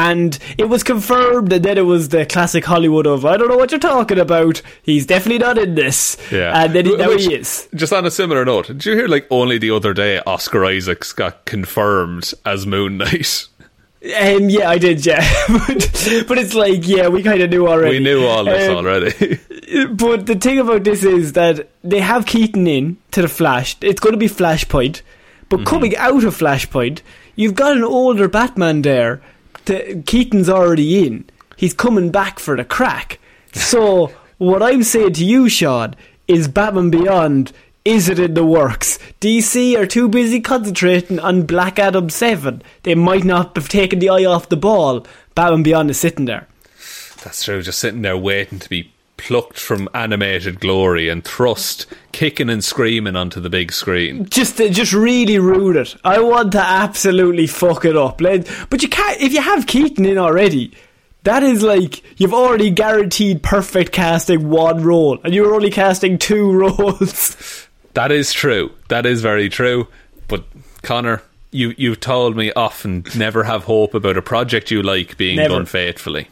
And 0.00 0.38
it 0.56 0.68
was 0.68 0.82
confirmed, 0.82 1.52
and 1.52 1.64
then 1.64 1.76
it 1.76 1.84
was 1.84 2.08
the 2.08 2.24
classic 2.24 2.64
Hollywood 2.64 3.06
of 3.06 3.26
I 3.26 3.36
don't 3.36 3.48
know 3.48 3.56
what 3.56 3.70
you're 3.70 3.80
talking 3.80 4.18
about. 4.18 4.62
He's 4.82 5.04
definitely 5.04 5.38
not 5.38 5.58
in 5.58 5.74
this. 5.74 6.16
Yeah, 6.32 6.62
and 6.64 6.72
then 6.74 6.86
he, 6.86 6.96
now 6.96 7.08
Which- 7.08 7.26
he 7.26 7.34
is. 7.34 7.68
Just 7.74 7.92
on 7.92 8.06
a 8.06 8.10
similar 8.10 8.44
note, 8.44 8.68
did 8.68 8.84
you 8.86 8.94
hear 8.94 9.08
like 9.08 9.26
only 9.30 9.58
the 9.58 9.70
other 9.70 9.92
day 9.92 10.20
Oscar 10.26 10.64
Isaacs 10.64 11.12
got 11.12 11.44
confirmed 11.44 12.32
as 12.46 12.66
Moon 12.66 12.96
Knight? 12.98 13.46
Um, 14.02 14.48
yeah, 14.48 14.70
I 14.70 14.78
did, 14.78 15.04
yeah. 15.04 15.20
but, 15.48 16.24
but 16.26 16.38
it's 16.38 16.54
like, 16.54 16.88
yeah, 16.88 17.08
we 17.08 17.22
kind 17.22 17.42
of 17.42 17.50
knew 17.50 17.68
already. 17.68 17.98
We 17.98 18.02
knew 18.02 18.24
all 18.24 18.44
this 18.44 18.68
Um, 18.68 18.76
already. 18.76 19.38
But 19.90 20.26
the 20.26 20.34
thing 20.34 20.58
about 20.58 20.82
this 20.84 21.04
is 21.04 21.34
that 21.34 21.68
they 21.84 22.00
have 22.00 22.24
Keaton 22.26 22.66
in 22.66 22.96
to 23.12 23.22
the 23.22 23.28
Flash. 23.28 23.76
It's 23.82 24.00
going 24.00 24.14
to 24.14 24.18
be 24.18 24.26
Flashpoint. 24.28 25.02
But 25.50 25.66
coming 25.66 25.94
out 25.96 26.24
of 26.24 26.34
Flashpoint, 26.36 27.02
you've 27.36 27.54
got 27.54 27.76
an 27.76 27.84
older 27.84 28.26
Batman 28.26 28.82
there. 28.82 29.20
Keaton's 30.06 30.48
already 30.48 31.06
in. 31.06 31.28
He's 31.56 31.74
coming 31.74 32.10
back 32.10 32.38
for 32.38 32.56
the 32.56 32.64
crack. 32.64 33.18
So, 33.52 34.12
what 34.38 34.62
I'm 34.62 34.82
saying 34.82 35.14
to 35.14 35.24
you, 35.24 35.48
Shaun, 35.48 35.94
is 36.26 36.48
Batman 36.48 36.90
Beyond. 36.90 37.52
Is 37.84 38.08
it 38.08 38.18
in 38.18 38.34
the 38.34 38.44
works? 38.44 38.98
DC 39.20 39.76
are 39.76 39.86
too 39.86 40.08
busy 40.08 40.40
concentrating 40.40 41.18
on 41.18 41.46
Black 41.46 41.78
Adam 41.78 42.10
7. 42.10 42.62
They 42.82 42.94
might 42.94 43.24
not 43.24 43.56
have 43.56 43.68
taken 43.68 43.98
the 43.98 44.10
eye 44.10 44.26
off 44.26 44.50
the 44.50 44.56
ball. 44.56 45.06
Batman 45.34 45.62
Beyond 45.62 45.90
is 45.90 45.98
sitting 45.98 46.26
there. 46.26 46.46
That's 47.24 47.42
true. 47.42 47.62
Just 47.62 47.78
sitting 47.78 48.02
there 48.02 48.16
waiting 48.16 48.58
to 48.58 48.68
be 48.68 48.92
plucked 49.20 49.58
from 49.58 49.88
animated 49.94 50.58
glory 50.58 51.08
and 51.08 51.24
thrust, 51.24 51.86
kicking 52.12 52.50
and 52.50 52.64
screaming 52.64 53.14
onto 53.14 53.38
the 53.40 53.48
big 53.50 53.70
screen. 53.72 54.24
just 54.28 54.56
to 54.56 54.68
just 54.70 54.92
really 54.92 55.38
ruin 55.38 55.76
it. 55.76 55.94
I 56.04 56.20
want 56.20 56.52
to 56.52 56.60
absolutely 56.60 57.46
fuck 57.46 57.84
it 57.84 57.96
up. 57.96 58.18
But 58.18 58.82
you 58.82 58.88
can't 58.88 59.20
if 59.20 59.32
you 59.32 59.40
have 59.42 59.66
Keaton 59.66 60.04
in 60.04 60.18
already. 60.18 60.72
That 61.24 61.42
is 61.42 61.62
like 61.62 62.02
you've 62.18 62.32
already 62.34 62.70
guaranteed 62.70 63.42
perfect 63.42 63.92
casting 63.92 64.48
one 64.48 64.82
role, 64.82 65.18
and 65.22 65.34
you're 65.34 65.54
only 65.54 65.70
casting 65.70 66.16
two 66.18 66.50
roles. 66.58 67.66
That 67.94 68.10
is 68.10 68.32
true. 68.32 68.72
That 68.88 69.04
is 69.04 69.20
very 69.20 69.48
true. 69.50 69.86
But 70.28 70.44
Conor, 70.82 71.22
you 71.50 71.74
you've 71.76 72.00
told 72.00 72.36
me 72.36 72.52
often 72.52 73.04
never 73.14 73.44
have 73.44 73.64
hope 73.64 73.92
about 73.94 74.16
a 74.16 74.22
project 74.22 74.70
you 74.70 74.82
like 74.82 75.16
being 75.18 75.36
Never. 75.36 75.54
done 75.56 75.66
faithfully. 75.66 76.28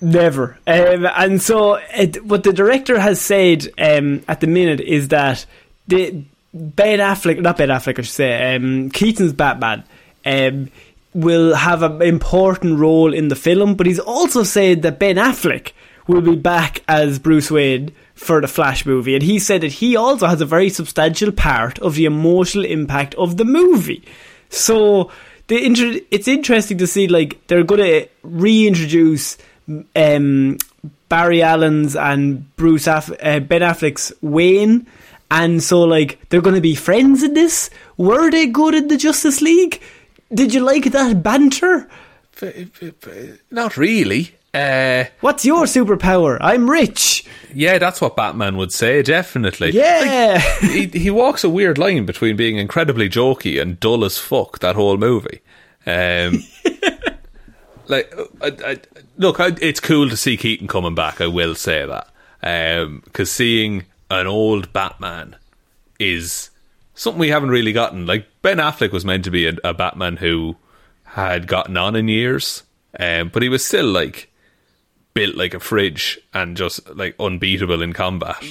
Never. 0.00 0.58
Um, 0.66 1.06
and 1.14 1.42
so, 1.42 1.74
it, 1.94 2.24
what 2.24 2.42
the 2.42 2.52
director 2.52 2.98
has 2.98 3.20
said 3.20 3.68
um, 3.78 4.22
at 4.28 4.40
the 4.40 4.46
minute 4.46 4.80
is 4.80 5.08
that 5.08 5.44
the 5.88 6.24
Ben 6.54 6.98
Affleck, 6.98 7.40
not 7.40 7.58
Ben 7.58 7.68
Affleck, 7.68 7.98
I 7.98 8.02
should 8.02 8.14
say, 8.14 8.56
um, 8.56 8.90
Keaton's 8.90 9.32
Batman 9.32 9.84
um, 10.24 10.70
will 11.12 11.54
have 11.54 11.82
an 11.82 12.02
important 12.02 12.78
role 12.78 13.12
in 13.12 13.28
the 13.28 13.36
film, 13.36 13.74
but 13.74 13.86
he's 13.86 13.98
also 13.98 14.42
said 14.42 14.82
that 14.82 14.98
Ben 14.98 15.16
Affleck 15.16 15.72
will 16.06 16.22
be 16.22 16.36
back 16.36 16.82
as 16.88 17.18
Bruce 17.18 17.50
Wayne 17.50 17.92
for 18.14 18.40
the 18.40 18.48
Flash 18.48 18.84
movie, 18.84 19.14
and 19.14 19.22
he 19.22 19.38
said 19.38 19.60
that 19.60 19.72
he 19.72 19.96
also 19.96 20.26
has 20.26 20.40
a 20.40 20.46
very 20.46 20.70
substantial 20.70 21.32
part 21.32 21.78
of 21.78 21.94
the 21.94 22.04
emotional 22.04 22.64
impact 22.64 23.14
of 23.14 23.36
the 23.36 23.44
movie. 23.44 24.04
So 24.48 25.10
the 25.46 25.64
inter- 25.64 26.00
it's 26.10 26.28
interesting 26.28 26.78
to 26.78 26.86
see 26.86 27.06
like 27.08 27.46
they're 27.46 27.64
going 27.64 27.80
to 27.80 28.08
reintroduce 28.22 29.38
um, 29.96 30.58
Barry 31.08 31.42
Allen's 31.42 31.96
and 31.96 32.54
Bruce 32.56 32.86
Aff- 32.88 33.10
uh, 33.22 33.40
Ben 33.40 33.60
Affleck's 33.62 34.12
Wayne, 34.20 34.86
and 35.30 35.62
so 35.62 35.82
like 35.82 36.18
they're 36.28 36.40
going 36.40 36.54
to 36.56 36.60
be 36.60 36.74
friends 36.74 37.22
in 37.22 37.34
this. 37.34 37.70
Were 37.96 38.30
they 38.30 38.46
good 38.46 38.74
in 38.74 38.88
the 38.88 38.96
Justice 38.96 39.40
League? 39.40 39.80
Did 40.32 40.54
you 40.54 40.60
like 40.60 40.84
that 40.92 41.22
banter? 41.22 41.88
Not 43.50 43.76
really. 43.76 44.34
Uh, 44.52 45.04
What's 45.20 45.44
your 45.44 45.64
superpower? 45.64 46.38
I'm 46.40 46.68
rich. 46.68 47.24
yeah, 47.54 47.78
that's 47.78 48.00
what 48.00 48.16
Batman 48.16 48.56
would 48.56 48.72
say. 48.72 49.02
Definitely. 49.02 49.70
Yeah. 49.70 50.38
he 50.60 50.86
he 50.86 51.10
walks 51.10 51.44
a 51.44 51.48
weird 51.48 51.78
line 51.78 52.06
between 52.06 52.36
being 52.36 52.56
incredibly 52.56 53.08
jokey 53.08 53.60
and 53.60 53.78
dull 53.78 54.04
as 54.04 54.18
fuck 54.18 54.58
that 54.60 54.74
whole 54.76 54.96
movie. 54.96 55.40
Um, 55.86 56.42
like, 57.90 58.14
I, 58.40 58.72
I, 58.72 58.76
look, 59.18 59.40
I, 59.40 59.52
it's 59.60 59.80
cool 59.80 60.08
to 60.08 60.16
see 60.16 60.36
Keaton 60.36 60.68
coming 60.68 60.94
back. 60.94 61.20
I 61.20 61.26
will 61.26 61.54
say 61.54 61.86
that 61.86 62.08
because 63.04 63.30
seeing 63.30 63.84
an 64.10 64.26
old 64.26 64.72
Batman 64.72 65.36
is 65.98 66.50
something 66.94 67.20
we 67.20 67.28
haven't 67.28 67.50
really 67.50 67.72
gotten. 67.72 68.06
Like 68.06 68.26
Ben 68.42 68.58
Affleck 68.58 68.92
was 68.92 69.04
meant 69.04 69.24
to 69.24 69.30
be 69.30 69.46
a, 69.46 69.54
a 69.64 69.74
Batman 69.74 70.16
who 70.16 70.56
had 71.04 71.46
gotten 71.46 71.76
on 71.76 71.96
in 71.96 72.08
years, 72.08 72.62
um, 72.98 73.28
but 73.28 73.42
he 73.42 73.48
was 73.48 73.64
still 73.64 73.86
like 73.86 74.30
built 75.14 75.36
like 75.36 75.54
a 75.54 75.60
fridge 75.60 76.18
and 76.32 76.56
just 76.56 76.88
like 76.94 77.14
unbeatable 77.18 77.82
in 77.82 77.92
combat. 77.92 78.42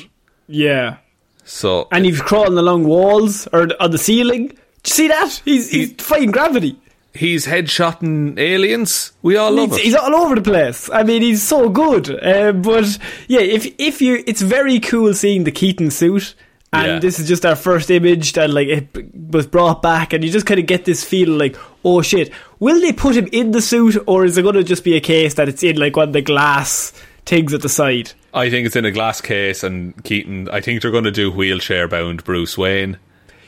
yeah. 0.48 0.98
So 1.46 1.88
And 1.92 2.06
he's 2.06 2.22
crawling 2.22 2.58
along 2.60 2.84
walls 2.84 3.48
or 3.52 3.70
on 3.80 3.90
the 3.90 3.98
ceiling. 3.98 4.50
Did 4.50 4.58
you 4.86 4.94
see 4.94 5.08
that? 5.08 5.42
He's, 5.44 5.72
he's 5.72 5.94
fighting 5.94 6.32
gravity. 6.32 6.80
He's 7.20 7.46
headshotting 7.46 8.40
aliens. 8.40 9.12
We 9.22 9.36
all 9.38 9.52
love 9.52 9.70
He's, 9.72 9.78
it. 9.80 9.84
he's 9.86 9.96
all 9.96 10.16
over 10.16 10.36
the 10.36 10.42
place. 10.42 10.90
I 10.90 11.04
mean, 11.04 11.22
he's 11.22 11.44
so 11.44 11.70
good. 11.70 12.10
Uh, 12.24 12.52
but 12.54 12.98
yeah, 13.28 13.42
if 13.42 13.68
if 13.78 14.02
you, 14.02 14.24
it's 14.26 14.42
very 14.42 14.80
cool 14.80 15.14
seeing 15.14 15.44
the 15.44 15.52
Keaton 15.52 15.92
suit. 15.92 16.36
And 16.72 16.86
Yeah. 16.88 17.00
this 17.00 17.18
is 17.20 17.28
just 17.28 17.48
our 17.48 17.56
first 17.56 17.90
image 17.90 18.34
that 18.34 18.52
like 18.52 18.68
it 18.68 18.88
was 19.32 19.48
brought 19.48 19.82
back, 19.82 20.14
and 20.14 20.24
you 20.24 20.30
just 20.30 20.46
kind 20.46 20.60
of 20.60 20.68
get 20.68 20.86
this 20.86 21.04
feel 21.04 21.30
like, 21.30 21.56
oh 21.84 22.04
shit, 22.04 22.32
will 22.60 22.80
they 22.80 22.94
put 22.94 23.16
him 23.16 23.28
in 23.32 23.52
the 23.52 23.62
suit, 23.62 23.98
or 24.06 24.24
is 24.24 24.38
it 24.38 24.44
going 24.44 24.54
to 24.54 24.64
just 24.64 24.84
be 24.84 24.96
a 24.96 25.00
case 25.02 25.34
that 25.34 25.50
it's 25.50 25.64
in 25.64 25.78
like 25.78 25.96
one 25.98 26.10
of 26.10 26.14
the 26.14 26.22
glass 26.22 26.92
things 27.26 27.54
at 27.56 27.64
the 27.64 27.70
side? 27.70 28.12
I 28.36 28.52
think 28.52 28.68
it's 28.68 28.76
in 28.76 28.86
a 28.86 28.92
glass 28.92 29.20
case, 29.20 29.64
and 29.64 29.96
Keaton. 30.04 30.48
I 30.50 30.62
think 30.62 30.84
they're 30.84 30.92
going 30.92 31.06
to 31.06 31.12
do 31.12 31.32
wheelchair 31.32 31.88
bound 31.88 32.24
Bruce 32.24 32.56
Wayne. 32.56 33.00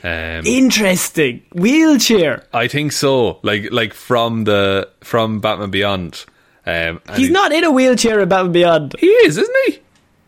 Um, 0.03 0.45
Interesting 0.45 1.43
wheelchair. 1.53 2.43
I 2.53 2.67
think 2.67 2.91
so. 2.91 3.39
Like 3.43 3.71
like 3.71 3.93
from 3.93 4.45
the 4.45 4.89
from 5.01 5.39
Batman 5.41 5.69
Beyond. 5.71 6.25
Um, 6.65 7.01
He's 7.15 7.27
he- 7.27 7.33
not 7.33 7.51
in 7.51 7.63
a 7.63 7.71
wheelchair 7.71 8.19
in 8.19 8.29
Batman 8.29 8.51
Beyond. 8.51 8.95
He 8.99 9.07
is, 9.07 9.37
isn't 9.37 9.57
he? 9.67 9.79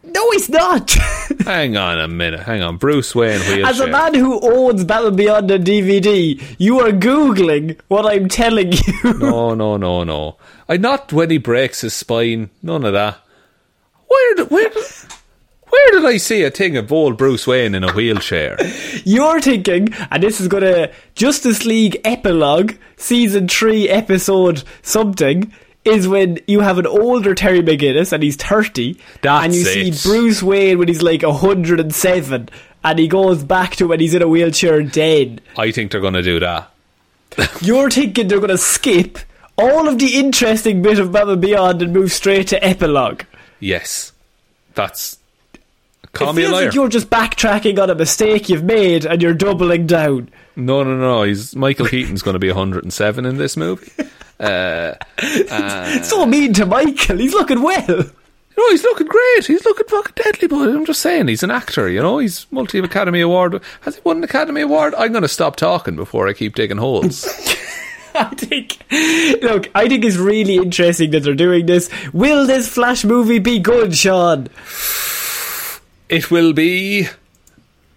No, 0.06 0.30
he's 0.32 0.50
not. 0.50 0.92
Hang 1.46 1.78
on 1.78 1.98
a 2.00 2.08
minute. 2.10 2.42
Hang 2.42 2.62
on. 2.62 2.76
Bruce 2.78 3.16
Wayne 3.16 3.40
wheelchair. 3.40 3.66
As 3.66 3.80
a 3.80 3.88
man 3.88 4.14
who 4.14 4.40
owns 4.42 4.84
Batman 4.84 5.16
Beyond 5.16 5.52
on 5.52 5.64
DVD, 5.64 6.42
you 6.58 6.80
are 6.82 6.92
googling 6.92 7.80
what 7.88 8.06
I'm 8.06 8.28
telling 8.28 8.74
you. 8.74 8.80
no, 9.20 9.54
no, 9.56 9.78
no, 9.78 10.04
no. 10.04 10.36
I 10.68 10.76
not 10.78 11.14
when 11.14 11.30
he 11.30 11.38
breaks 11.38 11.82
his 11.82 11.94
spine. 11.94 12.50
None 12.62 12.84
of 12.84 12.94
that. 12.94 13.18
Where 14.08 14.46
where 14.46 14.70
where 15.74 15.92
did 16.00 16.06
I 16.06 16.18
see 16.18 16.44
a 16.44 16.52
thing 16.52 16.78
of 16.78 16.92
old 16.92 17.18
Bruce 17.18 17.48
Wayne 17.48 17.74
in 17.74 17.84
a 17.84 17.92
wheelchair? 17.94 18.58
You're 19.04 19.42
thinking, 19.42 19.92
and 20.12 20.22
this 20.22 20.40
is 20.40 20.48
gonna 20.48 20.92
Justice 21.16 21.66
League 21.66 22.00
epilogue, 22.06 22.76
season 22.98 23.48
three, 23.48 23.90
episode 23.90 24.64
something, 24.84 25.52
is 25.84 26.08
when 26.08 26.38
you 26.48 26.60
have 26.60 26.78
an 26.78 26.86
older 26.86 27.34
Terry 27.34 27.62
McGinnis 27.62 28.14
and 28.14 28.22
he's 28.22 28.36
thirty, 28.36 29.00
That's 29.22 29.46
and 29.46 29.56
you 29.56 29.62
it. 29.62 29.94
see 29.96 30.10
Bruce 30.10 30.44
Wayne 30.44 30.78
when 30.78 30.88
he's 30.88 31.02
like 31.02 31.24
hundred 31.24 31.80
and 31.80 31.94
seven, 31.94 32.50
and 32.84 33.00
he 33.00 33.08
goes 33.08 33.44
back 33.44 33.76
to 33.78 33.88
when 33.88 34.00
he's 34.00 34.14
in 34.14 34.22
a 34.22 34.28
wheelchair 34.28 34.84
dead. 34.84 35.42
I 35.58 35.72
think 35.72 35.92
they're 35.92 36.02
going 36.02 36.14
to 36.14 36.22
do 36.22 36.40
that. 36.40 36.70
You're 37.62 37.90
thinking 37.90 38.28
they're 38.28 38.40
gonna 38.40 38.58
skip 38.60 39.18
all 39.58 39.88
of 39.88 39.98
the 39.98 40.20
interesting 40.20 40.84
bit 40.84 41.00
of 41.00 41.12
Batman 41.12 41.40
Beyond 41.40 41.82
and 41.82 41.94
move 41.94 42.12
straight 42.12 42.48
to 42.50 42.64
epilogue. 42.64 43.24
Yes, 43.60 44.12
that's. 44.76 45.18
Call 46.14 46.30
it 46.30 46.34
me 46.34 46.44
a 46.44 46.46
feels 46.46 46.54
liar. 46.54 46.66
like 46.66 46.76
you're 46.76 46.90
just 46.90 47.10
backtracking 47.10 47.82
on 47.82 47.90
a 47.90 47.96
mistake 47.96 48.48
you've 48.50 48.64
made 48.64 49.06
and 49.06 49.22
you're 49.22 49.34
doubling 49.34 49.88
down. 49.88 50.30
No, 50.56 50.84
no, 50.84 50.96
no. 50.96 51.24
He's 51.24 51.56
Michael 51.56 51.88
Keaton's 51.88 52.22
going 52.22 52.34
to 52.34 52.40
be 52.40 52.48
107 52.50 53.26
in 53.26 53.38
this 53.38 53.58
movie. 53.58 53.92
Uh, 54.40 54.96
uh, 55.52 56.02
so 56.02 56.26
mean 56.26 56.52
to 56.54 56.66
Michael. 56.66 57.18
He's 57.18 57.34
looking 57.34 57.62
well. 57.62 57.86
No, 57.88 58.70
he's 58.72 58.84
looking 58.84 59.08
great. 59.08 59.46
He's 59.46 59.64
looking 59.64 59.88
fucking 59.88 60.16
deadly, 60.22 60.48
but 60.50 60.68
I'm 60.70 60.86
just 60.86 61.02
saying, 61.02 61.28
he's 61.30 61.44
an 61.44 61.52
actor, 61.52 61.88
you 61.88 62.02
know? 62.02 62.18
He's 62.18 62.46
multi 62.52 62.80
Academy 62.80 63.22
Award. 63.22 63.62
Has 63.82 63.96
he 63.96 64.02
won 64.04 64.18
an 64.18 64.24
Academy 64.24 64.62
Award? 64.62 64.96
I'm 64.96 65.12
going 65.14 65.22
to 65.22 65.30
stop 65.30 65.56
talking 65.56 65.96
before 65.96 66.28
I 66.28 66.34
keep 66.34 66.56
digging 66.56 66.78
holes. 66.78 67.26
I 68.16 68.26
think, 68.36 68.80
look, 69.44 69.70
I 69.76 69.88
think 69.88 70.04
it's 70.04 70.18
really 70.18 70.58
interesting 70.58 71.12
that 71.12 71.22
they're 71.22 71.36
doing 71.36 71.66
this. 71.66 71.90
Will 72.12 72.46
this 72.46 72.68
Flash 72.68 73.06
movie 73.06 73.40
be 73.40 73.60
good, 73.60 73.96
Shaun? 73.96 74.48
It 76.14 76.30
will 76.30 76.54
be 76.54 77.10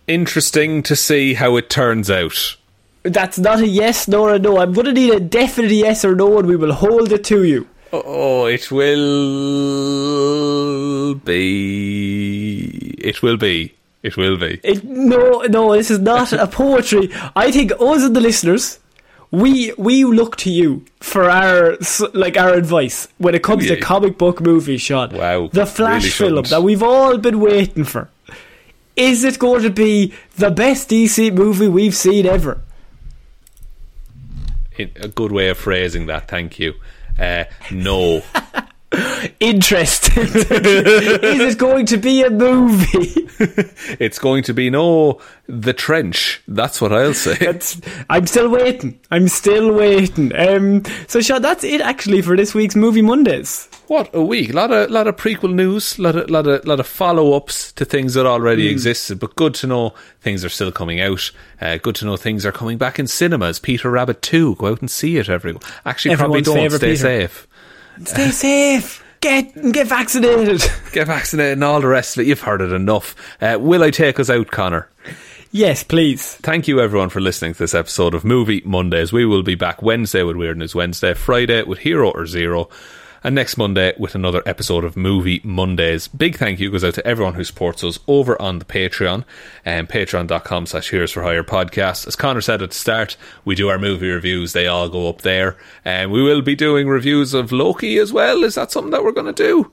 interesting 0.07 0.83
to 0.85 0.97
see 0.97 1.35
how 1.35 1.57
it 1.57 1.69
turns 1.69 2.11
out. 2.11 2.57
That's 3.03 3.39
not 3.39 3.61
a 3.61 3.69
yes 3.69 4.09
nor 4.09 4.35
a 4.35 4.39
no. 4.39 4.59
I'm 4.59 4.73
going 4.73 4.87
to 4.87 4.93
need 4.93 5.13
a 5.13 5.21
definite 5.21 5.71
yes 5.71 6.03
or 6.05 6.17
no, 6.17 6.39
and 6.39 6.49
we 6.49 6.57
will 6.57 6.73
hold 6.73 7.13
it 7.13 7.25
to 7.25 7.45
you. 7.45 7.69
Oh, 7.93 8.47
it 8.47 8.71
will 8.71 9.55
be. 11.15 12.69
It 12.99 13.23
will 13.23 13.37
be. 13.37 13.75
It 14.03 14.17
will 14.17 14.39
be. 14.39 14.61
It, 14.63 14.83
no, 14.85 15.43
no, 15.43 15.77
this 15.77 15.91
is 15.91 15.99
not 15.99 16.33
a 16.33 16.47
poetry. 16.47 17.11
I 17.37 17.53
think 17.53 17.73
us 17.73 18.03
and 18.03 18.17
the 18.17 18.21
listeners, 18.21 18.79
we 19.31 19.73
we 19.77 20.05
look 20.05 20.37
to 20.37 20.51
you 20.51 20.85
for 21.01 21.29
our 21.31 21.77
like 22.15 22.37
our 22.37 22.55
advice 22.55 23.09
when 23.19 23.35
it 23.35 23.43
comes 23.43 23.67
to 23.67 23.75
Yeah. 23.75 23.81
comic 23.81 24.19
book 24.19 24.41
movies, 24.41 24.81
Shaun. 24.83 25.11
Wow, 25.15 25.49
the 25.53 25.67
Flash 25.67 26.03
really 26.21 26.33
film 26.33 26.45
that 26.45 26.63
we've 26.63 26.83
all 26.83 27.19
been 27.19 27.41
waiting 27.41 27.85
for. 27.85 28.09
Is 28.97 29.25
it 29.25 29.39
going 29.39 29.63
to 29.63 29.71
be 29.71 30.15
the 30.37 30.51
best 30.51 30.89
DC 30.91 31.31
movie 31.35 31.69
we've 31.69 31.95
seen 31.95 32.25
ever? 32.27 32.61
In- 34.79 34.91
A 35.01 35.09
good 35.09 35.33
way 35.33 35.49
of 35.49 35.59
phrasing 35.59 36.07
that, 36.07 36.29
thank 36.29 36.59
you. 36.59 36.75
Uh, 37.19 37.45
no. 37.71 38.23
Interesting. 39.41 40.23
is 40.25 41.55
it 41.55 41.59
going 41.59 41.87
to 41.87 41.97
be 41.97 42.23
a 42.23 42.31
movie? 42.31 43.29
it's 43.99 44.19
going 44.19 44.45
to 44.45 44.55
be 44.55 44.71
no 44.71 45.21
The 45.49 45.73
Trench. 45.73 46.41
That's 46.47 46.81
what 46.81 46.93
I'll 46.93 47.13
say. 47.13 47.35
That's, 47.35 47.81
I'm 48.09 48.27
still 48.27 48.49
waiting. 48.49 48.99
I'm 49.11 49.29
still 49.29 49.73
waiting. 49.73 50.35
Um, 50.37 50.85
so, 51.09 51.21
Shaun, 51.21 51.43
that's 51.43 51.65
it 51.65 51.81
actually 51.81 52.23
for 52.23 52.37
this 52.37 52.55
week's 52.55 52.77
Movie 52.77 53.03
Mondays. 53.03 53.69
What 53.89 54.13
a 54.15 54.23
week! 54.23 54.51
A 54.51 54.53
lot 54.53 54.73
of 54.73 54.91
lot 54.91 55.07
of 55.07 55.15
prequel 55.17 55.55
news, 55.55 55.97
lot 55.97 56.17
of 56.17 56.29
lot 56.29 56.49
of 56.49 56.65
lot 56.65 56.81
of 56.81 56.89
follow 56.89 57.35
ups 57.35 57.71
to 57.73 57.85
things 57.85 58.15
that 58.15 58.27
already 58.27 58.69
existed. 58.69 59.21
But 59.21 59.37
good 59.37 59.55
to 59.57 59.69
know 59.69 59.95
things 60.21 60.45
are 60.45 60.49
still 60.49 60.73
coming 60.73 61.01
out. 61.01 61.31
Uh, 61.61 61.77
good 61.77 61.95
to 61.97 62.05
know 62.05 62.17
things 62.17 62.45
are 62.45 62.51
coming 62.51 62.79
back 62.79 62.99
in 62.99 63.07
cinemas. 63.07 63.61
Peter 63.61 63.89
Rabbit 63.89 64.23
two, 64.23 64.57
go 64.57 64.67
out 64.69 64.81
and 64.81 64.91
see 64.91 65.19
it, 65.19 65.29
everyone. 65.29 65.63
Actually, 65.85 66.15
Everyone's 66.15 66.47
probably 66.49 66.69
don't. 66.69 66.79
Stay 66.79 66.91
Peter. 66.93 66.97
safe. 66.97 67.47
Stay 68.05 68.31
safe. 68.31 69.03
Get 69.21 69.73
get 69.73 69.87
vaccinated. 69.87 70.63
Get 70.93 71.07
vaccinated 71.07 71.55
and 71.55 71.65
all 71.65 71.81
the 71.81 71.89
rest 71.89 72.17
of 72.17 72.21
it. 72.23 72.27
You've 72.29 72.41
heard 72.41 72.61
it 72.61 72.73
enough. 72.73 73.15
Uh, 73.41 73.57
will 73.61 73.83
I 73.83 73.91
take 73.91 74.21
us 74.21 74.31
out, 74.31 74.51
Conor? 74.51 74.89
yes, 75.51 75.83
please. 75.83 76.35
Thank 76.37 76.69
you 76.69 76.81
everyone 76.81 77.09
for 77.09 77.21
listening 77.21 77.55
to 77.55 77.59
this 77.59 77.75
episode 77.75 78.15
of 78.15 78.25
Movie 78.25 78.63
Mondays. 78.65 79.13
We 79.13 79.25
will 79.25 79.43
be 79.43 79.55
back 79.55 79.83
Wednesday 79.83 80.23
with 80.23 80.37
Weird 80.37 80.59
News 80.59 80.75
Wednesday, 80.75 81.15
Friday 81.15 81.63
with 81.63 81.79
Hero 81.81 82.11
or 82.11 82.27
Zero, 82.27 82.69
and 83.27 83.35
next 83.35 83.57
Monday 83.57 83.93
with 83.99 84.15
another 84.15 84.41
episode 84.47 84.85
of 84.85 84.97
Movie 84.97 85.41
Mondays. 85.43 86.07
Big 86.07 86.37
thank 86.37 86.61
you 86.61 86.71
goes 86.71 86.85
out 86.85 86.95
to 86.95 87.05
everyone 87.05 87.35
who 87.35 87.43
supports 87.43 87.83
us 87.83 87.99
over 88.07 88.41
on 88.41 88.61
the 88.61 88.65
Patreon 88.65 89.25
and 89.65 89.89
patreon.com 89.89 90.67
slash 90.67 90.91
heroes 90.91 91.11
for 91.11 91.25
hire 91.25 91.43
podcast. 91.43 92.07
As 92.07 92.15
Conor 92.15 92.41
said 92.41 92.63
at 92.63 92.71
the 92.71 92.77
start, 92.77 93.17
we 93.45 93.57
do 93.57 93.69
our 93.69 93.81
movie 93.81 94.09
reviews. 94.09 94.53
They 94.53 94.69
all 94.69 94.89
go 94.89 95.09
up 95.09 95.23
there. 95.23 95.57
And 95.85 96.13
we 96.13 96.23
will 96.23 96.41
be 96.41 96.55
doing 96.55 96.87
reviews 96.87 97.35
of 97.35 97.51
Loki 97.51 97.99
as 97.99 98.13
well. 98.13 98.45
Is 98.45 98.55
that 98.55 98.71
something 98.71 98.93
that 98.93 99.03
we're 99.03 99.11
going 99.11 99.35
to 99.35 99.43
do? 99.43 99.73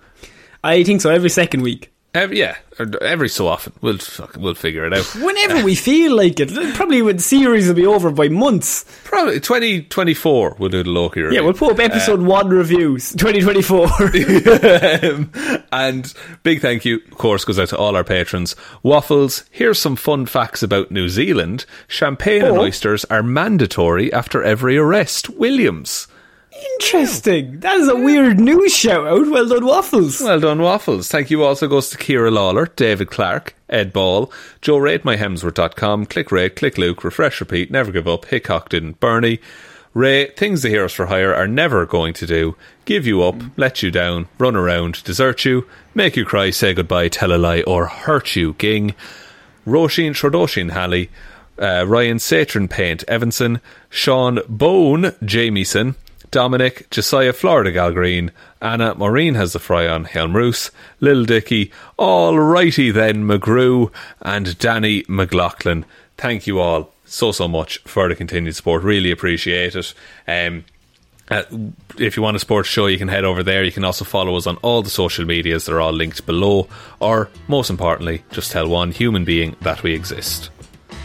I 0.63 0.83
think 0.83 1.01
so. 1.01 1.11
Every 1.11 1.29
second 1.29 1.61
week, 1.61 1.92
Every, 2.16 2.38
yeah, 2.39 2.57
every 3.01 3.28
so 3.28 3.47
often. 3.47 3.74
We'll, 3.82 3.97
we'll 4.38 4.53
figure 4.53 4.86
it 4.86 4.93
out. 4.93 5.03
whenever 5.16 5.64
we 5.64 5.74
feel 5.74 6.16
like 6.16 6.39
it. 6.39 6.53
Probably 6.76 7.01
when 7.01 7.18
series 7.18 7.68
will 7.68 7.74
be 7.74 7.88
over 7.88 8.11
by 8.11 8.30
months. 8.30 8.86
Probably 9.03 9.39
2024 9.39 10.57
we'll 10.59 10.70
do 10.70 10.84
the 10.84 10.91
Loki 10.91 11.22
review. 11.22 11.39
Yeah, 11.39 11.43
we'll 11.43 11.53
put 11.55 11.72
up 11.72 11.80
episode 11.80 12.22
one 12.22 12.49
reviews, 12.49 13.11
2024. 13.18 13.88
um, 15.11 15.32
and 15.72 16.14
big 16.43 16.61
thank 16.61 16.86
you, 16.86 17.01
of 17.11 17.18
course, 17.18 17.45
goes 17.45 17.57
out 17.57 17.70
to 17.70 17.78
all 17.78 17.95
our 17.95 18.03
patrons. 18.03 18.55
Waffles, 18.84 19.45
here's 19.49 19.80
some 19.80 19.95
fun 19.95 20.28
facts 20.28 20.61
about 20.61 20.91
New 20.91 21.09
Zealand. 21.09 21.66
Champagne 21.88 22.43
and 22.43 22.57
Oh. 22.57 22.61
oysters 22.61 23.05
are 23.05 23.24
mandatory 23.24 24.14
after 24.14 24.43
every 24.43 24.78
arrest. 24.78 25.30
Williams. 25.32 26.07
Interesting. 26.76 27.59
That 27.59 27.78
is 27.78 27.88
a 27.88 27.95
weird 27.95 28.39
news 28.39 28.76
shout 28.76 29.07
out. 29.07 29.28
Well 29.30 29.47
done, 29.47 29.66
Waffles. 29.66 30.22
Well 30.22 30.39
done, 30.39 30.61
Waffles. 30.61 31.07
Thank 31.09 31.30
you 31.30 31.43
also 31.43 31.68
goes 31.68 31.89
to 31.89 31.97
Ciara 31.97 32.32
Lawler, 32.32 32.68
David 32.68 33.09
Clarke, 33.09 33.55
Ed 33.70 33.91
Ball, 33.91 34.32
Joe 34.61 34.78
RateMyHemsworth.com, 34.78 36.05
Click 36.05 36.32
Rate, 36.32 36.55
Click 36.55 36.78
Luke, 36.78 37.03
Refresh 37.03 37.39
Repeat, 37.39 37.72
Never 37.72 37.91
Give 37.91 38.07
Up, 38.07 38.26
Hickok 38.26 38.70
Didn't, 38.70 38.99
Bernie, 38.99 39.39
Ray, 39.93 40.28
things 40.32 40.64
the 40.64 40.70
heroes 40.70 40.93
for 40.93 41.05
hire 41.07 41.34
are 41.34 41.47
never 41.47 41.86
going 41.86 42.14
to 42.16 42.26
do 42.26 42.55
give 42.86 43.07
you 43.07 43.24
up, 43.24 43.36
let 43.57 43.82
you 43.82 43.91
down, 43.91 44.28
run 44.38 44.55
around, 44.55 45.03
desert 45.03 45.45
you, 45.45 45.68
make 45.93 46.16
you 46.16 46.26
cry, 46.26 46.49
say 46.49 46.74
goodbye, 46.74 47.07
tell 47.07 47.34
a 47.34 47.38
lie, 47.38 47.61
or 47.61 47.86
hurt 47.86 48.36
you, 48.36 48.53
Ging. 48.57 48.93
Róisín 49.66 50.11
Schrödóisìn 50.11 50.72
Hally, 50.72 51.09
uh, 51.61 51.86
Ryan 51.88 52.18
Satron 52.18 52.70
Paint 52.70 53.03
Evanson, 53.07 53.61
Shaun 53.89 54.39
Bone 54.49 55.14
Jamieson, 55.24 55.95
Dominic 56.34 56.89
Jessiah 56.89 57.31
Florida 57.31 57.71
Gal 57.71 57.91
Green, 57.91 58.31
Anna 58.59 58.95
Maureen 58.95 59.36
has 59.36 59.53
the 59.53 59.59
fry 59.59 59.88
on 59.88 60.05
Hjelmroos, 60.05 60.71
Lil 60.99 61.25
Dicky, 61.25 61.71
All 61.95 62.39
Righty 62.39 62.89
then 62.89 63.25
McGrew, 63.25 63.91
and 64.19 64.57
Danny 64.57 65.05
McLaughlin. 65.07 65.86
Thank 66.17 66.47
you 66.47 66.59
all 66.59 66.91
so 67.05 67.31
so 67.31 67.47
much 67.47 67.77
for 67.86 68.09
the 68.09 68.15
continued 68.15 68.55
support. 68.55 68.81
Really 68.81 69.11
appreciate 69.11 69.75
it. 69.75 69.93
Um, 70.27 70.65
uh, 71.29 71.43
if 71.99 72.17
you 72.17 72.23
want 72.23 72.36
a 72.36 72.39
sports 72.39 72.67
show, 72.67 72.88
you 72.88 72.97
can 72.97 73.09
head 73.09 73.25
over 73.25 73.43
there. 73.43 73.63
You 73.63 73.71
can 73.71 73.86
also 73.86 74.03
follow 74.03 74.36
us 74.36 74.47
on 74.47 74.57
all 74.57 74.81
the 74.81 74.89
social 74.89 75.25
medias. 75.25 75.67
They're 75.67 75.81
all 75.81 75.93
linked 75.93 76.25
below. 76.25 76.67
Or, 76.99 77.29
most 77.47 77.69
importantly, 77.69 78.23
just 78.31 78.51
tell 78.51 78.67
one 78.67 78.91
human 78.91 79.23
being 79.23 79.55
that 79.61 79.84
we 79.84 79.93
exist. 79.93 80.49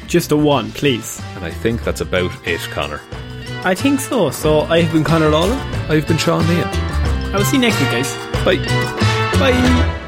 Just 0.06 0.32
a 0.32 0.38
one, 0.38 0.72
please. 0.72 1.20
And 1.34 1.44
I 1.44 1.50
think 1.50 1.84
that's 1.84 2.00
about 2.00 2.32
it, 2.46 2.62
Conor. 2.70 3.02
I 3.64 3.74
think 3.74 4.00
so. 4.00 4.30
So 4.30 4.60
I 4.62 4.80
have 4.82 4.92
been 4.92 5.04
Conor 5.04 5.30
Lawler. 5.30 5.54
I've 5.88 6.06
been 6.06 6.18
Shaun 6.18 6.44
Meighan. 6.44 7.32
I 7.32 7.36
will 7.38 7.44
see 7.44 7.56
you 7.56 7.62
next 7.62 7.78
week, 7.80 7.90
guys. 7.90 8.14
Bye. 8.44 8.56
Bye. 9.38 10.07